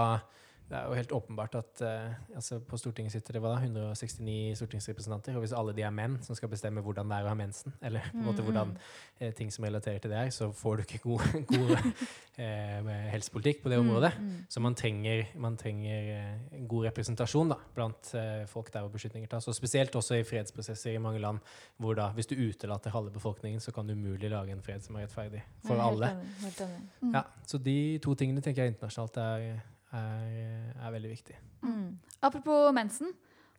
det 0.68 0.78
er 0.78 0.86
jo 0.88 0.94
helt 0.96 1.12
åpenbart 1.12 1.54
at 1.58 1.80
uh, 1.84 2.36
altså 2.38 2.56
på 2.64 2.78
Stortinget 2.80 3.12
sitter 3.12 3.36
det 3.36 3.42
hva 3.44 3.50
da, 3.54 3.58
169 3.66 4.56
stortingsrepresentanter. 4.56 5.34
Og 5.36 5.44
hvis 5.44 5.52
alle 5.56 5.74
de 5.76 5.84
er 5.84 5.92
menn 5.92 6.14
som 6.24 6.36
skal 6.38 6.48
bestemme 6.52 6.80
hvordan 6.84 7.10
det 7.10 7.18
er 7.18 7.26
å 7.26 7.32
ha 7.32 7.36
mensen, 7.36 7.74
eller 7.84 8.06
på 8.12 8.20
en 8.22 8.28
måte 8.30 8.44
hvordan 8.46 8.72
eh, 9.18 9.34
ting 9.36 9.50
som 9.52 9.66
relaterer 9.66 10.00
til 10.00 10.12
det 10.14 10.20
er, 10.22 10.30
så 10.32 10.48
får 10.56 10.80
du 10.80 10.84
ikke 10.86 11.02
god, 11.04 11.26
god 11.52 11.74
uh, 11.76 12.92
helsepolitikk 13.12 13.60
på 13.64 13.72
det 13.72 13.80
Mm, 13.82 13.88
området. 13.88 14.12
mm. 14.20 14.38
Så 14.48 14.60
man 14.60 14.74
trenger, 14.78 15.26
man 15.36 15.56
trenger 15.56 16.38
god 16.68 16.86
representasjon 16.86 17.48
da, 17.52 17.56
blant 17.74 18.12
folk 18.48 18.68
der 18.72 18.84
hvor 18.84 18.92
beslutninger 18.94 19.28
tas. 19.28 19.48
Og 19.48 19.56
spesielt 19.56 19.94
også 19.98 20.16
i 20.20 20.24
fredsprosesser 20.28 20.94
i 20.94 21.00
mange 21.02 21.18
land, 21.20 21.40
hvor 21.76 21.96
da, 21.98 22.08
hvis 22.16 22.28
du 22.30 22.36
utelater 22.38 22.94
halve 22.94 23.10
befolkningen, 23.10 23.60
så 23.60 23.72
kan 23.74 23.86
du 23.88 23.92
umulig 23.96 24.30
lage 24.30 24.52
en 24.54 24.62
fred 24.62 24.84
som 24.84 24.96
er 24.96 25.06
rettferdig 25.06 25.42
for 25.66 25.80
alle. 25.82 26.12
enig, 26.14 26.54
enig. 26.60 26.88
Mm. 27.02 27.14
Ja, 27.16 27.22
så 27.46 27.58
de 27.58 27.76
to 28.04 28.14
tingene 28.14 28.40
tenker 28.44 28.62
jeg 28.64 28.74
internasjonalt 28.76 29.16
er, 29.22 29.46
er, 29.92 30.72
er 30.86 30.92
veldig 30.94 31.12
viktig. 31.12 31.38
Mm. 31.62 31.98
Apropos 32.22 32.72
mensen. 32.74 33.12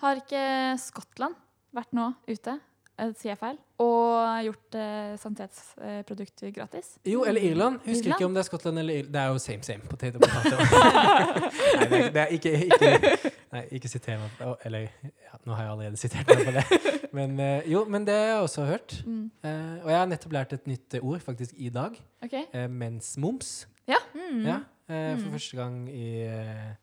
Har 0.04 0.20
ikke 0.20 0.44
Skottland 0.82 1.36
vært 1.74 1.94
nå 1.96 2.10
ute, 2.28 2.58
eh, 3.00 3.12
sier 3.16 3.32
jeg 3.32 3.40
feil, 3.40 3.60
og 3.82 4.42
gjort 4.44 4.76
eh, 4.76 5.14
sanitetsprodukter 5.22 6.52
gratis? 6.56 6.98
Jo, 7.08 7.24
eller 7.30 7.46
Irland. 7.46 7.80
Husker 7.86 8.10
Irland? 8.10 8.18
ikke 8.18 8.28
om 8.28 8.36
det 8.36 8.42
er 8.42 8.48
Skottland 8.50 8.82
eller 8.82 9.00
Irland. 9.00 9.14
Det 9.14 9.22
er 9.22 9.32
jo 9.32 9.40
same, 9.46 9.64
same. 9.64 9.88
Potato, 9.90 10.20
potato. 10.20 10.58
nei, 11.80 11.88
det 11.88 12.02
er, 12.02 12.10
det 12.18 12.24
er 12.26 12.36
ikke, 12.36 12.54
ikke, 12.68 13.32
nei, 13.56 13.64
ikke 13.80 13.94
siter 13.94 14.20
meg 14.20 14.36
på 14.42 14.58
Eller 14.68 14.90
ja, 15.06 15.40
nå 15.46 15.56
har 15.56 15.64
jeg 15.64 15.76
allerede 15.78 16.02
sitert 16.04 16.34
meg 16.34 16.46
på 16.50 16.58
det. 16.58 16.66
Men 17.14 17.40
eh, 17.40 17.72
jo, 17.72 17.86
men 17.86 18.08
det 18.10 18.18
har 18.18 18.32
jeg 18.34 18.46
også 18.50 18.66
hørt. 18.66 19.00
Mm. 19.06 19.26
Eh, 19.46 19.76
og 19.86 19.92
jeg 19.94 20.00
har 20.00 20.10
nettopp 20.10 20.34
lært 20.34 20.58
et 20.58 20.68
nytt 20.68 20.98
eh, 20.98 21.06
ord 21.06 21.22
faktisk 21.24 21.54
i 21.56 21.70
dag. 21.74 21.96
Okay. 22.26 22.48
Uh, 22.56 22.66
mensmoms. 22.72 23.68
Mm. 23.88 24.46
Ja, 24.48 24.60
eh, 24.90 25.16
for 25.18 25.28
Mm. 25.28 25.34
første 25.36 25.58
gang 25.58 25.76
i, 25.90 26.24
eh, 26.28 26.74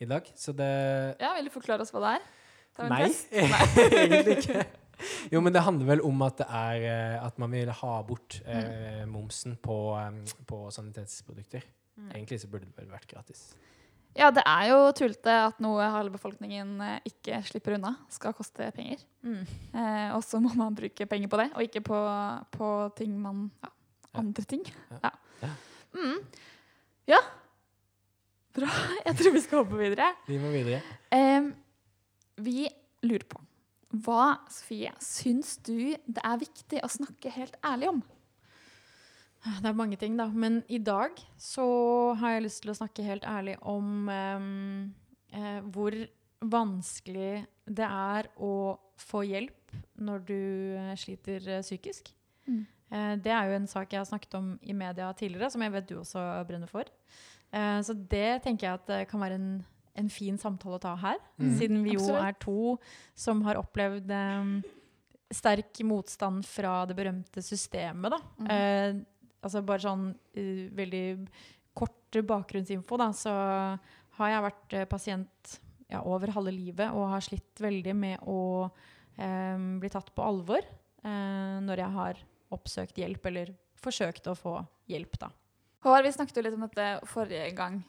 i 0.00 0.04
dag. 0.06 0.22
Så 0.36 0.52
det 0.56 1.16
Ja, 1.20 1.34
Vil 1.36 1.44
du 1.46 1.50
forklare 1.50 1.80
oss 1.82 1.90
hva 1.92 2.00
det 2.00 2.20
er? 2.20 2.88
Nei, 2.88 3.08
test. 3.08 3.32
egentlig 3.32 4.36
ikke. 4.38 4.66
Jo, 5.32 5.40
men 5.40 5.52
det 5.52 5.62
handler 5.62 5.86
vel 5.86 6.00
om 6.06 6.22
at 6.22 6.36
det 6.38 6.46
er 6.50 6.84
eh, 6.86 7.24
at 7.26 7.38
man 7.38 7.50
vil 7.50 7.70
ha 7.70 8.02
bort 8.02 8.40
eh, 8.46 9.04
momsen 9.06 9.56
på, 9.62 9.96
eh, 9.98 10.36
på 10.46 10.70
sanitetsprodukter. 10.74 11.62
Mm. 11.98 12.10
Egentlig 12.14 12.40
så 12.40 12.48
burde 12.50 12.66
det 12.66 12.76
vel 12.78 12.86
vært 12.92 13.06
gratis. 13.10 13.54
Ja, 14.18 14.30
det 14.34 14.42
er 14.46 14.68
jo 14.72 14.78
tullete 14.98 15.30
at 15.46 15.58
noe 15.62 15.82
halve 15.92 16.10
befolkningen 16.16 16.80
ikke 17.06 17.38
slipper 17.46 17.74
unna. 17.76 17.92
Skal 18.10 18.32
koste 18.34 18.70
penger. 18.74 19.02
Mm. 19.22 19.42
Eh, 19.74 20.14
og 20.16 20.22
så 20.26 20.40
må 20.42 20.50
man 20.58 20.74
bruke 20.74 21.06
penger 21.06 21.28
på 21.30 21.38
det, 21.38 21.48
og 21.54 21.62
ikke 21.62 21.82
på, 21.86 21.98
på 22.50 22.70
ting 22.98 23.14
man 23.22 23.50
ja, 23.62 23.70
Ja. 24.14 24.18
Andre 24.22 24.42
ting. 24.48 24.62
Ja. 24.90 24.98
Ja. 25.04 25.10
Ja. 25.42 25.50
Mm. 25.94 26.18
ja. 27.06 27.18
Bra. 28.58 28.68
Jeg 29.06 29.18
tror 29.20 29.34
vi 29.34 29.42
skal 29.44 29.62
hoppe 29.62 29.80
videre. 29.80 30.12
Vi 30.28 30.38
må 30.42 30.52
videre. 30.52 30.82
Um, 31.14 31.52
vi 32.42 32.68
lurer 33.06 33.26
på 33.28 33.42
hva, 34.04 34.34
Sofie, 34.52 34.90
syns 35.00 35.54
du 35.64 35.94
det 36.04 36.20
er 36.20 36.40
viktig 36.42 36.82
å 36.84 36.90
snakke 36.92 37.32
helt 37.32 37.54
ærlig 37.64 37.88
om? 37.88 38.02
Det 39.46 39.70
er 39.70 39.78
mange 39.78 39.96
ting, 39.96 40.18
da. 40.18 40.26
Men 40.28 40.60
i 40.68 40.80
dag 40.82 41.16
så 41.40 41.64
har 42.20 42.34
jeg 42.34 42.44
lyst 42.44 42.62
til 42.64 42.74
å 42.74 42.76
snakke 42.76 43.06
helt 43.06 43.24
ærlig 43.24 43.54
om 43.64 44.10
um, 44.10 44.82
eh, 45.32 45.60
hvor 45.72 45.96
vanskelig 46.44 47.46
det 47.64 47.86
er 47.86 48.28
å 48.36 48.52
få 48.98 49.22
hjelp 49.26 49.74
når 50.04 50.26
du 50.28 50.40
eh, 50.78 50.92
sliter 50.98 51.48
eh, 51.48 51.64
psykisk. 51.64 52.12
Mm. 52.48 52.62
Eh, 52.90 53.14
det 53.24 53.32
er 53.34 53.48
jo 53.48 53.58
en 53.58 53.70
sak 53.70 53.92
jeg 53.92 54.00
har 54.02 54.08
snakket 54.08 54.38
om 54.38 54.52
i 54.62 54.76
media 54.76 55.10
tidligere, 55.16 55.50
som 55.52 55.64
jeg 55.64 55.74
vet 55.74 55.88
du 55.90 55.98
også 56.00 56.24
brenner 56.48 56.70
for. 56.70 56.88
Eh, 57.54 57.80
så 57.84 57.96
det 57.96 58.42
tenker 58.44 58.68
jeg 58.68 58.80
at 58.80 58.88
det 58.90 59.02
kan 59.10 59.22
være 59.22 59.38
en, 59.38 59.52
en 59.98 60.10
fin 60.12 60.38
samtale 60.40 60.78
å 60.78 60.82
ta 60.82 60.94
her. 61.00 61.20
Mm. 61.40 61.52
Siden 61.60 61.84
vi 61.86 61.94
jo 61.96 62.02
Absolutt. 62.06 62.24
er 62.24 62.40
to 62.44 62.58
som 63.26 63.44
har 63.46 63.60
opplevd 63.60 64.10
um, 64.14 64.56
sterk 65.34 65.82
motstand 65.86 66.46
fra 66.48 66.80
det 66.88 66.96
berømte 66.98 67.44
systemet, 67.44 68.16
da. 68.16 68.20
Mm. 68.40 68.50
Uh, 68.50 69.38
altså 69.44 69.62
bare 69.62 69.84
sånn 69.84 70.10
uh, 70.12 70.66
veldig 70.76 71.06
kort 71.78 72.20
bakgrunnsinfo, 72.26 72.98
da, 72.98 73.12
så 73.14 73.32
har 74.18 74.32
jeg 74.32 74.44
vært 74.48 74.76
eh, 74.76 74.88
pasient 74.90 75.58
ja, 75.88 76.02
over 76.02 76.32
halve 76.34 76.52
livet 76.54 76.92
og 76.92 77.12
har 77.12 77.24
slitt 77.24 77.62
veldig 77.62 77.94
med 77.96 78.24
å 78.28 78.40
um, 78.66 79.68
bli 79.80 79.90
tatt 79.92 80.10
på 80.14 80.24
alvor 80.24 80.60
eh, 80.60 81.56
når 81.64 81.84
jeg 81.84 81.96
har 81.96 82.22
oppsøkt 82.54 83.00
hjelp 83.00 83.28
eller 83.30 83.52
forsøkt 83.78 84.26
å 84.30 84.36
få 84.38 84.56
hjelp, 84.90 85.18
da. 85.20 85.30
Håvard, 85.84 86.06
vi 86.06 86.14
snakket 86.14 86.40
jo 86.40 86.46
litt 86.46 86.56
om 86.58 86.64
dette 86.66 86.88
forrige 87.10 87.50
gang. 87.58 87.82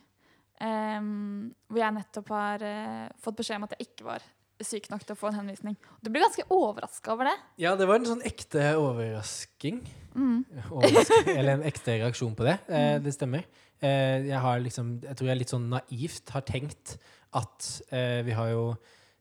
Um, 0.60 1.54
hvor 1.72 1.80
jeg 1.80 1.96
nettopp 1.96 2.34
har 2.36 2.66
uh, 2.68 3.08
fått 3.24 3.38
beskjed 3.40 3.62
om 3.62 3.66
at 3.70 3.78
jeg 3.78 3.88
ikke 3.88 4.10
var 4.10 4.26
syk 4.66 4.90
nok 4.92 5.06
til 5.06 5.16
å 5.16 5.20
få 5.20 5.30
en 5.30 5.40
henvisning. 5.40 5.78
Du 6.04 6.10
ble 6.12 6.22
ganske 6.24 6.44
overraska 6.52 7.14
over 7.14 7.30
det. 7.30 7.36
Ja, 7.64 7.76
det 7.80 7.88
var 7.88 8.00
en 8.00 8.10
sånn 8.10 8.24
ekte 8.28 8.74
overrasking. 8.80 9.80
Mm. 10.12 10.44
Overrasking, 10.68 11.32
eller 11.38 11.54
en 11.56 11.66
ekte 11.70 11.96
reaksjon 12.02 12.36
på 12.38 12.48
det. 12.48 12.58
Eh, 12.68 12.90
Mm. 13.00 13.04
det 13.06 13.16
stemmer. 13.16 13.48
Eh, 13.80 14.28
jeg 14.28 14.40
har 14.44 14.60
liksom 14.60 15.00
Jeg 15.06 15.16
tror 15.16 15.30
jeg 15.30 15.40
litt 15.40 15.54
sånn 15.54 15.70
naivt 15.72 16.34
har 16.36 16.44
tenkt 16.44 16.98
at 17.32 17.68
eh, 17.96 18.20
vi 18.28 18.36
har 18.36 18.50
jo 18.52 18.64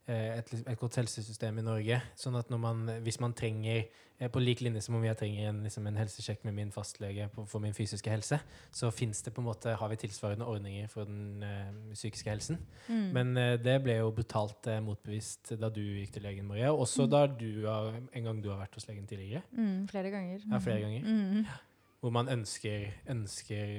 eh, 0.08 0.40
et, 0.40 0.52
et, 0.64 0.78
godt 0.80 0.98
helsesystem 0.98 1.60
i 1.60 1.66
Norge. 1.66 2.00
Sånn 2.18 2.38
at 2.40 2.50
når 2.50 2.62
man, 2.62 2.84
hvis 3.04 3.20
man 3.22 3.36
trenger 3.36 3.86
På 4.18 4.40
lik 4.42 4.64
linje 4.64 4.80
som 4.82 4.96
om 4.98 5.04
jeg 5.06 5.14
trenger 5.20 5.50
en, 5.52 5.60
liksom 5.62 5.86
en 5.86 5.98
helsesjekk 6.00 6.42
med 6.48 6.56
min 6.56 6.72
fastlege 6.74 7.28
på, 7.30 7.44
for 7.46 7.62
min 7.62 7.74
fysiske 7.76 8.10
helse, 8.10 8.40
så 8.74 8.90
det 8.90 9.32
på 9.34 9.40
en 9.40 9.46
måte, 9.46 9.76
har 9.78 9.88
vi 9.92 9.96
tilsvarende 10.02 10.46
ordninger 10.46 10.88
for 10.90 11.06
den 11.06 11.44
uh, 11.46 11.94
psykiske 11.94 12.30
helsen. 12.30 12.58
Mm. 12.88 13.06
Men 13.14 13.30
uh, 13.36 13.54
det 13.62 13.76
ble 13.84 14.00
jo 14.00 14.10
brutalt 14.10 14.66
uh, 14.66 14.80
motbevist 14.82 15.54
da 15.60 15.70
du 15.70 15.80
gikk 15.80 16.16
til 16.16 16.26
legen, 16.26 16.48
Maria. 16.50 16.72
Også 16.72 17.06
mm. 17.06 17.10
da 17.14 17.26
du 17.30 17.50
har, 17.66 17.94
en 17.94 18.24
gang 18.26 18.42
du 18.42 18.50
har 18.50 18.58
vært 18.64 18.74
hos 18.74 18.88
legen 18.90 19.06
tidligere. 19.06 19.44
Mm, 19.52 19.86
flere 19.88 20.10
ganger. 20.10 20.42
Ja, 20.50 20.58
flere 20.58 20.80
ganger. 20.82 21.06
Mm. 21.06 21.44
Hvor 22.00 22.10
man 22.14 22.28
ønsker, 22.34 22.88
ønsker 23.14 23.76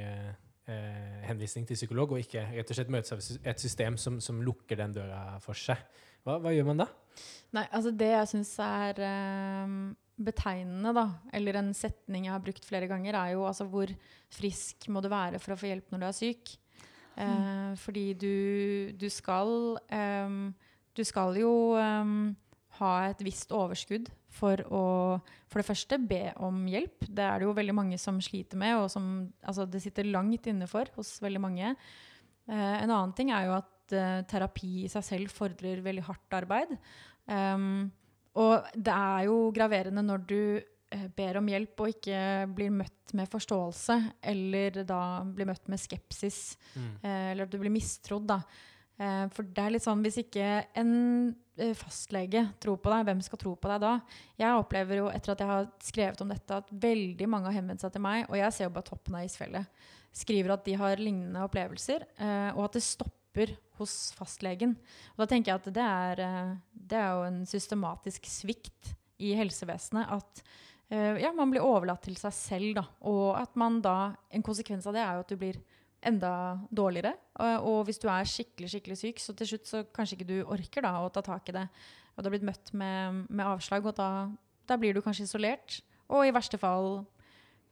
eh, 0.69 1.27
henvisning 1.27 1.67
til 1.67 1.75
psykolog, 1.75 2.11
og 2.11 2.23
ikke 2.23 2.45
rett 2.53 2.71
og 2.71 2.77
slett 2.77 2.91
møtes 2.93 3.15
av 3.15 3.47
et 3.47 3.61
system 3.61 3.97
som, 3.97 4.19
som 4.23 4.41
lukker 4.45 4.79
den 4.79 4.95
døra 4.95 5.39
for 5.43 5.57
seg. 5.57 5.81
Hva, 6.25 6.37
hva 6.43 6.53
gjør 6.53 6.69
man 6.71 6.83
da? 6.83 6.89
Nei, 7.55 7.65
altså 7.65 7.91
Det 7.95 8.09
jeg 8.11 8.29
syns 8.33 8.51
er 8.61 8.99
um, 9.65 9.77
betegnende, 10.19 10.93
da, 10.95 11.05
eller 11.35 11.59
en 11.61 11.71
setning 11.77 12.27
jeg 12.27 12.35
har 12.35 12.43
brukt 12.43 12.65
flere 12.67 12.89
ganger, 12.91 13.17
er 13.17 13.35
jo 13.35 13.45
altså 13.47 13.67
hvor 13.69 13.91
frisk 14.35 14.89
må 14.93 15.01
du 15.03 15.09
være 15.11 15.39
for 15.41 15.55
å 15.55 15.59
få 15.59 15.71
hjelp 15.71 15.93
når 15.93 16.03
du 16.03 16.07
er 16.09 16.17
syk? 16.17 16.53
Mm. 17.15 17.23
Uh, 17.23 17.71
Fordi 17.79 18.05
du, 18.15 18.35
du 18.95 19.09
skal 19.11 19.49
um, 19.91 20.53
Du 20.95 21.01
skal 21.03 21.35
jo 21.35 21.51
um, 21.75 22.29
ha 22.79 22.91
et 23.09 23.23
visst 23.25 23.51
overskudd 23.51 24.07
for 24.31 24.61
å 24.71 24.85
for 25.49 25.59
det 25.59 25.65
første 25.65 25.97
be 25.97 26.29
om 26.45 26.61
hjelp. 26.69 27.07
Det 27.09 27.25
er 27.25 27.41
det 27.41 27.47
jo 27.47 27.55
veldig 27.57 27.73
mange 27.75 27.97
som 27.99 28.19
sliter 28.21 28.59
med, 28.61 28.75
og 28.77 28.85
som 28.93 29.07
altså, 29.41 29.65
det 29.65 29.81
sitter 29.81 30.07
langt 30.07 30.45
inne 30.47 30.67
for 30.69 30.87
hos 30.95 31.15
veldig 31.23 31.41
mange. 31.41 31.73
Uh, 32.45 32.77
en 32.83 32.91
annen 32.91 33.15
ting 33.17 33.33
er 33.33 33.49
jo 33.49 33.57
at 33.57 33.71
eh, 33.95 34.21
terapi 34.29 34.83
i 34.83 34.89
seg 34.91 35.05
selv 35.05 35.33
fordrer 35.33 35.83
veldig 35.85 36.05
hardt 36.07 36.35
arbeid. 36.37 36.75
Um, 37.29 37.89
og 38.39 38.69
det 38.73 38.93
er 38.93 39.27
jo 39.27 39.37
graverende 39.53 40.03
når 40.05 40.23
du 40.29 40.41
uh, 40.59 41.07
ber 41.15 41.39
om 41.41 41.49
hjelp 41.51 41.83
og 41.83 41.91
ikke 41.93 42.21
blir 42.55 42.73
møtt 42.73 43.13
med 43.17 43.29
forståelse, 43.29 43.99
eller 44.31 44.81
da 44.87 45.01
blir 45.25 45.49
møtt 45.49 45.69
med 45.69 45.81
skepsis, 45.81 46.57
mm. 46.73 46.89
uh, 47.03 47.27
eller 47.33 47.45
at 47.45 47.53
du 47.53 47.59
blir 47.61 47.73
mistrodd. 47.73 48.29
da. 48.29 48.41
For 49.31 49.47
det 49.47 49.63
er 49.63 49.71
litt 49.71 49.83
sånn 49.85 50.01
hvis 50.03 50.17
ikke 50.19 50.45
en 50.75 50.89
fastlege 51.79 52.41
tror 52.59 52.81
på 52.83 52.91
deg, 52.91 53.05
hvem 53.07 53.21
skal 53.23 53.39
tro 53.39 53.53
på 53.55 53.69
deg 53.71 53.79
da? 53.79 53.93
Jeg 54.35 54.57
opplever 54.59 54.99
jo 54.99 55.05
etter 55.07 55.31
at 55.31 55.39
jeg 55.39 55.47
har 55.47 55.69
skrevet 55.87 56.23
om 56.25 56.33
dette, 56.33 56.57
at 56.57 56.73
veldig 56.83 57.29
mange 57.31 57.47
har 57.47 57.55
henvendt 57.55 57.85
seg 57.85 57.93
til 57.95 58.03
meg, 58.03 58.25
og 58.27 58.35
jeg 58.35 58.51
ser 58.57 58.67
jo 58.67 58.73
bare 58.75 58.89
toppen 58.89 59.15
av 59.15 59.23
isfjellet. 59.23 59.79
Skriver 60.19 60.51
at 60.51 60.67
de 60.67 60.75
har 60.81 60.99
lignende 60.99 61.45
opplevelser, 61.47 62.03
og 62.57 62.59
at 62.65 62.75
det 62.75 62.83
stopper 62.83 63.18
hos 63.79 63.93
fastlegen. 64.17 64.73
Og 65.15 65.23
da 65.23 65.27
tenker 65.29 65.51
jeg 65.51 65.61
at 65.61 65.69
det 65.75 65.85
er, 65.85 66.23
det 66.73 66.97
er 66.99 67.11
jo 67.13 67.27
en 67.27 67.43
systematisk 67.47 68.25
svikt 68.27 68.95
i 69.19 69.35
helsevesenet 69.37 70.09
at 70.15 70.43
ja, 70.89 71.29
man 71.37 71.51
blir 71.51 71.61
overlatt 71.61 72.01
til 72.07 72.15
seg 72.17 72.33
selv, 72.33 72.69
da. 72.79 72.83
Og 73.05 73.35
at 73.37 73.53
man 73.59 73.77
da 73.85 74.15
En 74.33 74.41
konsekvens 74.41 74.87
av 74.89 74.95
det 74.95 75.03
er 75.03 75.13
jo 75.13 75.21
at 75.21 75.29
du 75.29 75.37
blir 75.37 75.59
enda 76.05 76.59
dårligere. 76.71 77.13
Og, 77.59 77.83
hvis 77.87 77.99
du 78.01 78.07
er 78.11 78.27
skikkelig 78.27 78.71
skikkelig 78.73 78.99
syk, 78.99 79.21
så 79.21 79.35
til 79.35 79.51
slutt 79.51 79.69
så 79.69 79.83
kanskje 79.95 80.17
ikke 80.17 80.29
du 80.29 80.37
orker 80.45 80.85
da 80.85 80.95
å 81.03 81.11
ta 81.13 81.23
tak 81.25 81.51
i 81.51 81.55
det. 81.55 81.65
Og 82.15 82.23
du 82.23 82.29
har 82.29 82.35
blitt 82.35 82.47
møtt 82.47 82.73
med, 82.77 83.23
med 83.29 83.45
avslag, 83.45 83.85
og 83.85 83.95
da, 83.99 84.09
da, 84.67 84.77
blir 84.79 84.95
du 84.95 85.03
kanskje 85.03 85.27
isolert. 85.27 85.79
Og 86.09 86.25
i 86.25 86.33
verste 86.35 86.59
fall 86.59 87.03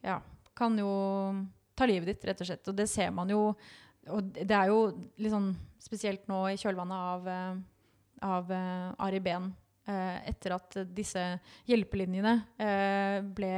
ja, 0.06 0.20
kan 0.58 0.78
jo 0.80 0.92
ta 1.78 1.88
livet 1.90 2.12
ditt, 2.12 2.28
rett 2.28 2.44
og 2.44 2.50
slett. 2.50 2.68
Og 2.70 2.78
det 2.78 2.88
ser 2.92 3.14
man 3.16 3.32
jo. 3.32 3.42
Og 4.14 4.34
det 4.38 4.56
er 4.56 4.72
jo 4.72 4.82
litt 5.18 5.34
sånn 5.34 5.52
spesielt 5.82 6.28
nå 6.30 6.44
i 6.52 6.58
kjølvannet 6.60 7.08
av, 7.14 7.28
eh, 7.32 7.58
av 8.28 8.52
uh, 8.52 9.06
Ari 9.08 9.22
Behn. 9.24 9.52
Uh, 9.88 10.18
etter 10.28 10.52
at 10.58 10.76
disse 10.92 11.22
hjelpelinjene 11.70 12.34
ble 13.38 13.54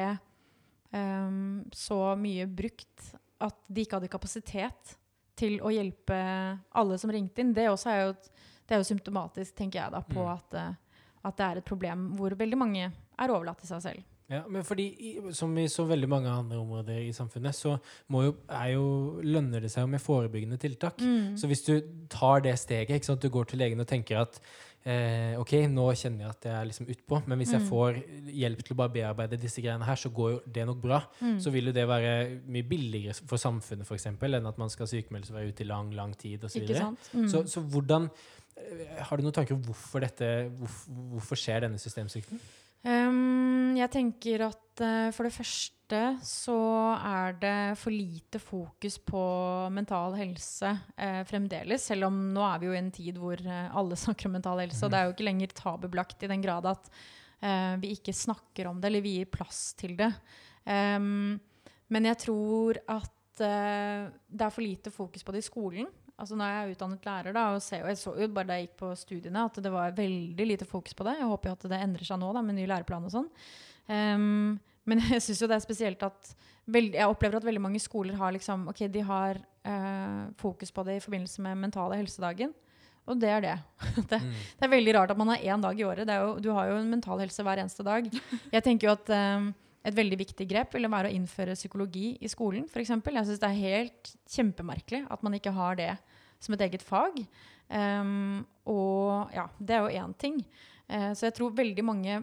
så 1.77 1.97
mye 2.17 2.47
brukt 2.49 3.11
at 3.45 3.57
de 3.69 3.83
ikke 3.83 3.99
hadde 3.99 4.09
kapasitet 4.09 4.95
til 5.39 5.59
å 5.63 5.71
hjelpe 5.71 6.19
alle 6.75 6.99
som 6.99 7.11
ringte 7.13 7.43
inn, 7.43 7.53
det, 7.55 7.67
er 7.69 8.03
jo, 8.03 8.13
det 8.67 8.75
er 8.75 8.81
jo 8.81 8.89
symptomatisk, 8.89 9.55
tenker 9.55 9.81
jeg, 9.81 9.93
da, 9.95 10.01
på 10.03 10.23
mm. 10.25 10.31
at, 10.33 10.57
eh, 10.59 11.03
at, 11.21 11.37
det 11.39 11.47
er 11.47 11.61
et 11.61 11.69
problem 11.69 12.09
hvor 12.19 12.35
veldig 12.39 12.59
mange 12.59 12.89
er 12.89 13.33
overlatt 13.33 13.61
til 13.63 13.71
seg 13.71 13.85
selv. 13.87 14.07
Ja, 14.29 14.43
men 14.47 14.63
fordi, 14.63 15.17
Som 15.33 15.57
i 15.57 15.67
så 15.67 15.87
veldig 15.89 16.09
mange 16.09 16.29
andre 16.29 16.57
områder 16.61 17.01
i 17.01 17.13
samfunnet, 17.13 17.55
så 17.57 17.77
jo, 18.13 18.33
jo, 18.73 18.87
lønner 19.25 19.63
det 19.63 19.71
seg 19.73 19.87
jo 19.87 19.89
med 19.89 20.03
forebyggende 20.03 20.59
tiltak. 20.61 21.01
Mm. 21.01 21.37
Så 21.37 21.49
hvis 21.49 21.65
du 21.65 21.79
tar 22.09 22.45
det 22.45 22.59
steget, 22.59 22.95
ikke 22.95 23.09
sant, 23.09 23.21
du 23.21 23.33
går 23.33 23.49
til 23.49 23.59
legen 23.63 23.81
og 23.81 23.87
tenker 23.89 24.21
at 24.21 24.37
eh, 24.85 25.33
OK, 25.39 25.55
nå 25.71 25.87
kjenner 25.97 26.27
jeg 26.27 26.35
at 26.35 26.47
jeg 26.47 26.55
er 26.59 26.69
liksom 26.69 26.91
utpå, 26.93 27.21
men 27.25 27.41
hvis 27.41 27.53
mm. 27.53 27.57
jeg 27.57 27.67
får 27.71 27.99
hjelp 28.43 28.63
til 28.63 28.75
å 28.75 28.79
bare 28.83 28.93
bearbeide 28.99 29.41
disse 29.41 29.63
greiene 29.65 29.87
her, 29.87 29.99
så 29.99 30.13
går 30.13 30.31
jo 30.35 30.39
det 30.59 30.67
nok 30.69 30.81
bra. 30.83 31.01
Mm. 31.19 31.39
Så 31.41 31.53
vil 31.55 31.71
jo 31.71 31.75
det 31.75 31.87
være 31.89 32.13
mye 32.45 32.69
billigere 32.69 33.17
for 33.25 33.41
samfunnet 33.41 33.89
for 33.89 33.97
eksempel, 33.97 34.37
enn 34.37 34.49
at 34.49 34.61
man 34.61 34.69
skal 34.69 34.91
sykemeldes 34.91 35.33
og 35.33 35.39
være 35.39 35.55
ute 35.55 35.65
i 35.65 35.69
lang, 35.71 35.89
lang 35.97 36.13
tid 36.19 36.45
osv. 36.45 36.69
Så, 36.69 36.93
mm. 37.17 37.27
så, 37.33 37.43
så 37.49 37.65
hvordan 37.65 38.05
eh, 38.61 39.03
Har 39.09 39.17
du 39.17 39.25
noen 39.25 39.35
tanker 39.41 39.57
om 39.57 39.65
hvorfor, 39.65 40.05
dette, 40.05 40.31
hvorfor, 40.61 41.03
hvorfor 41.17 41.45
skjer 41.47 41.65
denne 41.65 41.81
systemsvikten? 41.81 42.41
Um, 42.79 43.75
jeg 43.75 43.91
tenker 43.91 44.45
at 44.47 44.81
uh, 44.83 45.09
for 45.11 45.27
det 45.27 45.35
første 45.35 46.01
så 46.23 46.55
er 46.95 47.33
det 47.41 47.55
for 47.81 47.91
lite 47.91 48.39
fokus 48.39 48.95
på 49.03 49.21
mental 49.73 50.15
helse 50.15 50.71
uh, 50.71 51.21
fremdeles. 51.27 51.89
Selv 51.89 52.07
om 52.07 52.19
nå 52.33 52.45
er 52.45 52.61
vi 52.61 52.69
jo 52.69 52.75
i 52.77 52.79
en 52.79 52.91
tid 52.95 53.19
hvor 53.19 53.41
uh, 53.43 53.67
alle 53.75 53.99
snakker 54.03 54.29
om 54.29 54.37
mental 54.37 54.63
helse. 54.63 54.83
Og 54.85 54.93
det 54.93 54.99
er 54.99 55.09
jo 55.09 55.15
ikke 55.17 55.27
lenger 55.27 55.55
tabubelagt 55.57 56.23
i 56.23 56.31
den 56.31 56.45
grad 56.45 56.69
at 56.69 56.91
vi 57.79 57.93
ikke 57.95 58.11
snakker 58.11 58.67
om 58.67 58.81
det, 58.81 58.89
eller 58.89 59.03
vi 59.05 59.13
gir 59.15 59.27
plass 59.31 59.69
til 59.79 59.93
det. 59.95 60.09
Um, 60.67 61.37
men 61.87 62.07
jeg 62.09 62.19
tror 62.25 62.81
at 62.91 63.39
det 63.39 64.43
er 64.43 64.51
for 64.51 64.59
lite 64.59 64.91
fokus 64.91 65.23
på 65.23 65.31
det 65.31 65.39
i 65.39 65.47
skolen. 65.47 65.87
Altså 66.19 66.35
Nå 66.35 66.43
er 66.45 66.55
jeg 66.57 66.75
utdannet 66.75 67.05
lærer, 67.07 67.35
da, 67.35 67.45
og, 67.55 67.61
ser, 67.63 67.85
og 67.85 67.91
jeg 67.93 67.99
så 68.01 68.13
jo 68.19 68.27
bare 68.35 68.49
da 68.49 68.57
jeg 68.59 68.67
gikk 68.67 68.79
på 68.81 68.91
studiene 68.99 69.45
at 69.47 69.59
det 69.63 69.71
var 69.71 69.95
veldig 69.95 70.47
lite 70.51 70.67
fokus 70.67 70.95
på 70.97 71.07
det. 71.07 71.17
Jeg 71.21 71.29
håper 71.31 71.51
jo 71.51 71.57
at 71.57 71.67
det 71.71 71.79
endrer 71.79 72.09
seg 72.09 72.19
nå 72.19 72.31
da, 72.35 72.43
med 72.45 72.57
ny 72.59 72.65
læreplan 72.69 73.07
og 73.07 73.13
sånn. 73.13 73.29
Um, 73.89 74.57
men 74.89 75.03
jeg 75.13 75.23
syns 75.23 75.43
jo 75.43 75.49
det 75.49 75.59
er 75.59 75.63
spesielt 75.63 76.03
at 76.05 76.33
veld, 76.69 76.97
jeg 76.97 77.09
opplever 77.09 77.39
at 77.39 77.47
veldig 77.47 77.63
mange 77.63 77.81
skoler 77.81 78.17
har 78.19 78.33
liksom, 78.35 78.67
ok, 78.71 78.83
de 78.91 79.05
har 79.05 79.39
uh, 79.39 80.25
fokus 80.41 80.73
på 80.75 80.85
det 80.87 80.99
i 80.99 81.05
forbindelse 81.05 81.45
med 81.45 81.63
mentale 81.63 82.01
helsedagen. 82.01 82.53
Og 83.09 83.17
det 83.17 83.31
er 83.33 83.41
det. 83.41 83.55
det, 84.11 84.19
mm. 84.21 84.29
det, 84.59 84.67
er 84.67 84.75
veldig 84.75 84.95
rart 84.99 85.15
at 85.15 85.19
man 85.19 85.31
har 85.33 85.47
én 85.55 85.63
dag 85.63 85.79
i 85.79 85.87
året. 85.87 86.11
Jo, 86.19 86.35
du 86.41 86.51
har 86.53 86.69
jo 86.69 86.77
en 86.81 86.91
mental 86.91 87.23
helse 87.23 87.45
hver 87.45 87.63
eneste 87.63 87.85
dag. 87.85 88.11
Jeg 88.55 88.65
tenker 88.65 88.89
jo 88.89 88.97
at 88.97 89.15
um, 89.39 89.49
et 89.89 89.97
veldig 89.97 90.19
viktig 90.21 90.47
grep 90.49 90.75
ville 90.75 90.91
være 90.91 91.11
å 91.11 91.15
innføre 91.15 91.57
psykologi 91.57 92.13
i 92.21 92.31
skolen. 92.31 92.67
Eksempel. 92.69 93.17
jeg 93.19 93.29
syns 93.29 93.41
det 93.41 93.49
er 93.49 93.61
helt 93.63 94.11
kjempemerkelig 94.29 95.03
at 95.11 95.23
man 95.25 95.37
ikke 95.37 95.53
har 95.55 95.79
det 95.79 95.93
som 96.39 96.55
et 96.55 96.65
eget 96.67 96.85
fag. 96.85 97.21
Um, 97.69 98.41
og 98.69 99.33
ja, 99.35 99.45
det 99.59 99.75
er 99.75 99.85
jo 99.85 100.03
én 100.03 100.13
ting. 100.17 100.41
Uh, 100.89 101.11
så 101.13 101.27
jeg 101.27 101.37
tror 101.37 101.57
veldig 101.57 101.85
mange 101.85 102.21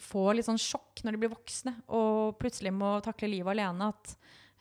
får 0.00 0.34
litt 0.36 0.46
sånn 0.46 0.60
sjokk 0.60 1.02
når 1.04 1.16
de 1.16 1.20
blir 1.22 1.32
voksne 1.32 1.72
og 1.96 2.36
plutselig 2.40 2.72
må 2.74 2.98
takle 3.04 3.30
livet 3.32 3.54
alene. 3.54 3.90
At, 3.90 4.14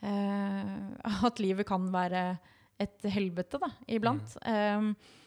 uh, 0.04 1.24
at 1.30 1.42
livet 1.44 1.68
kan 1.70 1.88
være 1.94 2.24
et 2.80 3.10
helvete 3.12 3.60
da, 3.62 3.72
iblant. 3.92 4.38
Mm. 4.46 4.94
Um, 4.94 5.18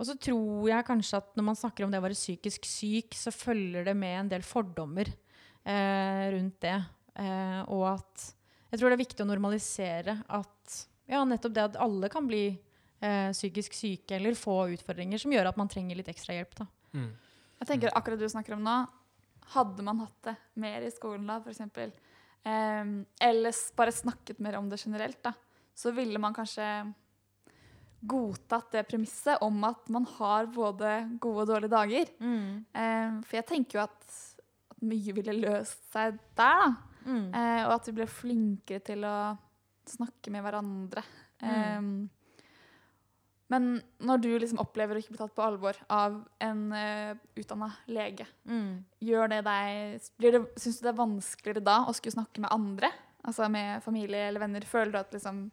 og 0.00 0.08
så 0.08 0.16
tror 0.18 0.66
jeg 0.66 0.86
kanskje 0.88 1.18
at 1.20 1.36
når 1.38 1.44
man 1.46 1.58
snakker 1.58 1.84
om 1.84 1.92
det 1.92 2.00
å 2.00 2.02
være 2.02 2.18
psykisk 2.18 2.64
syk, 2.66 3.14
så 3.14 3.30
følger 3.30 3.84
det 3.86 3.94
med 3.94 4.16
en 4.18 4.30
del 4.32 4.42
fordommer 4.42 5.06
eh, 5.06 5.21
rundt 5.64 6.60
det. 6.64 6.78
Eh, 7.14 7.60
og 7.68 7.84
at 7.92 8.28
jeg 8.72 8.80
tror 8.80 8.88
det 8.88 8.96
er 8.96 9.02
viktig 9.02 9.24
å 9.24 9.28
normalisere 9.28 10.16
at 10.32 10.78
ja, 11.10 11.20
nettopp 11.28 11.52
det 11.52 11.64
at 11.66 11.80
alle 11.82 12.08
kan 12.12 12.24
bli 12.28 12.46
eh, 12.48 13.28
psykisk 13.34 13.76
syke 13.76 14.16
eller 14.16 14.38
få 14.38 14.72
utfordringer 14.72 15.20
som 15.20 15.34
gjør 15.34 15.50
at 15.50 15.58
man 15.60 15.68
trenger 15.70 15.98
litt 15.98 16.08
ekstra 16.08 16.38
hjelp. 16.38 16.56
Da. 16.62 16.66
Mm. 16.96 17.10
Jeg 17.60 17.68
tenker 17.68 17.92
akkurat 17.92 18.22
du 18.22 18.28
snakker 18.32 18.56
om 18.56 18.64
nå, 18.64 18.78
hadde 19.52 19.84
man 19.84 20.00
hatt 20.06 20.30
det 20.30 20.36
mer 20.62 20.86
i 20.86 20.92
skolen 20.94 21.28
da, 21.28 21.38
f.eks., 21.42 21.60
eh, 22.48 22.96
eller 23.28 23.62
bare 23.76 23.94
snakket 23.94 24.40
mer 24.40 24.56
om 24.60 24.72
det 24.72 24.80
generelt, 24.80 25.20
da, 25.24 25.34
så 25.76 25.92
ville 25.92 26.20
man 26.22 26.36
kanskje 26.36 26.66
godtatt 28.02 28.72
det 28.74 28.86
premisset 28.88 29.44
om 29.46 29.60
at 29.68 29.86
man 29.94 30.06
har 30.16 30.48
både 30.50 30.94
gode 31.22 31.44
og 31.44 31.50
dårlige 31.52 31.74
dager. 31.76 32.08
Mm. 32.18 32.64
Eh, 32.74 33.18
for 33.28 33.38
jeg 33.38 33.48
tenker 33.52 33.78
jo 33.78 33.84
at, 33.84 34.16
mye 34.88 35.14
ville 35.16 35.36
løst 35.38 35.84
seg 35.92 36.16
der, 36.16 36.24
da. 36.38 36.54
Mm. 37.02 37.28
Eh, 37.34 37.62
og 37.66 37.76
at 37.76 37.88
vi 37.88 37.96
ble 37.96 38.06
flinkere 38.10 38.82
til 38.86 39.06
å 39.06 39.16
snakke 39.90 40.30
med 40.34 40.44
hverandre. 40.44 41.02
Mm. 41.42 41.48
Eh, 41.50 42.20
men 43.52 43.72
når 44.00 44.22
du 44.22 44.30
liksom 44.30 44.60
opplever 44.62 44.96
å 44.96 45.02
ikke 45.02 45.12
bli 45.12 45.20
tatt 45.20 45.34
på 45.36 45.44
alvor 45.44 45.76
av 45.92 46.14
en 46.40 46.60
uh, 46.72 46.78
eh, 47.12 47.18
utdanna 47.36 47.68
lege, 47.92 48.24
mm. 48.48 48.70
gjør 49.04 49.32
det 49.34 49.40
deg 49.44 50.06
det, 50.24 50.40
Syns 50.56 50.78
du 50.78 50.86
det 50.86 50.92
er 50.92 51.00
vanskeligere 51.02 51.64
da 51.66 51.82
å 51.84 51.92
skulle 51.96 52.16
snakke 52.16 52.40
med 52.40 52.52
andre? 52.54 52.88
Altså 53.28 53.50
med 53.52 53.84
familie 53.84 54.30
eller 54.30 54.42
venner? 54.42 54.64
Føler 54.66 54.94
du 54.94 54.98
at 55.02 55.12
liksom, 55.12 55.44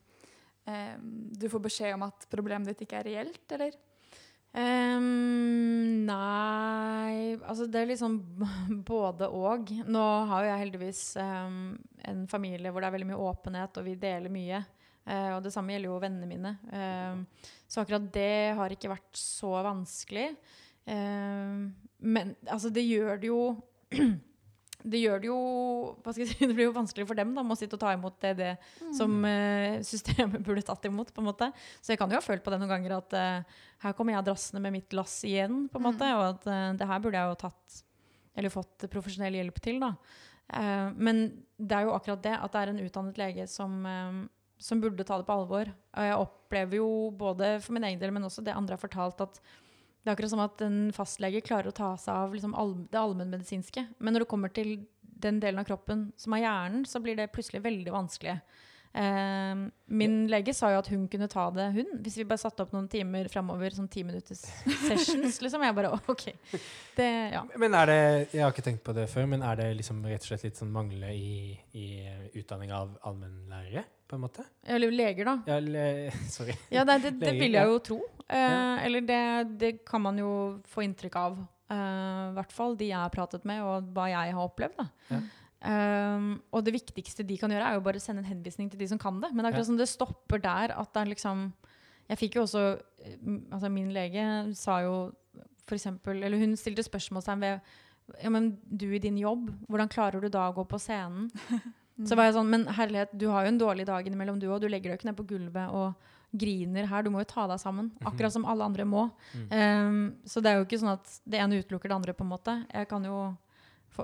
um, 0.69 1.11
du 1.35 1.45
får 1.51 1.65
beskjed 1.65 1.97
om 1.97 2.07
at 2.07 2.23
problemet 2.31 2.71
ditt 2.71 2.87
ikke 2.87 3.01
er 3.01 3.09
reelt, 3.09 3.43
eller? 3.57 3.75
Ehm, 4.57 6.05
nei 6.09 7.37
Altså, 7.45 7.67
det 7.69 7.83
er 7.83 7.91
liksom 7.91 8.17
både 8.87 9.29
og. 9.29 9.69
Nå 9.85 10.05
har 10.29 10.43
jo 10.43 10.49
jeg 10.49 10.63
heldigvis 10.63 11.03
um, 11.21 11.77
en 12.09 12.25
familie 12.29 12.71
hvor 12.73 12.81
det 12.81 12.89
er 12.89 12.95
veldig 12.97 13.09
mye 13.11 13.23
åpenhet, 13.29 13.79
og 13.79 13.87
vi 13.87 13.97
deler 13.99 14.33
mye. 14.33 14.63
Uh, 15.09 15.37
og 15.37 15.43
det 15.45 15.53
samme 15.53 15.73
gjelder 15.73 15.89
jo 15.89 16.01
vennene 16.03 16.29
mine. 16.29 16.55
Ehm, 16.75 17.23
så 17.69 17.81
akkurat 17.81 18.09
det 18.13 18.55
har 18.57 18.73
ikke 18.73 18.91
vært 18.91 19.17
så 19.17 19.55
vanskelig. 19.65 20.27
Ehm, 20.89 21.69
men 21.99 22.35
altså, 22.45 22.69
det 22.73 22.85
gjør 22.85 23.21
det 23.21 23.31
jo 23.31 23.41
det 24.79 25.01
gjør 25.01 25.19
det 25.19 25.27
jo 25.27 25.39
hva 26.03 26.13
skal 26.13 26.23
jeg 26.23 26.31
si, 26.31 26.45
Det 26.49 26.55
blir 26.55 26.69
jo 26.69 26.75
vanskelig 26.75 27.07
for 27.09 27.19
dem 27.19 27.33
da, 27.35 27.43
med 27.43 27.55
å 27.55 27.59
sitte 27.59 27.75
og 27.75 27.83
ta 27.83 27.91
imot 27.95 28.15
det, 28.23 28.31
det 28.39 28.51
som 28.95 29.11
uh, 29.25 29.79
systemet 29.85 30.39
burde 30.45 30.63
tatt 30.65 30.87
imot. 30.87 31.11
på 31.15 31.23
en 31.23 31.29
måte. 31.29 31.51
Så 31.81 31.93
jeg 31.93 32.01
kan 32.01 32.11
jo 32.11 32.19
ha 32.19 32.23
følt 32.23 32.45
på 32.45 32.53
det 32.53 32.61
noen 32.61 32.71
ganger 32.71 32.95
at 32.99 33.17
uh, 33.17 33.59
her 33.83 33.97
kommer 33.97 34.15
jeg 34.15 34.29
drassende 34.29 34.63
med 34.63 34.77
mitt 34.77 34.95
lass 34.95 35.19
igjen. 35.27 35.67
på 35.71 35.81
en 35.81 35.87
måte, 35.89 36.09
Og 36.15 36.25
at 36.29 36.49
uh, 36.49 36.71
det 36.79 36.89
her 36.89 37.03
burde 37.03 37.19
jeg 37.19 37.33
jo 37.33 37.39
tatt 37.45 37.79
eller 38.39 38.53
fått 38.53 38.85
profesjonell 38.93 39.35
hjelp 39.35 39.57
til. 39.59 39.81
da. 39.83 39.95
Men 40.95 41.17
det 41.59 41.75
er 41.75 41.83
jo 41.83 41.91
akkurat 41.91 42.21
det 42.23 42.37
at 42.37 42.53
det 42.53 42.59
er 42.61 42.69
en 42.71 42.77
utdannet 42.85 43.17
lege 43.19 43.43
som, 43.51 43.73
som 44.55 44.79
burde 44.79 45.03
ta 45.03 45.17
det 45.19 45.25
på 45.27 45.35
alvor. 45.35 45.67
Og 45.67 46.07
jeg 46.07 46.21
opplever 46.21 46.79
jo 46.79 46.87
både 47.19 47.49
for 47.59 47.75
min 47.75 47.89
egen 47.89 47.99
del, 47.99 48.13
men 48.15 48.29
også 48.29 48.45
det 48.45 48.55
andre 48.55 48.77
har 48.77 48.83
fortalt, 48.85 49.25
at 49.25 49.41
det 50.09 50.15
er 50.15 50.17
akkurat 50.17 50.31
som 50.31 50.41
at 50.41 50.61
en 50.65 50.77
fastlege 50.95 51.43
klarer 51.45 51.69
å 51.69 51.75
ta 51.75 51.91
seg 52.01 52.15
av 52.17 52.31
liksom 52.33 52.55
all, 52.57 52.71
det 52.89 52.97
allmennmedisinske. 52.97 53.83
Men 54.01 54.15
når 54.15 54.25
det 54.25 54.29
kommer 54.31 54.49
til 54.49 54.71
den 55.21 55.37
delen 55.43 55.61
av 55.61 55.67
kroppen 55.69 56.07
som 56.17 56.33
er 56.33 56.47
hjernen, 56.47 56.87
så 56.89 57.01
blir 57.03 57.19
det 57.19 57.27
plutselig 57.29 57.61
veldig 57.61 57.93
vanskelig. 57.93 58.39
Eh, 58.93 59.55
min 59.93 60.13
lege 60.31 60.53
sa 60.57 60.71
jo 60.73 60.79
at 60.81 60.87
hun 60.89 61.03
kunne 61.11 61.27
ta 61.29 61.43
det, 61.53 61.67
hun. 61.75 61.91
Hvis 62.01 62.15
vi 62.17 62.23
bare 62.25 62.41
satte 62.41 62.63
opp 62.65 62.71
noen 62.73 62.87
timer 62.89 63.27
framover, 63.29 63.69
sånn 63.75 63.89
ti 63.91 64.01
minutters 64.03 64.41
sessions. 64.87 65.37
liksom. 65.43 65.61
Jeg 65.67 65.75
bare 65.77 65.91
OK. 66.09 66.25
Det, 66.97 67.09
ja. 67.35 67.43
Men 67.61 67.75
er 67.77 67.85
det 67.91 67.99
Jeg 68.33 68.41
har 68.43 68.51
ikke 68.53 68.65
tenkt 68.65 68.83
på 68.83 68.95
det 68.97 69.05
før, 69.11 69.27
men 69.29 69.43
er 69.45 69.55
det 69.61 69.67
liksom 69.77 70.01
rett 70.09 70.25
og 70.25 70.31
slett 70.31 70.47
litt 70.49 70.57
sånn 70.59 70.71
mangle 70.73 71.11
i, 71.13 71.53
i 71.77 71.85
utdanning 72.41 72.73
av 72.75 72.97
allmennlærere, 73.05 73.85
på 74.09 74.17
en 74.17 74.23
måte? 74.25 74.43
Eller 74.65 74.91
leger, 74.91 75.29
da. 75.29 75.37
Ja, 75.53 75.59
le, 75.61 75.85
sorry. 76.37 76.57
Ja, 76.73 76.83
det, 76.89 76.97
det, 77.05 77.13
det 77.21 77.35
vil 77.37 77.53
jeg 77.59 77.69
jo 77.69 77.79
tro. 77.91 77.99
Eh, 78.25 78.37
Ja. 78.49 78.77
Eller 78.85 79.01
det, 79.05 79.21
det 79.61 79.71
kan 79.85 80.01
man 80.01 80.17
jo 80.17 80.31
få 80.69 80.81
inntrykk 80.85 81.15
av. 81.21 81.37
eh, 81.69 82.29
I 82.29 82.33
hvert 82.37 82.51
fall 82.53 82.75
de 82.77 82.89
jeg 82.89 82.97
har 82.97 83.09
pratet 83.13 83.45
med, 83.45 83.61
og 83.61 83.93
hva 83.93 84.09
jeg 84.09 84.33
har 84.33 84.49
opplevd. 84.49 84.77
Da. 84.81 84.87
Ja. 85.13 85.21
Um, 85.59 86.41
og 86.55 86.63
det 86.63 86.71
viktigste 86.71 87.25
de 87.27 87.35
kan 87.37 87.51
gjøre, 87.51 87.65
er 87.67 87.73
jo 87.75 87.83
bare 87.83 87.99
sende 87.99 88.21
en 88.23 88.29
henvisning 88.29 88.69
til 88.71 88.79
de 88.79 88.87
som 88.87 88.99
kan 89.01 89.17
det. 89.19 89.33
Men 89.33 89.43
det 89.43 89.49
er 89.49 89.51
akkurat 89.51 89.65
Ja. 89.65 89.71
som 89.71 89.77
det 89.77 89.89
stopper 89.91 90.39
der. 90.39 90.71
at 90.79 90.93
det 90.93 91.01
er 91.01 91.09
liksom 91.15 91.53
Jeg 92.09 92.17
fikk 92.17 92.35
jo 92.35 92.41
også 92.43 92.79
eh, 93.05 93.17
altså 93.51 93.69
Min 93.69 93.91
lege 93.93 94.55
sa 94.55 94.79
jo 94.81 95.11
for 95.67 95.75
eksempel, 95.75 96.23
Eller 96.23 96.39
hun 96.39 96.55
stilte 96.57 96.81
spørsmålstegn 96.83 97.39
ved 97.39 97.59
ja, 98.23 98.29
men 98.29 98.57
du 98.75 98.87
i 98.91 98.97
din 98.97 99.17
jobb, 99.17 99.51
hvordan 99.69 99.87
klarer 99.87 100.19
du 100.21 100.29
da 100.29 100.47
å 100.49 100.53
gå 100.55 100.63
på 100.67 100.79
scenen? 100.79 101.29
Så 102.07 102.15
var 102.15 102.25
jeg 102.25 102.33
sånn, 102.39 102.49
men 102.49 102.65
herlighet, 102.65 103.11
du 103.13 103.27
har 103.29 103.43
jo 103.43 103.49
en 103.51 103.59
dårlig 103.59 103.85
dag 103.85 104.07
innimellom, 104.07 104.39
du 104.39 104.47
òg. 104.47 104.61
Du 104.61 104.67
legger 104.67 104.89
deg 104.89 104.95
jo 104.95 104.97
ikke 104.97 105.09
ned 105.11 105.17
på 105.19 105.27
gulvet 105.27 105.69
og 105.69 105.93
griner 106.33 106.87
her. 106.87 107.03
Du 107.03 107.11
må 107.11 107.19
jo 107.19 107.27
ta 107.29 107.45
deg 107.45 107.59
sammen. 107.59 107.91
Akkurat 108.07 108.31
som 108.33 108.45
alle 108.49 108.63
andre 108.65 108.85
må. 108.87 109.11
Um, 109.51 110.15
så 110.25 110.41
det 110.41 110.49
er 110.49 110.57
jo 110.57 110.65
ikke 110.65 110.79
sånn 110.79 110.93
at 110.95 111.05
det 111.27 111.37
ene 111.43 111.59
utelukker 111.61 111.91
det 111.91 111.97
andre, 111.99 112.13
på 112.17 112.23
en 112.25 112.31
måte. 112.31 112.55
Jeg 112.73 112.87
kan 112.89 113.03
jo 113.05 113.35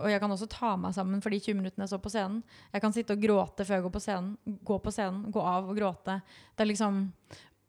og 0.03 0.09
jeg 0.11 0.19
kan 0.21 0.31
også 0.35 0.47
ta 0.51 0.75
meg 0.77 0.93
sammen 0.97 1.21
for 1.23 1.29
de 1.33 1.39
20 1.39 1.55
minuttene 1.59 1.85
jeg 1.85 1.91
så 1.93 1.99
på 2.01 2.11
scenen. 2.13 2.43
Jeg 2.73 2.81
kan 2.83 2.93
sitte 2.95 3.13
og 3.15 3.21
gråte 3.23 3.65
før 3.65 3.77
jeg 3.79 3.85
går 3.87 3.93
på 3.95 4.01
scenen. 4.03 4.33
Gå 4.65 4.77
på 4.83 4.91
scenen, 4.95 5.31
gå 5.31 5.41
av 5.41 5.69
og 5.71 5.77
gråte. 5.79 6.19
Det 6.55 6.65
er 6.65 6.71
liksom 6.71 7.11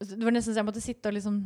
Det 0.01 0.19
var 0.25 0.33
nesten 0.37 0.53
så 0.53 0.61
jeg 0.61 0.69
måtte 0.69 0.83
sitte 0.85 1.09
og 1.09 1.15
liksom 1.17 1.39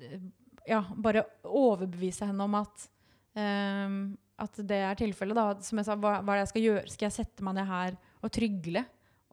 eh, 0.00 0.20
Ja, 0.68 0.82
bare 0.96 1.22
overbevise 1.44 2.26
henne 2.28 2.44
om 2.44 2.54
at 2.60 2.88
um, 3.36 4.16
at 4.38 4.54
det 4.68 4.76
er 4.86 4.94
tilfellet. 4.94 5.34
da. 5.34 5.46
Som 5.66 5.78
jeg 5.80 5.86
sa, 5.88 5.96
hva, 5.98 6.20
hva 6.22 6.34
er 6.34 6.38
det 6.38 6.44
jeg 6.46 6.50
skal 6.52 6.62
gjøre? 6.62 6.88
Skal 6.92 7.06
jeg 7.08 7.16
sette 7.16 7.42
meg 7.42 7.54
ned 7.58 7.66
her 7.66 7.96
og 8.22 8.30
trygle 8.30 8.84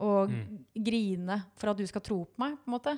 og 0.01 0.30
Mm. 0.32 0.66
grine 0.84 1.38
for 1.56 1.70
at 1.72 1.78
du 1.78 1.86
skal 1.88 2.01
tro 2.01 2.24
på 2.26 2.38
meg? 2.41 2.58
på 2.58 2.68
en 2.68 2.74
måte? 2.74 2.93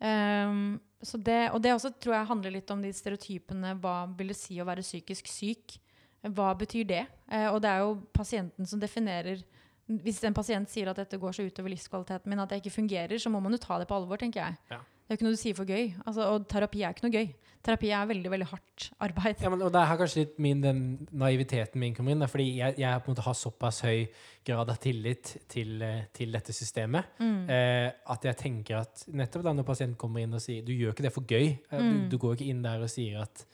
Um, 0.00 0.80
så 1.02 1.16
det, 1.22 1.50
og 1.54 1.62
det 1.62 1.72
også 1.72 1.92
tror 2.00 2.14
jeg 2.16 2.26
handler 2.26 2.50
litt 2.56 2.70
om 2.74 2.82
de 2.82 2.90
stereotypene. 2.92 3.76
Hva 3.80 3.94
vil 4.18 4.28
det 4.32 4.36
si 4.36 4.58
å 4.60 4.66
være 4.66 4.82
psykisk 4.82 5.26
syk? 5.30 5.78
Hva 6.24 6.54
betyr 6.58 6.84
det? 6.88 7.04
Eh, 7.30 7.46
og 7.52 7.60
det 7.62 7.70
er 7.70 7.78
jo 7.84 7.92
pasienten 8.12 8.66
som 8.66 8.80
definerer 8.80 9.42
Hvis 9.88 10.18
en 10.24 10.34
pasient 10.34 10.68
sier 10.68 10.88
at 10.90 10.96
dette 11.00 11.16
går 11.16 11.32
så 11.32 11.46
utover 11.46 11.70
livskvaliteten 11.72 12.28
min 12.28 12.40
at 12.42 12.50
det 12.50 12.58
ikke 12.60 12.74
fungerer, 12.74 13.16
så 13.18 13.30
må 13.32 13.40
man 13.40 13.52
jo 13.52 13.58
ta 13.62 13.78
det 13.80 13.86
på 13.88 13.94
alvor, 13.96 14.18
tenker 14.20 14.42
jeg. 14.42 14.56
Ja. 14.70 14.78
Det 15.08 15.14
er 15.14 15.14
jo 15.14 15.16
ikke 15.16 15.24
noe 15.24 15.32
du 15.32 15.40
sier 15.40 15.54
for 15.56 15.64
gøy. 15.64 15.94
Altså, 16.04 16.26
og 16.28 16.42
terapi 16.52 16.82
er 16.84 16.92
ikke 16.92 17.06
noe 17.06 17.14
gøy. 17.14 17.30
Terapi 17.64 17.88
er 17.96 18.10
veldig 18.10 18.30
veldig 18.34 18.48
hardt 18.50 18.90
arbeid. 19.00 19.40
Ja, 19.40 19.48
men, 19.48 19.62
og 19.64 19.72
det 19.72 19.80
er 19.80 19.96
kanskje 20.02 20.20
litt 20.20 20.34
min, 20.44 20.60
den 20.60 20.82
naiviteten 21.22 21.80
min 21.80 21.94
kommer 21.96 22.12
inn. 22.12 22.20
Da, 22.20 22.28
fordi 22.28 22.50
jeg, 22.58 22.76
jeg 22.82 23.00
på 23.00 23.08
en 23.08 23.14
måte 23.16 23.24
har 23.24 23.38
såpass 23.40 23.80
høy 23.86 24.04
grad 24.44 24.68
av 24.74 24.76
tillit 24.84 25.32
til, 25.48 25.80
eh, 25.80 26.02
til 26.12 26.36
dette 26.36 26.52
systemet 26.52 27.08
Mm. 27.24 27.48
eh, 27.48 27.88
at 28.12 28.28
jeg 28.28 28.36
tenker 28.44 28.82
at 28.82 29.06
nettopp 29.08 29.42
da 29.48 29.54
når 29.56 29.64
pasienten 29.72 29.96
kommer 29.96 30.20
inn 30.20 30.34
og 30.36 30.44
sier 30.44 30.60
Du 30.68 30.74
gjør 30.76 30.92
ikke 30.92 31.08
det 31.08 31.14
for 31.16 31.24
gøy. 31.24 31.56
Eh, 31.72 31.80
Mm. 31.80 32.10
Du, 32.10 32.18
du 32.18 32.18
går 32.26 32.36
ikke 32.36 32.50
inn 32.52 32.60
der 32.68 32.84
og 32.84 32.92
sier 32.92 33.22
at 33.24 33.46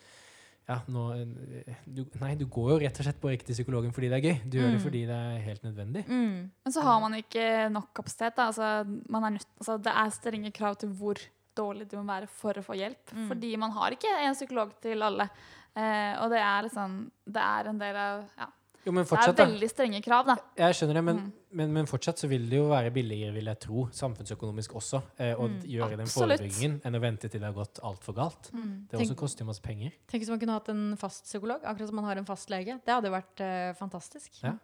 ja, 0.69 0.79
nå, 0.89 1.03
eh, 1.13 1.75
du, 1.87 2.05
Nei, 2.21 2.35
du 2.41 2.47
går 2.47 2.71
jo 2.73 2.79
rett 2.81 2.99
og 3.01 3.05
slett 3.07 3.21
på 3.21 3.29
riktig 3.33 3.53
psykologen 3.57 3.93
fordi 3.93 4.09
det 4.09 4.19
er 4.19 4.27
gøy. 4.31 4.37
Du 4.49 4.57
gjør 4.59 4.71
det 4.73 4.81
Mm. 4.81 4.85
fordi 4.87 5.03
det 5.07 5.19
er 5.21 5.39
helt 5.45 5.63
nødvendig. 5.63 6.05
Mm. 6.09 6.51
Men 6.65 6.73
så 6.73 6.81
har 6.83 7.01
man 7.01 7.13
ikke 7.15 7.71
nok 7.71 7.93
kapasitet. 7.95 8.37
Da. 8.37 8.47
Altså, 8.47 8.71
man 9.09 9.25
er 9.25 9.31
nødt, 9.37 9.47
altså, 9.61 9.77
det 9.83 9.93
er 9.93 10.11
strenge 10.11 10.53
krav 10.53 10.77
til 10.81 10.89
hvor 10.89 11.21
dårlig 11.57 11.89
du 11.91 11.97
må 12.01 12.05
være 12.09 12.27
for 12.27 12.53
å 12.55 12.65
få 12.65 12.75
hjelp. 12.75 13.13
Mm. 13.15 13.29
Fordi 13.29 13.57
man 13.57 13.71
har 13.71 13.91
ikke 13.93 14.11
en 14.25 14.35
psykolog 14.35 14.73
til 14.81 15.03
alle. 15.03 15.29
Eh, 15.77 16.15
og 16.23 16.31
det 16.31 16.39
er 16.39 16.63
liksom 16.63 17.11
Det 17.27 17.43
er 17.43 17.69
en 17.69 17.79
del 17.79 17.97
av 17.97 18.25
Ja. 18.39 18.47
Jo, 18.85 18.93
men 18.93 19.05
Det 19.05 19.13
er 19.17 19.33
veldig 19.39 19.69
strenge 19.71 20.01
krav, 20.05 20.27
da. 20.27 20.35
Jeg 20.57 20.75
skjønner 20.77 20.95
det, 20.95 21.05
men, 21.05 21.17
Mm. 21.17 21.33
men, 21.53 21.73
men 21.73 21.87
fortsatt 21.87 22.19
så 22.21 22.29
vil 22.29 22.49
det 22.51 22.59
jo 22.59 22.67
være 22.69 22.91
billigere, 22.93 23.33
vil 23.33 23.45
jeg 23.47 23.61
tro, 23.61 23.87
samfunnsøkonomisk 23.91 24.75
også, 24.77 25.03
eh, 25.19 25.35
å 25.35 25.49
Mm. 25.49 25.61
gjøre 25.63 25.97
den 25.97 26.07
forebyggingen 26.07 26.81
enn 26.85 26.95
å 26.95 27.01
vente 27.01 27.31
til 27.31 27.41
det 27.41 27.47
har 27.49 27.55
gått 27.55 27.81
altfor 27.83 28.15
galt. 28.15 28.51
Mm. 28.53 28.87
Det 28.91 28.99
Tenk- 29.01 29.09
også 29.11 29.17
koster 29.17 29.41
jo 29.45 29.47
masse 29.47 29.63
penger. 29.63 29.93
Tenk 30.07 30.23
hvis 30.23 30.29
man 30.29 30.39
kunne 30.39 30.53
hatt 30.59 30.69
en 30.69 30.97
fast 30.97 31.25
psykolog, 31.25 31.63
akkurat 31.65 31.87
som 31.89 31.97
man 31.97 32.05
har 32.05 32.17
en 32.19 32.25
fast 32.27 32.49
lege. 32.51 32.79
Det 32.85 32.93
hadde 32.93 33.11
vært 33.11 33.41
eh, 33.41 33.73
fantastisk. 33.75 34.43
Ja. 34.43 34.57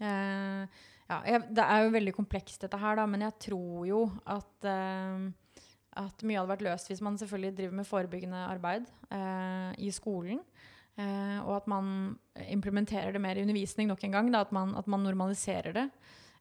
Eh, 0.00 0.66
ja, 1.10 1.22
jeg, 1.26 1.42
det 1.54 1.64
er 1.66 1.84
jo 1.84 1.90
veldig 1.90 2.14
komplekst 2.14 2.60
dette 2.64 2.78
her, 2.78 2.96
da, 2.96 3.06
men 3.06 3.20
jeg 3.26 3.34
tror 3.50 3.86
jo 3.88 4.04
at, 4.26 4.64
eh, 4.64 5.30
at 6.00 6.22
mye 6.22 6.38
hadde 6.38 6.52
vært 6.56 6.62
løst 6.64 6.88
hvis 6.88 7.00
man 7.02 7.18
selvfølgelig 7.18 7.56
driver 7.58 7.74
med 7.80 7.86
forebyggende 7.88 8.44
arbeid 8.48 8.86
eh, 9.10 9.74
i 9.82 9.90
skolen. 9.90 10.40
Eh, 11.00 11.38
og 11.42 11.54
at 11.56 11.68
man 11.70 12.18
implementerer 12.50 13.14
det 13.14 13.22
mer 13.22 13.38
i 13.38 13.44
undervisning 13.44 13.88
nok 13.90 14.04
en 14.06 14.16
gang. 14.18 14.30
Da, 14.34 14.44
at, 14.46 14.52
man, 14.54 14.74
at 14.78 14.88
man 14.90 15.04
normaliserer 15.06 15.76
det. 15.76 15.86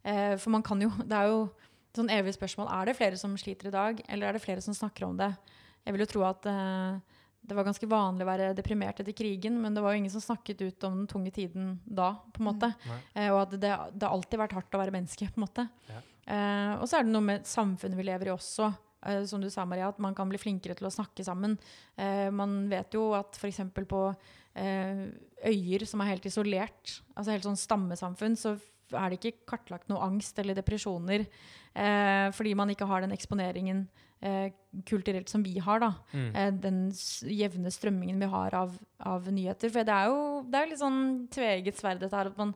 Eh, 0.03 0.35
for 0.39 0.53
man 0.53 0.65
kan 0.65 0.81
jo 0.83 0.91
Det 1.09 1.15
er 1.15 1.31
jo 1.31 1.45
et 1.89 2.01
sånn 2.01 2.11
evig 2.13 2.35
spørsmål. 2.35 2.69
Er 2.69 2.89
det 2.89 2.97
flere 2.99 3.17
som 3.17 3.33
sliter 3.39 3.71
i 3.71 3.73
dag, 3.73 4.03
eller 4.07 4.29
er 4.29 4.37
det 4.37 4.43
flere 4.43 4.61
som 4.61 4.75
snakker 4.77 5.07
om 5.07 5.17
det? 5.17 5.31
Jeg 5.85 5.95
vil 5.95 6.03
jo 6.03 6.11
tro 6.11 6.25
at 6.27 6.45
eh, 6.45 6.99
det 7.49 7.55
var 7.57 7.65
ganske 7.65 7.87
vanlig 7.89 8.25
å 8.25 8.29
være 8.29 8.51
deprimert 8.57 8.99
etter 9.01 9.15
krigen, 9.15 9.57
men 9.63 9.73
det 9.73 9.81
var 9.81 9.95
jo 9.95 10.01
ingen 10.03 10.13
som 10.13 10.21
snakket 10.21 10.61
ut 10.61 10.85
om 10.85 10.99
den 10.99 11.09
tunge 11.09 11.31
tiden 11.33 11.71
da, 11.85 12.11
på 12.35 12.43
en 12.43 12.49
måte. 12.51 12.69
Eh, 13.15 13.31
og 13.31 13.41
at 13.45 13.55
det, 13.55 13.71
det 13.95 14.05
har 14.05 14.13
alltid 14.13 14.41
vært 14.43 14.55
hardt 14.59 14.75
å 14.77 14.81
være 14.83 14.93
menneske, 14.93 15.29
på 15.31 15.39
en 15.39 15.45
måte. 15.47 15.65
Ja. 15.89 16.03
Eh, 16.29 16.73
og 16.77 16.85
så 16.85 16.99
er 16.99 17.07
det 17.07 17.15
noe 17.15 17.25
med 17.25 17.47
samfunnet 17.49 17.97
vi 17.97 18.05
lever 18.05 18.29
i 18.29 18.35
også. 18.35 18.69
Eh, 19.05 19.23
som 19.25 19.41
du 19.41 19.49
sa, 19.49 19.63
Maria, 19.65 19.87
at 19.89 19.99
man 19.99 20.15
kan 20.15 20.29
bli 20.29 20.39
flinkere 20.41 20.75
til 20.75 20.89
å 20.89 20.93
snakke 20.93 21.23
sammen. 21.23 21.57
Eh, 21.97 22.27
man 22.35 22.65
vet 22.71 22.93
jo 22.97 23.13
at 23.15 23.37
f.eks. 23.39 23.61
på 23.87 24.01
eh, 24.59 25.05
øyer 25.47 25.85
som 25.87 26.03
er 26.03 26.11
helt 26.13 26.27
isolert, 26.27 26.99
altså 27.15 27.31
helt 27.31 27.47
sånn 27.47 27.59
stammesamfunn, 27.59 28.35
så 28.39 28.57
er 28.91 29.09
det 29.13 29.19
ikke 29.19 29.45
kartlagt 29.53 29.87
noe 29.91 30.01
angst 30.01 30.39
eller 30.41 30.57
depresjoner. 30.57 31.27
Fordi 32.33 32.55
man 32.57 32.71
ikke 32.73 32.87
har 32.89 33.03
den 33.03 33.13
eksponeringen 33.13 33.83
kulturelt 34.89 35.29
som 35.29 35.43
vi 35.45 35.59
har. 35.61 35.77
da 35.79 35.91
Mm. 36.11 36.59
den 36.59 36.79
jevne 37.29 37.69
strømmingen 37.69 38.19
vi 38.19 38.25
har 38.25 38.55
av, 38.57 38.73
av 38.99 39.29
nyheter. 39.31 39.69
For 39.69 39.85
det 39.85 39.93
er 39.93 40.09
jo 40.09 40.41
det 40.41 40.57
er 40.57 40.71
litt 40.71 40.81
sånn 40.81 41.27
tveegget 41.29 41.77
sverd 41.77 42.01
dette 42.01 42.17
her. 42.17 42.31
At 42.33 42.37
man, 42.41 42.55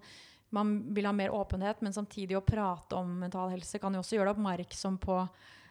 man 0.50 0.74
vil 0.91 1.06
ha 1.06 1.14
mer 1.14 1.30
åpenhet, 1.30 1.86
men 1.86 1.94
samtidig 1.94 2.36
å 2.36 2.41
prate 2.44 2.98
om 2.98 3.20
mental 3.20 3.54
helse 3.54 3.78
kan 3.80 3.94
jo 3.94 4.02
også 4.02 4.18
gjøre 4.18 4.34
deg 4.34 4.41
oppmerksom 4.41 4.98
på 5.06 5.22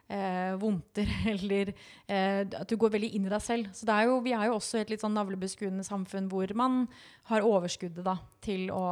eh, 0.08 0.52
vondter, 0.60 1.08
eller 1.34 1.72
eh, 1.72 2.42
at 2.44 2.68
du 2.68 2.76
går 2.80 2.94
veldig 2.96 3.12
inn 3.16 3.26
i 3.28 3.32
deg 3.32 3.44
selv. 3.44 3.72
Så 3.76 3.88
det 3.88 3.96
er 3.96 4.10
jo, 4.10 4.20
vi 4.24 4.34
er 4.36 4.48
jo 4.48 4.56
også 4.58 4.80
i 4.80 4.84
et 4.86 4.94
litt 4.94 5.04
sånn 5.04 5.16
navlebeskuende 5.16 5.86
samfunn 5.86 6.30
hvor 6.32 6.54
man 6.58 6.86
har 7.30 7.46
overskuddet 7.46 8.04
da, 8.06 8.18
til 8.44 8.70
å 8.74 8.86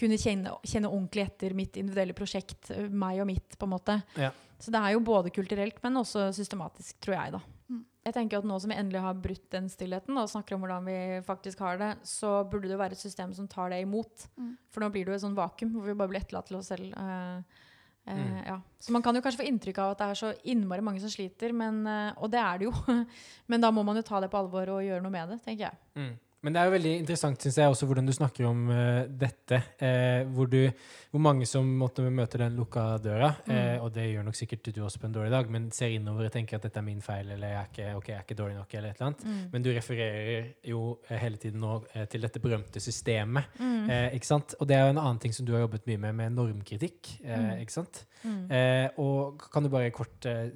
kunne 0.00 0.16
kjenne, 0.20 0.54
kjenne 0.64 0.90
ordentlig 0.90 1.26
etter 1.26 1.56
mitt 1.56 1.76
individuelle 1.80 2.16
prosjekt, 2.16 2.70
eh, 2.74 2.88
meg 2.88 3.20
og 3.22 3.28
mitt, 3.30 3.56
på 3.58 3.68
en 3.68 3.74
måte. 3.74 4.00
Ja. 4.20 4.32
Så 4.60 4.72
det 4.72 4.80
er 4.80 4.94
jo 4.94 5.04
både 5.04 5.32
kulturelt, 5.32 5.80
men 5.84 6.00
også 6.00 6.28
systematisk, 6.36 6.98
tror 7.00 7.16
jeg, 7.16 7.36
da. 7.38 7.40
Mm. 7.70 7.84
Jeg 8.08 8.16
tenker 8.16 8.40
at 8.40 8.48
Nå 8.48 8.56
som 8.60 8.72
vi 8.72 8.76
endelig 8.80 9.02
har 9.04 9.18
brutt 9.22 9.46
den 9.52 9.68
stillheten 9.72 10.16
og 10.20 10.28
snakker 10.32 10.56
om 10.56 10.64
hvordan 10.64 10.86
vi 10.88 10.98
faktisk 11.24 11.60
har 11.64 11.80
det, 11.80 11.90
så 12.08 12.40
burde 12.48 12.68
det 12.68 12.78
være 12.80 12.96
et 12.96 13.02
system 13.02 13.32
som 13.36 13.48
tar 13.48 13.72
det 13.72 13.82
imot. 13.84 14.28
Mm. 14.40 14.54
For 14.72 14.84
nå 14.84 14.90
blir 14.92 15.06
det 15.06 15.14
jo 15.14 15.18
et 15.18 15.24
sånn 15.26 15.36
vakuum 15.36 15.74
hvor 15.76 15.88
vi 15.88 15.96
bare 15.96 16.12
blir 16.12 16.24
etterlatt 16.24 16.48
til 16.50 16.60
oss 16.60 16.72
selv. 16.72 16.96
Eh, 16.96 17.68
Mm. 18.16 18.40
ja. 18.46 18.56
Så 18.80 18.94
man 18.94 19.04
kan 19.04 19.16
jo 19.16 19.22
kanskje 19.24 19.42
få 19.42 19.48
inntrykk 19.50 19.78
av 19.82 19.92
at 19.92 20.00
det 20.00 20.08
er 20.08 20.18
så 20.20 20.32
innmari 20.52 20.84
mange 20.84 21.02
som 21.02 21.12
sliter, 21.12 21.52
men, 21.56 21.82
eh, 21.86 22.16
og 22.16 22.32
det 22.32 22.40
er 22.40 22.58
det 22.58 22.68
jo. 22.70 22.74
men 23.50 23.62
da 23.62 23.70
må 23.74 23.84
man 23.86 24.00
jo 24.00 24.06
ta 24.06 24.20
det 24.22 24.30
på 24.32 24.40
alvor 24.40 24.74
og 24.76 24.84
gjøre 24.86 25.04
noe 25.04 25.14
med 25.14 25.34
det, 25.34 25.40
tenker 25.44 25.68
jeg. 25.68 25.80
Mm. 26.00 26.12
Men 26.42 26.54
det 26.54 26.60
er 26.62 26.68
jo 26.70 26.72
veldig 26.72 26.92
interessant 27.02 27.42
synes 27.44 27.56
jeg, 27.60 27.68
også 27.68 27.84
hvordan 27.86 28.06
du 28.08 28.12
snakker 28.16 28.46
om 28.48 28.62
uh, 28.72 29.02
dette. 29.20 29.58
eh, 29.84 30.22
hvor, 30.32 30.46
du, 30.48 30.70
hvor 31.12 31.20
mange 31.20 31.44
som 31.46 31.66
måtte 31.76 32.00
møte 32.10 32.38
den 32.40 32.56
lukka 32.56 32.96
døra, 33.04 33.28
eh, 33.44 33.76
Mm. 33.76 33.82
og 33.84 33.92
det 33.92 34.06
gjør 34.14 34.24
nok 34.24 34.34
sikkert 34.38 34.70
du 34.74 34.80
også 34.86 34.98
på 35.02 35.06
en 35.10 35.12
dårlig 35.12 35.30
dag, 35.34 35.50
men 35.52 35.70
ser 35.70 35.92
innover 35.92 36.24
og 36.30 36.32
tenker 36.32 36.56
at 36.56 36.62
dette 36.62 36.78
er 36.80 36.86
min 36.86 37.02
feil, 37.04 37.28
eller 37.30 37.48
jeg 37.52 37.58
er 37.60 37.68
ikke, 37.68 37.96
okay, 37.98 38.12
jeg 38.12 38.18
er 38.18 38.24
ikke 38.24 38.38
dårlig 38.40 38.56
nok, 38.56 38.74
eller 38.74 38.88
et 38.88 38.96
eller 39.00 39.06
annet. 39.10 39.24
Mm. 39.24 39.42
Men 39.52 39.62
du 39.62 39.70
refererer 39.76 40.48
jo 40.64 40.80
eh, 41.10 41.18
hele 41.18 41.36
tiden 41.36 41.60
nå 41.60 41.74
eh, 41.94 42.06
til 42.06 42.20
dette 42.24 42.40
berømte 42.40 42.80
systemet. 42.80 43.44
Mm. 43.60 43.90
Eh, 43.90 44.14
ikke 44.16 44.26
sant? 44.32 44.54
Og 44.60 44.68
det 44.68 44.76
er 44.78 44.86
jo 44.86 44.94
en 44.96 45.02
annen 45.04 45.18
ting 45.20 45.32
som 45.36 45.44
du 45.46 45.52
har 45.52 45.60
jobbet 45.66 45.84
mye 45.92 45.98
med, 46.06 46.14
med 46.22 46.32
normkritikk. 46.40 47.18
Eh, 47.24 47.36
Mm. 47.36 47.60
ikke 47.66 47.72
sant? 47.76 48.04
Mm. 48.24 48.40
Eh, 48.50 48.88
og 48.98 49.44
kan 49.52 49.62
du 49.62 49.68
bare 49.68 49.90
kort 49.92 50.24
eh, 50.26 50.48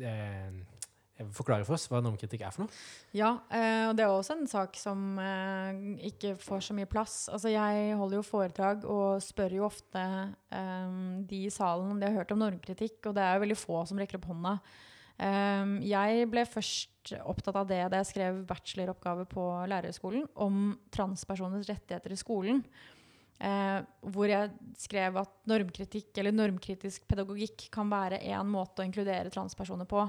eh, 0.00 0.50
forklare 1.34 1.66
for 1.66 1.76
oss 1.76 1.86
hva 1.90 2.00
normkritikk 2.02 2.42
er 2.42 2.54
for 2.54 2.64
noe? 2.64 2.78
Ja, 3.14 3.30
eh, 3.54 3.84
og 3.88 3.94
det 3.98 4.04
er 4.04 4.12
også 4.12 4.34
en 4.38 4.48
sak 4.50 4.78
som 4.78 5.18
eh, 5.22 5.82
ikke 6.10 6.34
får 6.42 6.64
så 6.68 6.76
mye 6.76 6.90
plass. 6.90 7.28
Altså, 7.32 7.52
jeg 7.54 7.98
holder 8.00 8.18
jo 8.18 8.26
foredrag 8.26 8.88
og 8.90 9.22
spør 9.22 9.54
jo 9.60 9.68
ofte 9.68 10.02
eh, 10.02 10.96
de 11.30 11.44
i 11.46 11.52
salen 11.54 11.94
om 11.94 12.00
de 12.00 12.08
har 12.08 12.18
hørt 12.18 12.34
om 12.34 12.42
normkritikk, 12.42 12.98
og 13.06 13.14
det 13.14 13.22
er 13.22 13.36
jo 13.36 13.44
veldig 13.44 13.60
få 13.60 13.84
som 13.90 14.02
rekker 14.02 14.20
opp 14.20 14.32
hånda. 14.32 14.58
Jeg 15.14 16.24
ble 16.26 16.42
først 16.42 17.12
opptatt 17.22 17.54
av 17.60 17.68
det 17.70 17.76
da 17.86 18.00
jeg 18.00 18.08
skrev 18.08 18.40
bacheloroppgave 18.48 19.28
på 19.30 19.44
lærerskolen 19.70 20.24
om 20.42 20.72
transpersoners 20.90 21.68
rettigheter 21.70 22.16
i 22.16 22.18
skolen. 22.18 22.64
Eh, 23.42 23.80
hvor 24.14 24.30
jeg 24.30 24.52
skrev 24.78 25.16
at 25.18 25.32
normkritikk 25.50 26.20
eller 26.20 26.34
normkritisk 26.34 27.02
pedagogikk 27.10 27.66
kan 27.74 27.90
være 27.90 28.22
én 28.30 28.46
måte 28.46 28.80
å 28.80 28.86
inkludere 28.86 29.32
transpersoner 29.34 29.88
på. 29.90 30.04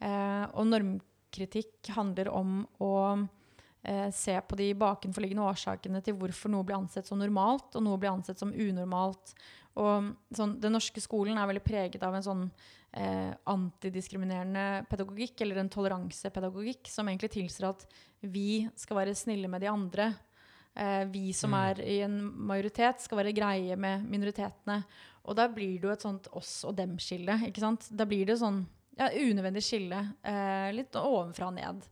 Eh, 0.00 0.46
og 0.54 0.66
normkritikk 0.66 1.92
handler 1.94 2.30
om 2.32 2.66
å 2.82 2.92
eh, 3.82 4.10
se 4.10 4.40
på 4.40 4.56
de 4.56 4.72
bakenforliggende 4.74 5.44
årsakene 5.44 6.02
til 6.04 6.16
hvorfor 6.18 6.50
noe 6.50 6.64
blir 6.64 6.78
ansett 6.78 7.06
som 7.06 7.18
normalt, 7.18 7.74
og 7.74 7.82
noe 7.84 7.98
blir 8.00 8.12
ansett 8.12 8.38
som 8.38 8.52
unormalt. 8.52 9.34
Og 9.76 10.12
sånn, 10.34 10.60
Den 10.60 10.72
norske 10.76 11.00
skolen 11.02 11.38
er 11.38 11.48
veldig 11.50 11.64
preget 11.64 12.02
av 12.06 12.14
en 12.14 12.22
sånn 12.22 12.44
eh, 12.94 13.32
antidiskriminerende 13.50 14.84
pedagogikk, 14.90 15.40
eller 15.42 15.58
en 15.58 15.70
toleransepedagogikk, 15.72 16.86
som 16.88 17.08
egentlig 17.10 17.32
tilsier 17.34 17.72
at 17.72 17.86
vi 18.22 18.68
skal 18.78 19.00
være 19.00 19.16
snille 19.18 19.50
med 19.50 19.64
de 19.64 19.66
andre. 19.72 20.12
Eh, 20.76 21.04
vi 21.10 21.32
som 21.32 21.50
Mm. 21.50 21.58
er 21.58 21.82
i 21.82 22.00
en 22.02 22.20
majoritet, 22.46 23.00
skal 23.00 23.18
være 23.18 23.34
greie 23.34 23.76
med 23.76 24.06
minoritetene. 24.08 24.84
Og 25.26 25.36
da 25.36 25.48
blir 25.48 25.80
det 25.80 25.82
jo 25.82 25.90
et 25.90 26.02
sånt 26.02 26.28
oss 26.32 26.64
og 26.64 26.76
dem-skille. 26.76 27.46
ikke 27.48 27.60
sant? 27.60 27.88
Da 27.90 28.04
blir 28.04 28.26
det 28.26 28.38
sånn 28.38 28.66
ja, 28.98 29.08
unødvendig 29.10 29.62
skille. 29.64 30.00
Eh, 30.24 30.68
litt 30.76 30.94
ovenfra 31.00 31.48
og 31.50 31.54
ned. 31.58 31.82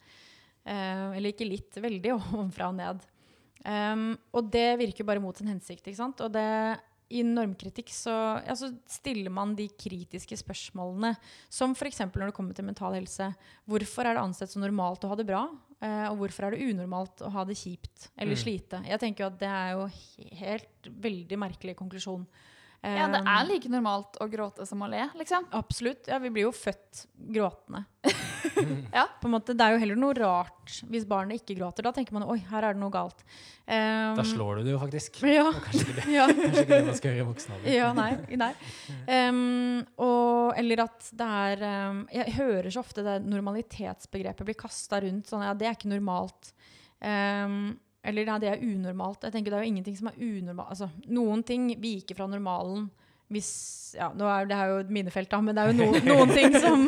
Eh, 0.64 1.16
eller 1.18 1.32
ikke 1.32 1.48
litt, 1.48 1.74
veldig 1.82 2.14
ovenfra 2.18 2.68
og 2.70 2.78
ned. 2.78 3.02
Um, 3.62 4.08
og 4.34 4.48
det 4.50 4.72
virker 4.80 5.06
bare 5.06 5.22
mot 5.22 5.36
sin 5.38 5.46
hensikt. 5.46 5.86
ikke 5.86 5.98
sant? 6.00 6.18
Og 6.24 6.32
det, 6.34 6.42
i 7.14 7.20
normkritikk 7.22 7.92
så, 7.94 8.14
ja, 8.42 8.54
så 8.58 8.72
stiller 8.90 9.30
man 9.30 9.52
de 9.54 9.68
kritiske 9.78 10.34
spørsmålene, 10.40 11.12
som 11.52 11.74
f.eks. 11.76 12.00
når 12.08 12.30
det 12.32 12.34
kommer 12.34 12.56
til 12.58 12.66
mental 12.66 12.96
helse. 12.98 13.28
Hvorfor 13.70 14.08
er 14.08 14.16
det 14.18 14.24
ansett 14.24 14.50
som 14.50 14.64
normalt 14.64 15.04
å 15.06 15.12
ha 15.12 15.18
det 15.20 15.28
bra? 15.28 15.44
Eh, 15.82 16.06
og 16.10 16.18
hvorfor 16.22 16.46
er 16.48 16.56
det 16.56 16.66
unormalt 16.72 17.22
å 17.26 17.30
ha 17.34 17.44
det 17.46 17.54
kjipt 17.58 18.08
eller 18.16 18.34
Mm. 18.34 18.42
slite? 18.42 18.82
Jeg 18.86 18.98
tenker 19.02 19.24
jo 19.24 19.30
at 19.30 19.38
det 19.38 19.48
er 19.50 19.70
jo 19.76 19.86
he- 19.94 20.34
helt 20.42 20.90
veldig 21.06 21.38
merkelig 21.38 21.76
konklusjon. 21.78 22.26
Ja, 22.82 23.06
det 23.12 23.20
er 23.22 23.44
like 23.46 23.70
normalt 23.70 24.16
å 24.18 24.26
gråte 24.26 24.64
som 24.66 24.80
å 24.82 24.88
le, 24.90 25.04
liksom. 25.14 25.44
Absolutt. 25.54 26.08
Ja, 26.10 26.18
vi 26.18 26.32
blir 26.34 26.48
jo 26.48 26.54
født 26.56 27.06
gråtende. 27.32 27.84
Ja. 28.92 29.06
På 29.20 29.28
en 29.28 29.32
måte, 29.32 29.54
det 29.56 29.64
er 29.64 29.74
jo 29.74 29.78
heller 29.80 29.98
noe 29.98 30.14
rart 30.18 30.72
hvis 30.90 31.04
barnet 31.08 31.40
ikke 31.40 31.54
gråter. 31.56 31.86
Da 31.86 31.92
tenker 31.94 32.14
man 32.14 32.26
oi, 32.28 32.36
her 32.50 32.66
er 32.66 32.74
det 32.76 32.82
noe 32.82 32.92
galt. 32.92 33.22
Um, 33.64 34.18
Da 34.18 34.24
slår 34.26 34.58
du 34.60 34.66
det 34.66 34.74
jo 34.74 34.80
faktisk. 34.82 35.20
Ja. 35.32 35.46
Og 35.48 35.60
Kanskje 35.64 35.84
ikke 35.86 35.94
det, 35.96 36.06
ja. 36.18 36.26
kanskje 36.28 36.64
ikke 36.64 36.74
det 36.74 36.80
man 36.88 36.98
skal 36.98 37.10
gjøre 37.12 37.22
i 37.24 37.28
voksen 37.30 37.54
alder. 37.56 37.70
ja, 37.72 37.88
nei. 37.96 38.10
nei. 38.42 38.50
Um, 39.06 39.78
og, 40.04 40.52
eller 40.60 40.84
at 40.84 41.08
det 41.22 41.30
er 41.38 41.64
um, 41.92 42.02
Jeg 42.12 42.36
hører 42.36 42.68
så 42.74 42.82
ofte 42.84 43.06
det 43.06 43.16
normalitetsbegrepet 43.30 44.50
blir 44.50 44.58
kasta 44.58 45.00
rundt. 45.06 45.30
Sånn, 45.30 45.46
ja, 45.46 45.54
det 45.56 45.70
er 45.70 45.78
ikke 45.78 45.92
normalt. 45.94 46.52
Um, 46.98 47.72
eller 48.02 48.26
nei, 48.26 48.38
det 48.42 48.50
er 48.50 48.64
unormalt. 48.66 49.22
Jeg 49.22 49.34
tenker 49.34 49.52
Det 49.52 49.58
er 49.60 49.64
jo 49.64 49.72
ingenting 49.72 49.96
som 49.98 50.10
er 50.10 50.18
unormalt. 50.18 50.72
Altså, 50.74 50.88
noen 51.14 51.44
ting 51.46 51.70
viker 51.80 52.18
fra 52.18 52.26
normalen 52.30 52.88
hvis 53.32 53.52
ja, 53.96 54.10
nå 54.16 54.26
er 54.28 54.48
Det 54.48 54.58
her 54.58 54.72
jo 54.72 54.80
et 54.82 54.92
minefelt, 54.92 55.30
da, 55.32 55.40
men 55.40 55.56
det 55.56 55.62
er 55.62 55.72
jo 55.72 55.78
no, 55.78 56.02
noen 56.10 56.34
ting 56.38 56.56
som, 56.60 56.84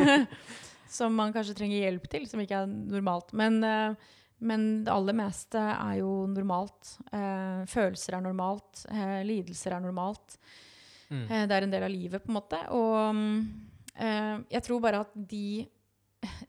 som 0.90 1.16
man 1.16 1.32
kanskje 1.34 1.56
trenger 1.56 1.86
hjelp 1.86 2.08
til, 2.12 2.26
som 2.28 2.42
ikke 2.42 2.64
er 2.64 2.68
normalt. 2.70 3.32
Men, 3.36 3.60
eh, 3.64 4.12
men 4.44 4.66
det 4.84 4.92
aller 4.92 5.16
meste 5.16 5.60
er 5.60 6.00
jo 6.00 6.24
normalt. 6.30 6.96
Eh, 7.12 7.62
følelser 7.70 8.18
er 8.18 8.24
normalt. 8.24 8.84
Eh, 8.90 9.20
lidelser 9.28 9.76
er 9.76 9.84
normalt. 9.84 10.38
Mm. 11.08 11.24
Det 11.30 11.54
er 11.54 11.66
en 11.66 11.72
del 11.72 11.86
av 11.86 11.92
livet, 11.92 12.24
på 12.24 12.32
en 12.32 12.38
måte. 12.40 12.58
Og 12.74 13.20
jeg 13.94 14.62
tror 14.66 14.80
bare 14.82 15.04
at 15.04 15.12
de 15.14 15.62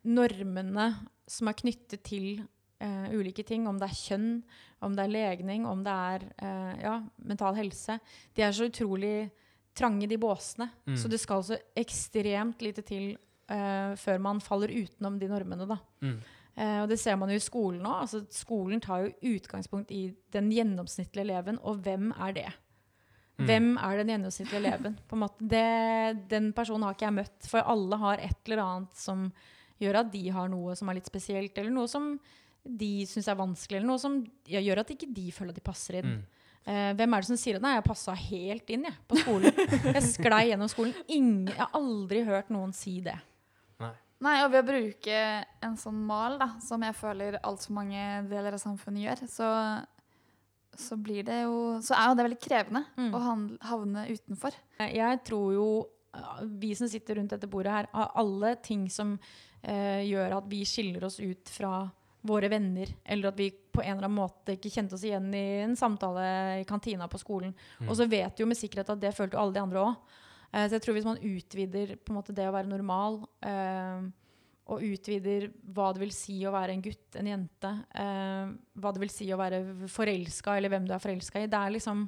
normene 0.08 0.88
som 1.30 1.52
er 1.52 1.58
knyttet 1.60 2.02
til 2.08 2.40
eh, 2.84 3.08
ulike 3.16 3.46
ting, 3.48 3.68
om 3.68 3.80
det 3.80 3.90
er 3.90 4.00
kjønn, 4.00 4.30
om 4.86 4.96
det 4.96 5.06
er 5.06 5.14
legning, 5.14 5.66
om 5.70 5.84
det 5.86 5.96
er 6.12 6.28
eh, 6.38 6.84
ja, 6.84 7.00
mental 7.26 7.58
helse, 7.58 8.00
de 8.36 8.46
er 8.46 8.56
så 8.56 8.70
utrolig 8.70 9.30
trange, 9.76 10.08
de 10.08 10.18
båsene. 10.20 10.70
Mm. 10.88 10.98
Så 10.98 11.12
det 11.12 11.20
skal 11.20 11.44
så 11.44 11.60
ekstremt 11.76 12.64
lite 12.64 12.86
til 12.88 13.14
eh, 13.52 13.94
før 14.00 14.22
man 14.24 14.42
faller 14.44 14.72
utenom 14.72 15.20
de 15.20 15.30
normene. 15.32 15.68
da. 15.70 15.80
Mm. 16.06 16.20
Eh, 16.56 16.78
og 16.84 16.92
det 16.92 17.00
ser 17.02 17.18
man 17.20 17.32
jo 17.32 17.40
i 17.40 17.44
skolen 17.44 17.82
nå. 17.84 17.96
Altså, 18.06 18.24
skolen 18.32 18.84
tar 18.84 19.04
jo 19.06 19.34
utgangspunkt 19.36 19.92
i 19.92 20.08
den 20.36 20.52
gjennomsnittlige 20.56 21.28
eleven, 21.28 21.60
og 21.64 21.84
hvem 21.84 22.14
er 22.16 22.38
det? 22.38 22.48
Mm. 23.36 23.50
Hvem 23.50 23.68
er 23.84 24.00
den 24.00 24.14
gjennomsnittlige 24.14 24.62
eleven? 24.62 24.96
På 25.10 25.18
en 25.18 25.26
måte, 25.26 25.50
det, 25.52 25.66
den 26.32 26.54
personen 26.56 26.88
har 26.88 26.96
ikke 26.96 27.10
jeg 27.10 27.20
møtt, 27.20 27.52
for 27.52 27.68
alle 27.76 28.00
har 28.00 28.24
et 28.24 28.40
eller 28.48 28.64
annet 28.64 28.96
som 28.96 29.28
gjør 29.84 30.00
at 30.06 30.12
de 30.14 30.24
har 30.32 30.48
noe 30.48 30.76
som 30.80 30.88
er 30.88 31.02
litt 31.02 31.12
spesielt, 31.12 31.58
eller 31.60 31.74
noe 31.76 31.92
som 31.92 32.14
de 32.66 33.06
syns 33.06 33.28
er 33.30 33.36
vanskelig, 33.38 33.78
eller 33.78 33.88
noe 33.92 34.02
som 34.02 34.18
ja, 34.50 34.60
gjør 34.60 34.80
at 34.82 34.90
ikke 34.96 35.12
de 35.14 35.28
føler 35.32 35.54
at 35.54 35.60
de 35.60 35.62
passer 35.62 36.00
inn. 36.02 36.16
Mm. 36.16 36.24
Eh, 36.66 36.94
hvem 36.98 37.14
er 37.14 37.22
det 37.22 37.28
som 37.30 37.38
sier 37.38 37.56
at 37.60 37.62
'nei, 37.62 37.76
jeg 37.76 37.84
passa 37.86 38.14
helt 38.18 38.70
inn 38.74 38.84
jeg, 38.90 38.96
på 39.08 39.20
skolen'? 39.22 39.94
jeg 39.94 40.04
sklei 40.04 40.48
gjennom 40.50 40.70
skolen. 40.72 40.96
Ingen, 41.08 41.46
jeg 41.54 41.60
har 41.62 41.70
aldri 41.78 42.24
hørt 42.26 42.50
noen 42.50 42.74
si 42.74 43.00
det. 43.06 43.18
Nei. 43.80 43.92
Nei, 44.26 44.38
og 44.46 44.52
ved 44.52 44.64
å 44.64 44.68
bruke 44.72 45.20
en 45.62 45.76
sånn 45.78 46.00
mal, 46.08 46.40
da, 46.42 46.48
som 46.60 46.82
jeg 46.82 46.96
føler 46.98 47.38
altfor 47.44 47.72
mange 47.78 48.24
deler 48.32 48.54
av 48.58 48.60
samfunnet 48.64 49.04
gjør, 49.06 49.28
så, 49.30 49.50
så 50.76 50.98
blir 50.98 51.24
det 51.28 51.42
jo 51.44 51.80
Så 51.86 51.94
er 51.96 52.10
jo 52.10 52.16
det 52.18 52.26
veldig 52.30 52.42
krevende 52.42 52.86
Mm. 52.98 53.12
å 53.14 53.20
havne 53.62 54.08
utenfor. 54.10 54.52
Eh, 54.80 54.96
Jeg 54.96 55.24
tror 55.24 55.54
jo 55.54 55.68
eh, 56.16 56.42
vi 56.60 56.74
som 56.74 56.88
sitter 56.90 57.16
rundt 57.20 57.30
dette 57.30 57.48
bordet 57.48 57.72
her, 57.72 57.88
har 57.94 58.12
alle 58.16 58.56
ting 58.64 58.90
som 58.90 59.20
eh, 59.62 60.02
gjør 60.10 60.38
at 60.38 60.50
vi 60.50 60.64
skiller 60.66 61.04
oss 61.06 61.20
ut 61.20 61.46
fra 61.50 61.92
våre 62.26 62.50
venner, 62.50 62.90
eller 63.06 63.30
at 63.30 63.40
vi 63.40 63.52
på 63.54 63.84
en 63.84 63.98
eller 63.98 64.08
annen 64.08 64.18
måte 64.18 64.56
ikke 64.56 64.72
kjente 64.74 64.98
oss 64.98 65.06
igjen 65.06 65.28
i 65.38 65.46
en 65.64 65.76
samtale 65.78 66.26
i 66.62 66.68
kantina 66.68 67.08
på 67.12 67.22
skolen. 67.22 67.54
Mm. 67.80 67.90
Og 67.90 67.98
så 68.00 68.08
vet 68.10 68.36
du 68.36 68.44
jo 68.44 68.50
med 68.50 68.60
sikkerhet 68.60 68.94
at 68.94 69.02
det 69.02 69.14
følte 69.16 69.38
jo 69.38 69.44
alle 69.44 69.56
de 69.56 69.64
andre 69.64 69.84
òg. 69.84 70.14
så 70.56 70.78
jeg 70.78 70.84
tror 70.86 70.98
hvis 70.98 71.08
man 71.08 71.22
utvider 71.22 71.98
på 72.00 72.14
en 72.14 72.18
måte 72.20 72.36
det 72.36 72.48
å 72.50 72.56
være 72.56 72.72
normal, 72.72 73.20
eh, 73.46 74.06
og 74.74 74.82
utvider 74.82 75.52
hva 75.76 75.92
det 75.94 76.02
vil 76.02 76.14
si 76.16 76.40
å 76.48 76.54
være 76.54 76.74
en 76.74 76.82
gutt, 76.82 77.20
en 77.20 77.30
jente, 77.30 77.72
eh, 77.94 78.56
hva 78.82 78.94
det 78.94 79.04
vil 79.04 79.14
si 79.14 79.28
å 79.30 79.38
være 79.38 79.62
forelska, 79.92 80.56
eller 80.58 80.74
hvem 80.74 80.88
du 80.88 80.96
er 80.96 81.04
forelska 81.04 81.44
i, 81.44 81.50
det 81.52 81.60
er 81.60 81.76
liksom 81.76 82.08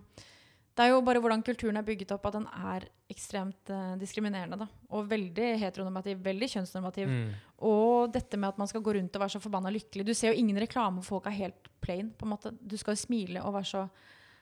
det 0.77 0.85
er 0.85 0.91
jo 0.93 0.99
bare 1.01 1.21
hvordan 1.23 1.41
kulturen 1.41 1.79
er 1.79 1.85
bygget 1.85 2.11
opp, 2.13 2.27
at 2.29 2.35
den 2.37 2.45
er 2.53 2.83
ekstremt 3.09 3.71
eh, 3.73 3.95
diskriminerende. 3.97 4.59
Da. 4.61 4.67
Og 4.93 5.07
veldig 5.09 5.47
heteronormativ, 5.63 6.19
veldig 6.25 6.49
kjønnsnormativ. 6.53 7.09
Mm. 7.09 7.31
Og 7.65 8.11
dette 8.13 8.37
med 8.37 8.53
at 8.53 8.61
man 8.61 8.69
skal 8.69 8.83
gå 8.85 8.93
rundt 8.99 9.17
og 9.17 9.23
være 9.23 9.33
så 9.33 9.41
forbanna 9.41 9.71
lykkelig. 9.73 10.05
Du 10.05 10.13
ser 10.13 10.31
jo 10.31 10.37
ingen 10.37 10.59
reklame 10.61 11.01
hvor 11.01 11.17
folk 11.17 11.31
er 11.31 11.39
helt 11.39 11.71
plain. 11.81 12.11
på 12.13 12.27
en 12.27 12.33
måte. 12.35 12.53
Du 12.61 12.77
skal 12.77 12.93
jo 12.93 13.01
smile 13.01 13.41
og 13.41 13.55
være 13.57 13.71
så 13.71 13.87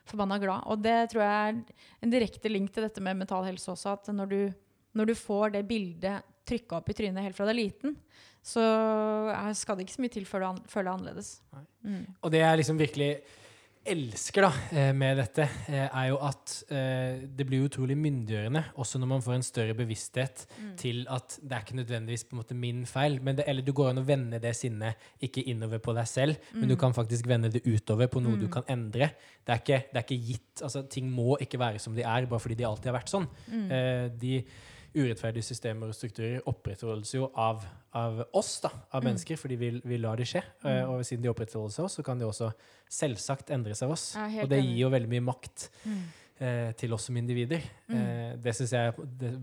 forbanna 0.06 0.38
glad. 0.42 0.68
Og 0.68 0.82
det 0.84 0.98
tror 1.12 1.24
jeg 1.24 1.48
er 1.48 2.04
en 2.04 2.12
direkte 2.12 2.52
link 2.52 2.74
til 2.74 2.84
dette 2.84 3.02
med 3.02 3.16
mental 3.22 3.46
helse 3.48 3.72
også. 3.72 3.96
At 3.96 4.12
når 4.12 4.30
du, 4.34 4.40
når 4.92 5.10
du 5.10 5.14
får 5.16 5.56
det 5.56 5.64
bildet 5.70 6.20
trykka 6.46 6.78
opp 6.78 6.92
i 6.92 6.98
trynet 7.00 7.24
helt 7.24 7.38
fra 7.38 7.48
du 7.48 7.54
er 7.54 7.58
liten, 7.58 7.96
så 8.44 8.62
skal 9.58 9.78
det 9.78 9.86
ikke 9.86 9.96
så 9.96 10.04
mye 10.04 10.14
til 10.14 10.28
før 10.28 10.44
du 10.44 10.68
føler 10.70 10.90
deg 10.90 10.94
annerledes. 10.94 11.32
Mm. 11.82 12.04
Og 12.22 12.30
det 12.30 12.44
er 12.44 12.60
liksom 12.60 12.78
virkelig 12.78 13.10
elsker 13.86 14.42
da, 14.46 14.50
eh, 14.72 14.92
med 14.92 15.16
dette, 15.18 15.44
eh, 15.68 15.86
er 15.86 16.08
jo 16.10 16.16
at 16.26 16.52
eh, 16.70 17.20
det 17.38 17.46
blir 17.48 17.64
utrolig 17.68 17.96
myndiggjørende, 17.96 18.62
også 18.76 18.98
når 18.98 19.10
man 19.12 19.22
får 19.22 19.34
en 19.38 19.42
større 19.46 19.74
bevissthet 19.78 20.46
Mm. 20.56 20.76
til 20.76 21.06
at 21.10 21.38
det 21.42 21.52
er 21.52 21.60
ikke 21.64 21.76
nødvendigvis 21.80 22.24
på 22.28 22.34
en 22.36 22.40
måte 22.42 22.54
min 22.56 22.84
feil, 22.86 23.20
men 23.22 23.36
det, 23.36 23.44
eller 23.48 23.62
du 23.62 23.72
går 23.72 23.90
an 23.90 23.98
å 24.02 24.06
vende 24.06 24.40
det 24.40 24.54
sinnet 24.56 24.96
ikke 25.22 25.44
innover 25.46 25.78
på 25.78 25.94
deg 25.94 26.06
selv, 26.06 26.36
men 26.54 26.68
du 26.68 26.76
kan 26.76 26.92
faktisk 26.92 27.26
vende 27.26 27.50
det 27.52 27.62
utover 27.66 28.06
på 28.08 28.20
noe 28.22 28.36
du 28.36 28.46
Mm. 28.46 28.52
kan 28.52 28.64
endre. 28.68 29.10
Det 29.46 29.52
er, 29.54 29.58
ikke, 29.62 29.84
det 29.92 29.96
er 29.96 30.02
ikke 30.06 30.26
gitt, 30.26 30.62
altså 30.62 30.88
ting 30.88 31.10
må 31.10 31.36
ikke 31.40 31.58
være 31.58 31.78
som 31.78 31.94
de 31.94 32.02
er, 32.02 32.26
bare 32.26 32.40
fordi 32.40 32.54
de 32.56 32.64
alltid 32.64 32.90
har 32.92 33.00
vært 33.00 33.12
sånn. 33.12 33.28
Mm. 33.52 34.18
De 34.18 34.44
urettferdige 34.96 35.44
systemer 35.44 35.90
og 35.92 35.94
strukturer 35.94 36.40
opprettholdes 36.48 37.12
jo 37.14 37.28
av, 37.36 37.62
av 37.94 38.22
oss, 38.32 38.60
da, 38.64 38.70
av 38.92 39.02
Mm. 39.02 39.10
mennesker, 39.10 39.36
fordi 39.36 39.56
vi, 39.60 39.70
vi 39.84 39.96
lar 40.00 40.16
det 40.16 40.26
skje. 40.26 40.42
Eh, 40.64 40.84
og 40.88 41.04
siden 41.04 41.22
de 41.22 41.28
opprettholdes 41.30 41.78
av 41.78 41.84
oss, 41.90 41.96
så 42.00 42.02
kan 42.06 42.18
de 42.18 42.24
også 42.26 42.50
selvsagt 42.88 43.50
endres 43.54 43.82
av 43.82 43.90
oss. 43.92 44.14
Er 44.16 44.42
Og 44.42 44.48
det 44.48 44.62
gir 44.64 44.78
jo 44.86 44.88
veldig 44.90 45.08
mye 45.08 45.26
makt 45.32 45.68
Mm. 45.84 46.02
Eh, 46.38 46.70
til 46.78 46.92
oss 46.94 47.06
som 47.08 47.16
individer. 47.18 47.64
Mm. 47.88 47.96
Eh, 47.96 48.32
det 48.42 48.54
syns 48.56 48.72
jeg 48.74 48.92
er 48.92 49.36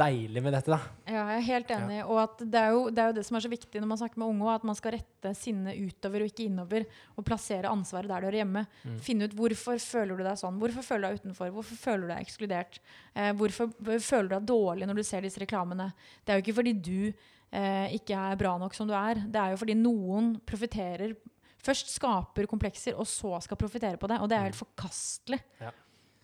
deilig 0.00 0.42
med 0.42 0.54
dette, 0.56 0.72
da. 0.72 0.78
Ja, 1.06 1.24
jeg 1.32 1.38
er 1.38 1.46
helt 1.46 1.72
enig. 1.76 2.00
Og 2.04 2.20
at 2.22 2.42
det 2.42 2.60
er, 2.60 2.74
jo, 2.74 2.82
det 2.90 3.02
er 3.02 3.10
jo 3.10 3.16
det 3.18 3.24
som 3.28 3.38
er 3.38 3.44
så 3.46 3.52
viktig 3.52 3.82
når 3.82 3.90
man 3.92 4.00
snakker 4.02 4.22
med 4.22 4.32
unge, 4.34 4.54
at 4.54 4.66
man 4.70 4.78
skal 4.78 4.96
rette 4.96 5.34
sinnet 5.38 5.80
utover 5.80 6.24
og 6.24 6.32
ikke 6.32 6.46
innover. 6.48 6.86
Og 7.16 7.26
plassere 7.26 7.72
ansvaret 7.72 8.10
der 8.10 8.22
du 8.22 8.30
hører 8.30 8.40
hjemme. 8.42 8.64
Mm. 8.84 9.00
Finne 9.06 9.28
ut 9.28 9.36
hvorfor 9.40 9.82
føler 9.82 10.20
du 10.20 10.26
deg 10.26 10.40
sånn. 10.42 10.60
Hvorfor 10.62 10.86
føler 10.86 11.02
du 11.02 11.10
deg 11.10 11.24
utenfor? 11.24 11.52
Hvorfor 11.58 11.82
føler 11.86 12.06
du 12.06 12.14
deg 12.14 12.24
ekskludert? 12.26 12.80
Eh, 13.14 13.32
hvorfor 13.38 13.74
føler 13.98 14.30
du 14.30 14.36
deg 14.36 14.48
dårlig 14.52 14.90
når 14.90 15.02
du 15.02 15.04
ser 15.06 15.26
disse 15.26 15.42
reklamene? 15.42 15.90
Det 16.24 16.32
er 16.32 16.40
jo 16.40 16.46
ikke 16.46 16.58
fordi 16.60 16.76
du 16.78 16.96
eh, 17.10 17.98
ikke 17.98 18.16
er 18.16 18.40
bra 18.40 18.56
nok 18.60 18.76
som 18.76 18.90
du 18.90 18.96
er. 18.96 19.22
Det 19.26 19.42
er 19.42 19.54
jo 19.54 19.60
fordi 19.64 19.78
noen 19.78 20.34
profitterer 20.46 21.18
Først 21.60 21.90
skaper 21.92 22.46
komplekser, 22.48 22.94
og 22.96 23.04
så 23.04 23.34
skal 23.44 23.58
profitere 23.60 23.98
på 24.00 24.08
det. 24.08 24.16
Og 24.24 24.30
det 24.30 24.36
er 24.38 24.46
helt 24.46 24.56
forkastelig. 24.56 25.42
Ja. 25.60 25.74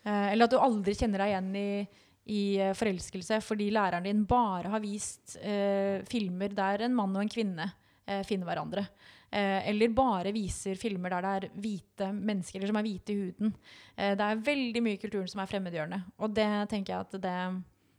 Eh, 0.06 0.32
eller 0.32 0.46
at 0.46 0.54
du 0.54 0.60
aldri 0.62 0.94
kjenner 0.94 1.24
deg 1.24 1.34
igjen 1.34 1.54
i 1.60 1.70
i 2.26 2.56
eh, 2.58 2.74
forelskelse 2.74 3.38
fordi 3.44 3.68
læreren 3.74 4.06
din 4.06 4.24
bare 4.26 4.70
har 4.72 4.82
vist 4.82 5.36
eh, 5.38 6.02
filmer 6.10 6.54
der 6.54 6.86
en 6.86 6.96
mann 6.96 7.14
og 7.14 7.22
en 7.22 7.30
kvinne 7.30 7.68
eh, 8.06 8.24
finner 8.26 8.48
hverandre. 8.48 8.86
Eh, 9.30 9.68
eller 9.70 9.94
bare 9.94 10.32
viser 10.34 10.78
filmer 10.78 11.14
der 11.14 11.22
det 11.22 11.34
er 11.36 11.60
hvite 11.62 12.08
mennesker 12.14 12.58
eller 12.58 12.72
som 12.72 12.80
er 12.80 12.86
hvite 12.86 13.14
i 13.14 13.20
huden. 13.20 13.54
Eh, 13.94 14.16
det 14.18 14.26
er 14.26 14.42
veldig 14.48 14.82
mye 14.82 14.98
i 14.98 15.00
kulturen 15.02 15.30
som 15.30 15.42
er 15.42 15.50
fremmedgjørende. 15.50 16.00
Og 16.18 16.34
det 16.34 16.48
tenker 16.72 16.94
jeg 16.96 17.06
at 17.06 17.16
det 17.26 17.38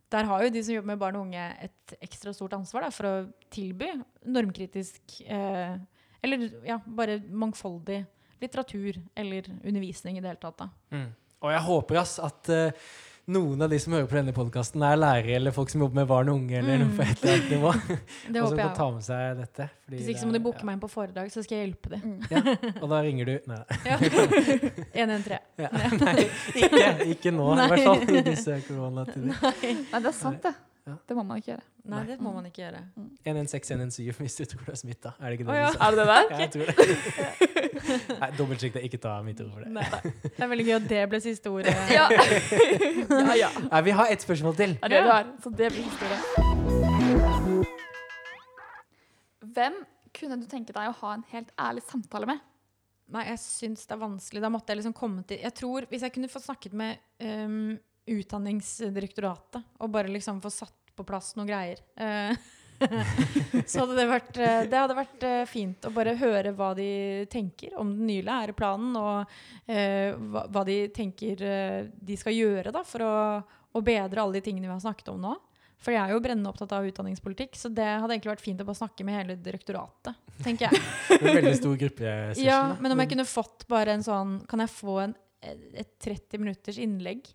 der 0.07 0.23
har 0.23 0.43
jo 0.43 0.51
de 0.55 0.61
som 0.63 0.71
jobber 0.71 0.87
med 0.87 0.99
barn 1.01 1.17
og 1.19 1.25
unge 1.25 1.45
et 1.65 1.93
ekstra 1.99 2.31
stort 2.31 2.53
ansvar 2.55 2.85
da, 2.85 2.91
for 2.95 3.07
å 3.09 3.15
tilby 3.51 3.89
normkritisk 4.23 5.17
Eller 5.27 6.45
ja, 6.63 6.77
bare 6.79 7.17
mangfoldig 7.27 8.05
litteratur 8.39 9.01
eller 9.19 9.49
undervisning 9.63 10.15
i 10.15 10.21
det 10.23 10.31
hele 10.31 10.39
tatt. 10.39 10.63
da. 10.63 10.69
Mm. 10.95 11.09
Og 11.45 11.51
jeg 11.53 11.61
håper 11.67 11.99
ass, 12.01 12.15
at 12.23 12.49
uh, 12.49 12.87
noen 13.27 13.61
av 13.61 13.69
de 13.69 13.77
som 13.83 13.91
hører 13.93 14.07
på 14.07 14.15
denne 14.17 14.33
podkasten, 14.33 14.83
er 14.87 14.97
lærere 14.97 15.35
eller 15.37 15.53
folk 15.53 15.69
som 15.69 15.83
jobber 15.83 15.99
med 15.99 16.07
barn 16.09 16.31
og 16.31 16.37
unge, 16.39 16.55
eller 16.61 16.79
noe 16.81 16.93
på 16.95 17.03
et 17.03 17.21
eller 17.21 17.33
annet 17.35 17.51
nivå. 17.53 17.73
Det 18.33 18.41
og 18.41 18.47
som 18.53 18.61
kan 18.61 18.71
ta 18.77 18.87
med 18.95 19.03
seg 19.05 19.41
dette. 19.41 19.67
fordi 19.83 19.99
Hvis 19.99 20.07
ikke 20.07 20.17
det 20.17 20.23
så 20.23 20.29
må 20.29 20.37
du 20.37 20.39
booke 20.47 20.63
ja. 20.63 20.67
meg 20.69 20.77
inn 20.77 20.83
på 20.85 20.89
foredrag, 20.91 21.33
så 21.33 21.43
skal 21.45 21.59
jeg 21.59 21.67
hjelpe 21.67 21.91
dem. 21.93 22.15
Ja. 22.31 22.43
Og 22.81 22.87
da 22.93 23.01
ringer 23.05 23.29
du 23.29 23.51
Nei, 23.51 23.59
Ja. 23.85 23.99
113. 25.07 25.37
ja. 25.61 25.73
Nei 26.07 26.15
ikke, 26.63 26.93
ikke 27.17 27.35
nå, 27.35 27.51
i 27.53 27.67
hvert 27.73 27.85
fall. 27.89 28.07
I 28.07 28.23
disse 28.31 28.57
koronatider. 28.69 29.35
Nei, 29.35 29.75
det 29.91 30.01
er 30.01 30.15
sant, 30.15 30.41
det. 30.47 30.55
Ja. 30.87 30.93
Det 31.07 31.15
må 31.17 31.23
man 31.27 31.41
ikke 31.41 31.49
gjøre. 31.51 31.63
Nei, 31.91 32.01
det 32.07 32.15
må 32.23 32.31
man 32.31 32.45
ikke 32.47 32.61
gjøre. 32.61 32.79
116-117 33.27 34.21
hvis 34.21 34.37
du 34.39 34.43
tror 34.47 34.61
du 34.63 34.71
er 34.71 34.77
smitta. 34.79 35.11
Er 35.19 35.25
det 35.27 35.35
ikke 35.35 35.47
det 35.47 35.51
oh, 35.51 35.57
ja. 35.57 35.65
du 35.67 35.73
sa? 35.73 35.79
Er 35.83 35.89
det 35.91 35.97
det 35.99 36.07
der? 36.07 36.23
Ja, 36.31 36.37
jeg 36.39 36.49
tror 36.53 36.65
det. 36.69 36.75
Nei, 38.21 38.29
Dobbeltsjekk 38.37 38.77
det. 38.77 38.83
Ikke 38.87 38.99
ta 39.03 39.17
mitt 39.25 39.41
ord 39.43 39.51
for 39.51 39.65
det. 39.65 39.71
Nei. 39.75 39.83
Det 40.23 40.45
er 40.45 40.51
veldig 40.53 40.65
gøy 40.69 40.75
at 40.77 40.87
det 40.93 41.01
ble 41.11 41.19
siste 41.25 41.51
ordet. 41.51 41.75
Ja. 41.97 42.05
ja, 42.13 43.35
ja. 43.35 43.49
Nei, 43.67 43.81
vi 43.83 43.95
har 43.99 44.13
ett 44.13 44.23
spørsmål 44.23 44.55
til. 44.59 44.77
Ja, 44.77 44.87
er 44.87 44.95
det 44.95 45.01
du 45.03 45.11
har. 45.11 45.25
Så 45.43 45.51
det 45.59 45.67
blir 45.75 45.83
historie. 45.89 46.19
Hvem 49.57 49.75
kunne 50.15 50.39
du 50.39 50.47
tenke 50.47 50.71
deg 50.75 50.87
å 50.87 50.95
ha 51.01 51.09
en 51.17 51.25
helt 51.33 51.51
ærlig 51.59 51.83
samtale 51.89 52.31
med? 52.31 52.39
Nei, 53.11 53.25
jeg 53.33 53.43
syns 53.43 53.83
det 53.87 53.95
er 53.95 54.03
vanskelig. 54.03 54.43
Da 54.43 54.51
måtte 54.55 54.71
jeg 54.71 54.81
liksom 54.81 54.95
komme 54.95 55.23
til 55.27 55.39
Jeg 55.39 55.53
tror 55.55 55.85
Hvis 55.87 56.03
jeg 56.03 56.11
kunne 56.11 56.27
få 56.31 56.41
snakket 56.43 56.73
med 56.75 56.99
um, 57.23 57.77
Utdanningsdirektoratet 58.07 59.63
og 59.83 59.91
bare 59.91 60.11
liksom 60.11 60.39
få 60.43 60.51
satt 60.53 60.76
på 60.97 61.05
plass 61.07 61.35
noen 61.37 61.49
greier 61.49 61.81
eh, 61.95 62.47
Så 63.65 63.81
hadde 63.81 63.97
det 63.97 64.05
vært 64.09 64.37
eh, 64.41 64.63
Det 64.69 64.79
hadde 64.79 64.97
vært 64.97 65.25
eh, 65.25 65.43
fint 65.49 65.87
å 65.87 65.93
bare 65.93 66.15
høre 66.19 66.53
hva 66.57 66.71
de 66.77 67.25
tenker 67.31 67.77
om 67.79 67.89
den 67.93 68.09
nye 68.09 68.25
læreplanen, 68.25 68.95
og 68.99 69.69
eh, 69.71 70.13
hva, 70.13 70.45
hva 70.53 70.63
de 70.67 70.79
tenker 70.93 71.41
de 71.89 72.17
skal 72.19 72.35
gjøre 72.35 72.73
da, 72.75 72.83
for 72.87 73.05
å, 73.05 73.13
å 73.73 73.83
bedre 73.85 74.23
alle 74.23 74.39
de 74.39 74.45
tingene 74.45 74.69
vi 74.69 74.75
har 74.75 74.83
snakket 74.83 75.13
om 75.13 75.21
nå. 75.25 75.35
For 75.77 75.93
jeg 75.93 76.01
er 76.01 76.15
jo 76.15 76.21
brennende 76.23 76.49
opptatt 76.49 76.73
av 76.73 76.85
utdanningspolitikk, 76.89 77.57
så 77.57 77.69
det 77.69 77.85
hadde 77.85 78.15
egentlig 78.15 78.31
vært 78.31 78.45
fint 78.45 78.61
å 78.63 78.65
bare 78.65 78.79
snakke 78.79 79.05
med 79.05 79.19
hele 79.19 79.35
direktoratet, 79.37 80.17
tenker 80.41 80.67
jeg. 80.67 80.81
En 81.17 81.37
veldig 81.37 81.57
stor 81.59 81.75
gruppesession. 81.83 82.45
Ja, 82.45 82.61
men 82.81 82.93
om 82.93 83.03
jeg 83.03 83.11
kunne 83.13 83.27
fått 83.29 83.67
bare 83.69 83.93
en 83.95 84.03
sånn 84.05 84.39
Kan 84.49 84.61
jeg 84.61 84.69
få 84.73 84.97
en, 85.05 85.13
et 85.41 85.93
30 86.03 86.41
minutters 86.41 86.79
innlegg? 86.81 87.29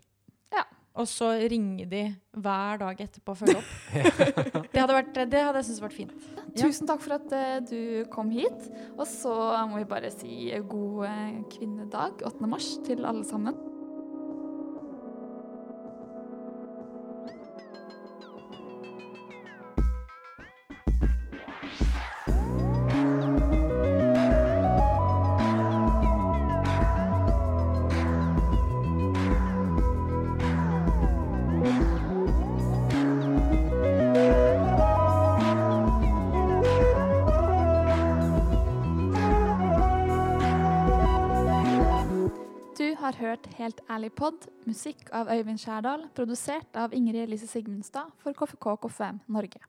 Og 0.93 1.07
så 1.09 1.31
ringe 1.49 1.87
de 1.89 2.03
hver 2.37 2.77
dag 2.83 2.99
etterpå 3.01 3.33
og 3.33 3.39
følge 3.39 3.57
opp. 3.57 3.71
det 4.73 4.77
hadde, 4.77 4.93
vært, 4.93 5.15
det 5.31 5.41
hadde 5.41 5.61
jeg 5.63 5.67
syntes 5.71 5.81
vært 5.81 5.97
fint. 5.97 6.27
Ja. 6.37 6.43
Tusen 6.61 6.89
takk 6.89 7.01
for 7.01 7.17
at 7.17 7.33
uh, 7.33 7.57
du 7.65 8.05
kom 8.13 8.29
hit. 8.33 8.69
Og 8.93 9.07
så 9.09 9.33
må 9.71 9.81
vi 9.81 9.89
bare 9.89 10.13
si 10.13 10.51
god 10.69 11.05
uh, 11.09 11.39
kvinnedag 11.55 12.21
8. 12.29 12.49
mars 12.49 12.75
til 12.85 13.09
alle 13.09 13.25
sammen. 13.25 13.57
Ærlig 43.93 44.09
pod, 44.17 44.47
musikk 44.65 45.11
av 45.13 45.29
Øyvind 45.29 45.59
Skjærdal, 45.61 46.07
produsert 46.17 46.79
av 46.79 46.93
Ingrid 46.97 47.27
Elise 47.27 47.47
Sigmundstad 47.47 48.09
for 48.17 48.33
KFK 48.33 48.75
KFM 48.81 49.21
Norge. 49.27 49.61